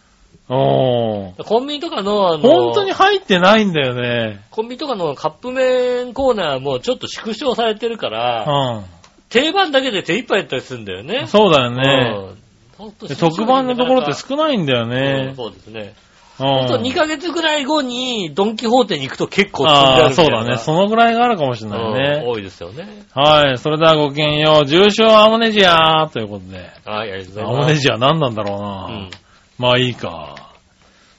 [0.51, 1.45] うん。
[1.45, 4.41] コンビニとかの、あの、本当に入ってないんだよね。
[4.51, 8.45] コンビニとかのカップ麺コーナーもちょっと縮小されてるから、
[8.81, 8.85] う
[9.31, 11.23] 定番だけで手一杯やったりするんだよね。
[11.25, 11.29] ん。
[11.29, 12.37] そうだよね。
[12.79, 13.17] うん。
[13.17, 15.35] 特番のところって少ないんだようんね。
[15.37, 15.95] そうですね。
[16.39, 20.57] ほんとうん2ヶ月ぐらい後にドンキホーテに行くと結構あるああ、みたいうだね。
[20.59, 22.25] そのぐらいがあるかもしれないうんね。
[22.25, 22.87] 多いですよね。
[23.13, 23.59] はい。
[23.59, 24.67] それではごきげんよう。
[24.67, 26.71] 重症アモネジアということで。
[26.85, 27.59] はい、ありがとうございアます。
[27.59, 29.11] モネジア何なんだろうな、うん。
[29.59, 30.37] まあいいか。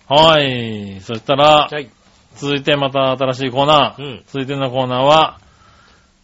[0.08, 1.02] はい。
[1.02, 1.90] そしたら、はい。
[2.38, 4.02] 続いてまた新しいコーナー。
[4.02, 5.40] うん続いてのコーナーは、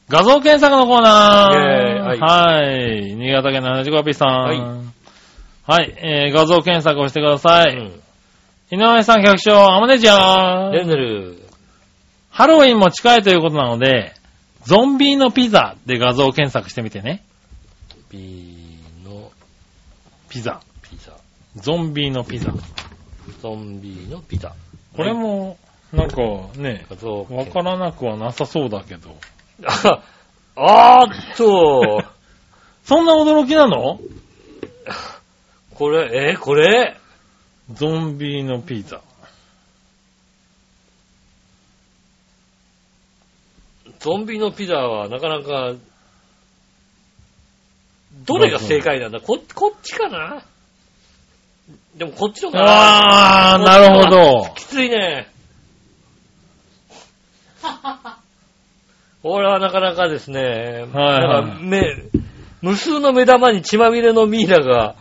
[0.08, 1.54] 画像検索のコーナー。
[1.54, 3.16] イェーイはいはい。
[3.16, 4.30] 新潟県の75ピーさん。
[4.44, 4.96] はい
[5.68, 5.96] はい。
[5.98, 7.76] えー、画像検索をしてください。
[7.76, 8.02] うん。
[8.70, 11.42] 井上さん局長、アモネジアレンネル。
[12.30, 14.14] ハロウィンも近いということなので、
[14.64, 17.24] ゾンビのピザで画像検索してみてね。
[18.12, 19.32] B の
[20.30, 20.62] ピザ。
[20.84, 21.14] ピザ。
[21.56, 22.54] ゾンビのピザ。
[23.42, 24.54] ゾンビのピザ。
[24.96, 25.58] これも、
[25.92, 26.22] なんか
[26.58, 26.86] ね、
[27.30, 29.16] わからなくはなさそうだけど。
[29.64, 30.02] あ
[30.58, 32.04] あーっと、
[32.86, 34.00] そんな驚きなの？
[35.74, 36.98] これ、えーこれ？
[37.74, 39.02] ゾンビのピザ。
[44.00, 45.74] ゾンビのピザはなかなか、
[48.26, 49.20] どれが正解なんだ？
[49.20, 50.44] ここっちかな？
[51.96, 54.54] でもこっちの方が、あー、なるほど。
[54.56, 55.28] きついね。
[59.28, 61.82] 俺はなかなかですね、はいなんか目、
[62.62, 64.96] 無数の目玉に血まみれのミイラが、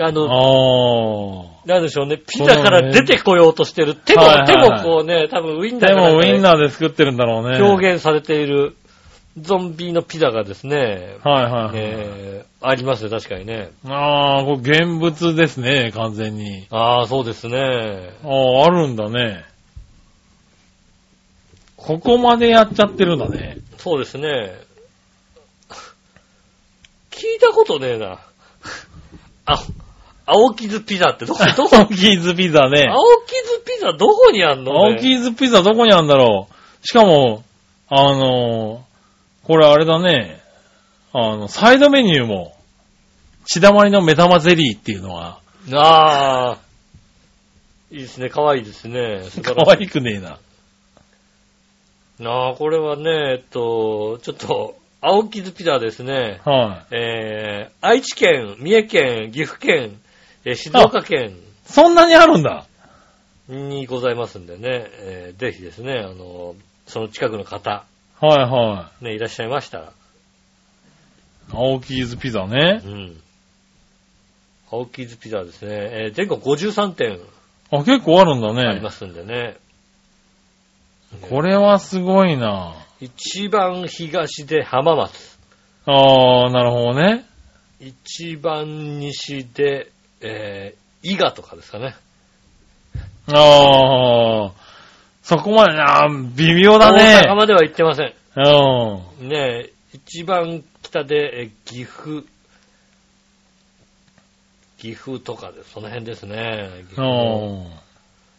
[0.00, 3.94] あの、あなんでしょうね、ピザから出てこようとしてる。
[3.94, 5.80] 手も、はいはい手もこうね、多分ウインー。
[5.80, 7.60] ナーでもウインーナーで作ってるんだろうね。
[7.60, 8.74] 表現されている
[9.38, 11.72] ゾンビのピザがですね、はいはいはい。
[11.74, 13.68] えー、ありますね、確かにね。
[13.84, 16.66] あー、これ現物ですね、完全に。
[16.70, 17.58] ああ、そうですね。
[17.58, 19.44] あー、あるんだね。
[21.84, 23.58] ここまでやっちゃってるんだね。
[23.76, 24.54] そうですね。
[27.10, 28.20] 聞いたことねえな。
[29.46, 29.64] あ、
[30.26, 32.86] 青傷ピザってどこ、どこ、青キーズピザね。
[32.88, 36.86] 青傷ピザどこにあんの、青ね、キーズピザどこにあるんだろう。
[36.86, 37.42] しかも、
[37.88, 40.40] あのー、これあれだね。
[41.12, 42.56] あの、サイドメニューも、
[43.44, 45.40] 血だまりの目玉ゼリーっていうのは、
[45.72, 46.58] ああ、
[47.90, 49.24] いいですね、可愛いですね。
[49.30, 50.38] 素晴可らしい愛くねえな。
[52.24, 56.40] ああ、これはね、えっと、ちょっと、青傷ピザですね。
[56.44, 56.94] はい。
[56.94, 59.98] えー、愛知県、三重県、岐阜県、
[60.44, 61.34] えー静岡県
[61.64, 62.66] そんなにあるんだ。
[63.48, 66.54] にございますんでね、えーぜひですね、あの、
[66.86, 67.84] その近くの方、
[68.20, 69.88] はいはね、いらっしゃいましたら、い。
[71.52, 72.88] 青キーズピザねう。
[72.88, 73.20] ん。
[74.70, 77.18] 青傷ピザですね、えー全国53店
[77.72, 78.90] あ、結構あるんだねありま。
[78.90, 79.56] すんでね。
[81.20, 82.74] これはすごいな。
[83.00, 85.38] 一番東で浜松。
[85.84, 87.24] あー、なるほどね。
[87.80, 89.90] 一番西で、
[90.20, 91.94] えー、伊賀とかですかね。
[93.26, 94.52] あー、
[95.22, 97.34] そこまでな、微妙だ大阪ね。
[97.34, 98.14] までは行ってません。
[98.36, 99.28] うん。
[99.28, 102.24] ねえ、一番北で、え岐阜、
[104.78, 106.70] 岐阜とかで、その辺ですね。
[106.88, 107.82] 岐阜のうん。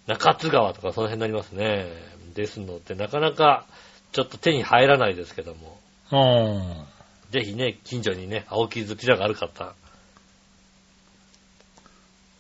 [0.08, 1.88] 中津川とかその辺になりますね。
[2.34, 3.66] ですので、なかなか
[4.12, 5.80] ちょっと手に入らないですけども、
[6.12, 6.86] うん。
[7.32, 9.74] ぜひね、近所にね、青木ズピザがある方、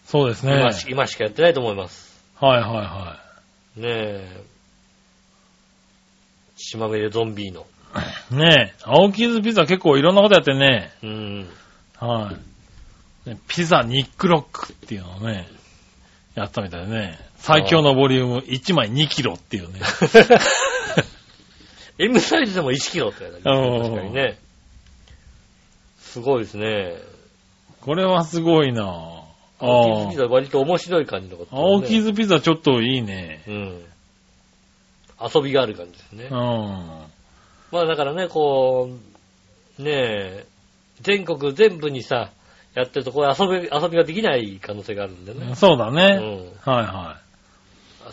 [0.05, 0.59] そうですね。
[0.59, 2.23] 今し今しかやってないと思います。
[2.39, 3.19] はいはいは
[3.77, 4.43] ねえ、
[6.55, 7.65] 島目でゾンビーの。
[8.31, 8.35] い。
[8.35, 10.91] ねえ、青キーズピザ結構いろんなことやってんね。
[11.01, 11.49] うん。
[11.97, 12.31] は
[13.25, 13.29] い。
[13.29, 15.47] ねピザニックロックっていうのをね、
[16.35, 17.17] やったみたいでね。
[17.43, 19.81] 最強のボリューム1枚2キロっていうね。
[21.99, 24.39] M サイズでも1キロって書いてあ確かにね。
[25.99, 26.95] すごいですね。
[27.81, 29.25] これはすごいなあ
[29.59, 31.61] 青木ズピザ割と面白い感じのこと、ね。
[31.61, 33.43] 青キーズピザちょっといいね。
[33.45, 33.83] うん。
[35.35, 36.33] 遊びがある感じですねう。
[36.33, 36.37] ん。
[36.37, 38.89] まあだからね、こ
[39.77, 40.45] う、ねえ、
[41.01, 42.31] 全国全部にさ、
[42.73, 45.55] やってるとこう遊び、遊びができない可能性があるんでね。
[45.55, 46.53] そうだね。
[46.65, 46.73] うん。
[46.73, 47.22] はいは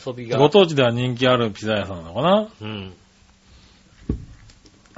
[0.07, 0.29] 遊びい。
[0.29, 0.39] が。
[0.39, 2.49] ご当地では人気あるピザ屋さんなのかな？
[2.61, 2.95] うん。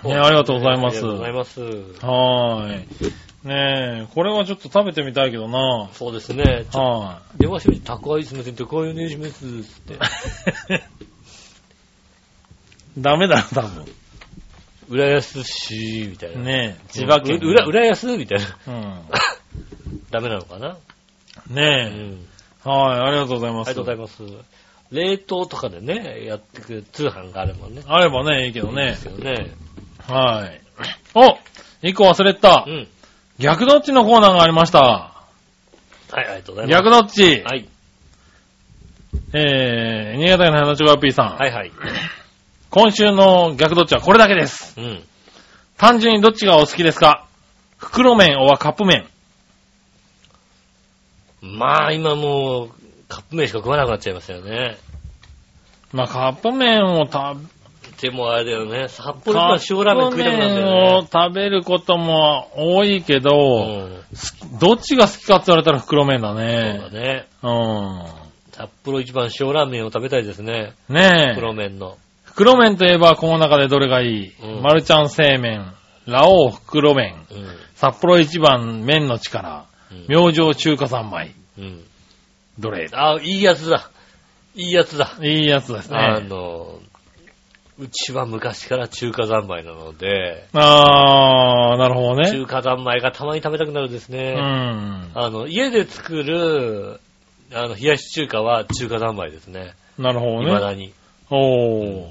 [0.05, 1.61] ねありがとうございますありがとうございます。
[1.61, 2.87] はーい。
[3.45, 6.65] ねえ、これはちょっと食べてみたいけどなそうですね。
[6.73, 9.63] は電話してみて、宅配すみません、宅配お願いします。
[9.65, 9.95] つって。
[9.95, 9.97] い。
[13.03, 13.85] ダメだろ、多分。
[14.89, 16.43] 浦安市、みたいな。
[16.43, 17.39] ねえ、千葉県。
[17.43, 18.47] う浦、浦安みたいな。
[18.67, 18.99] うん。
[20.11, 20.77] ダメなのかな？
[21.51, 22.19] うねん。
[22.65, 22.69] え。
[22.69, 23.71] はい、ありがとうございます。
[23.71, 24.45] ありがとうございます。
[24.93, 27.83] 冷凍とかでね、やってくる通販があればね。
[27.87, 29.05] あればね、いいけどねいいです。
[29.07, 29.51] よね。
[30.07, 30.61] はい。
[31.15, 31.39] お
[31.83, 32.71] 一個忘れてたう。
[32.71, 32.89] ん。
[33.39, 34.81] 逆どっちのコーナーがありました。
[34.81, 35.25] は
[36.13, 36.85] い、ありがとうございます。
[36.85, 37.43] 逆どっち？
[37.43, 37.69] はい。
[39.35, 41.37] えー、新潟県の花ちょが P さん。
[41.37, 41.73] はいはい。
[42.71, 44.79] 今週の逆どっちはこれだけです。
[44.79, 45.03] うん。
[45.79, 47.27] 単純にどっちがお好きですか？
[47.79, 49.07] 袋麺はカップ麺。
[51.41, 52.71] まあ今もう、
[53.13, 54.79] カップ麺しか食わなくなっちゃいましたよね。
[55.93, 57.37] まあ、カップ麺を食
[58.01, 63.97] でもあれだよね、札幌一カ番塩ラーメン食いたくなるんだップ麺よを食べることも多いけど、ね。
[64.59, 66.37] どっちが好きかって言われたら袋麺だうん。
[66.39, 66.91] そうねだ。
[66.91, 67.27] ね。
[67.43, 70.73] う札幌一番塩ラーメンを食べたいですね。
[70.91, 70.95] ん。
[70.95, 71.35] ねえ。
[71.35, 71.99] 袋麺の。
[72.25, 75.71] 袋麺といえばこの中でどれがいい、うんマルちゃん製麺、
[76.07, 77.47] ラオウ袋麺、うん。
[77.75, 81.35] 札幌一番麺の力、うん明星中華三昧。
[81.59, 81.85] うん。
[82.59, 83.91] どれあ、いいやつだ。
[84.55, 85.13] いいやつだ。
[85.23, 86.29] いいやつですあね。
[86.29, 86.79] の、
[87.79, 92.31] うちは昔から中華三昧なので、あー、なるほどね。
[92.31, 94.35] 中華三昧がたまに食べたくなるんですうね。
[94.35, 95.11] ん。
[95.15, 97.01] あの、家で作る、
[97.55, 99.75] あの、冷やし中華は中華三昧ですね。
[99.99, 100.45] なるほどね。
[100.47, 100.93] 未だに。
[101.31, 102.09] おー。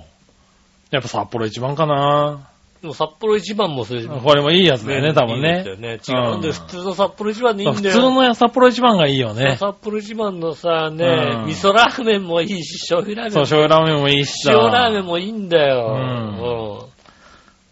[0.91, 2.50] やっぱ札幌一番かな。
[2.81, 5.63] でも札幌一番もそれ、これもいいやつだよね、多分いいね。
[5.63, 5.99] ですよね。
[6.31, 7.95] 違うんで普通の札幌一番でいいん普だよ。
[7.95, 9.55] 通の札幌一番がいいよね。
[9.57, 14.51] 札幌一番のさ、ね、うん味噌ラーメンもいいし、醤油ラーメンそう、も醤油ラーメンもいいしさ。
[14.51, 16.89] 塩ラーメンもいいんだよ。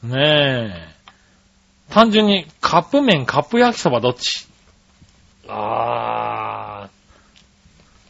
[0.04, 0.16] ね
[0.76, 0.90] え。
[1.92, 4.46] 単純にカップ麺、カップ焼きそばどっち？
[5.48, 6.29] うんあー。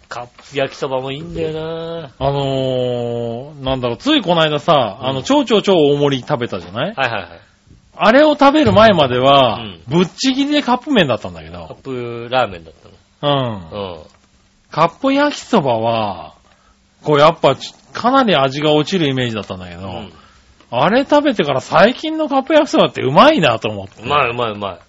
[0.10, 6.94] カップ焼きそばもいいんだよなあのー、なんだろう、ついこの間さ、うんあの、超超超大盛り食べたじゃない？
[6.96, 7.30] はいはいはい。
[7.96, 12.74] あれを食べる前までは、うんぶっちぎりでカップ麺だったんだけカッど、プラーメンだっ
[13.22, 13.36] たうん。
[13.70, 13.98] の。
[13.98, 14.04] うん。
[14.72, 16.34] カップ焼きそばは、
[17.04, 20.14] こうやっぱちかなり味が落ちるイメージだったんだけど、うん
[20.72, 24.04] あれ食べてから最近のカップ焼きそばってうまいなと思って。
[24.04, 24.80] うまいうまいうまい。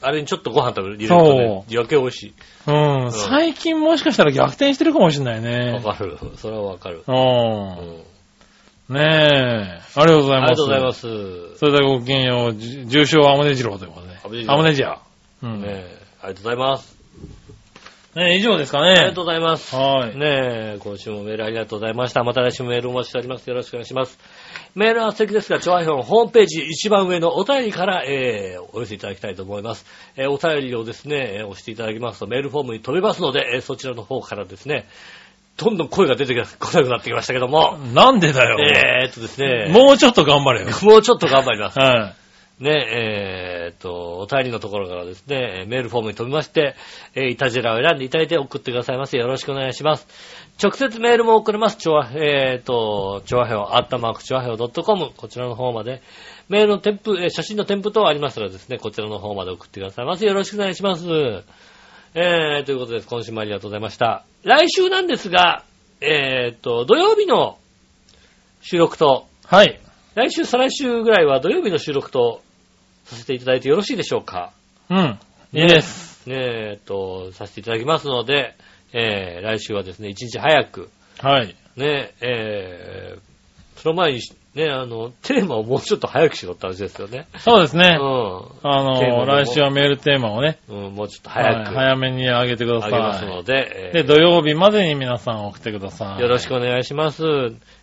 [0.00, 2.34] あれにちょっとご飯食べる入れるとね、余計美味し
[2.68, 5.42] うん、最近もしかしたら逆転してるかもしれないい。
[5.42, 5.94] ねわ。
[5.94, 6.18] かる。
[6.36, 7.02] それはわかる。
[7.06, 7.12] う。
[7.12, 8.94] うんん。
[8.94, 9.80] ねえ。
[9.96, 10.50] ありがとうございます。
[10.50, 11.58] ありがとうございます。
[11.58, 14.44] それではごきげんよう、じ重症はアムネジローということで。
[14.48, 14.98] アムネジア。
[15.42, 15.62] うん。
[15.64, 16.97] え、ありがとうございます。
[18.20, 19.22] え以上ですかねありがと。
[19.22, 19.76] うございます。
[19.76, 20.16] はい。
[20.16, 22.24] ねえ、今週もメールありがとうございました。
[22.24, 23.48] また来週もメールお待ちしております。
[23.48, 24.18] よろしくお願いします。
[24.74, 29.86] メールは素敵ですが、調和表のホームページ一番上のお便りから、えー、お寄せいただきたいと思います。
[30.16, 34.88] えー、お便りをですね、えー押していただきますとメールフォームに飛べますので、えーそちらの方からですね、
[35.56, 38.58] どんどん声が出てこなくなってきましたけども、なんでだよ。
[38.60, 40.66] えーっとですね、もうちょっと頑張れよ。
[40.82, 41.78] もうちょっと頑張ります。
[41.78, 42.14] は
[42.60, 46.74] ね、えーっと、お便りのところからですね、えーメールフォームに飛びまして、
[47.14, 49.16] えーいたじらを選んでいただいて送ってくださいませ。
[49.16, 50.08] よろしくお願いします。
[50.60, 51.76] 直接メールも送れます。
[51.76, 56.02] ちょわ、えーっと、ちょわへお、アットマークちょわへお .com、こちらの方まで、
[56.48, 60.26] メールの添付、えー写真の添付等ありましたらですね、こちらの方まで送ってくださいませ。
[60.26, 61.04] よろしくお願いします。
[62.14, 64.24] えー、ということで、今週もありがとうございました。
[64.42, 65.62] 来週なんですが、
[66.00, 67.58] えーっと、土曜日の
[68.62, 69.54] 収録と、い。
[69.54, 69.80] はい。
[70.14, 72.40] 来週、再来週ぐらいは土曜日の収録と
[73.08, 74.52] させていただいてよろしいでしょうか？
[74.90, 75.18] うん。
[75.52, 76.28] いいです。
[76.28, 78.54] ねえ、えっと、させていただきますので、
[78.92, 81.56] えー、来週はですね、一日早く、はい。
[81.76, 84.20] ねえ、ー、その前に、
[84.58, 87.28] ね、あの、テーマをもうちょっと早くしろって話ですよね。
[87.38, 87.96] そうですね。
[88.00, 88.02] う
[88.64, 90.86] あの、来週はメールテーマをね、ん。
[90.86, 93.94] うん、もうちょっとはい早く、早めに上げてくだあげますさので、い。
[93.94, 96.20] で、土曜日までに皆さん送ってください。
[96.20, 97.22] よろしくお願いします。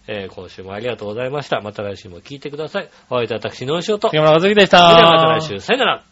[0.08, 1.62] えー、今週もありがとうございました。
[1.62, 2.90] また来週も聞いてください。
[3.10, 4.10] お会いいたい私、のうしおと。
[4.10, 4.90] そ杉村和樹でした。
[4.90, 6.04] れではまた来週、さよなら。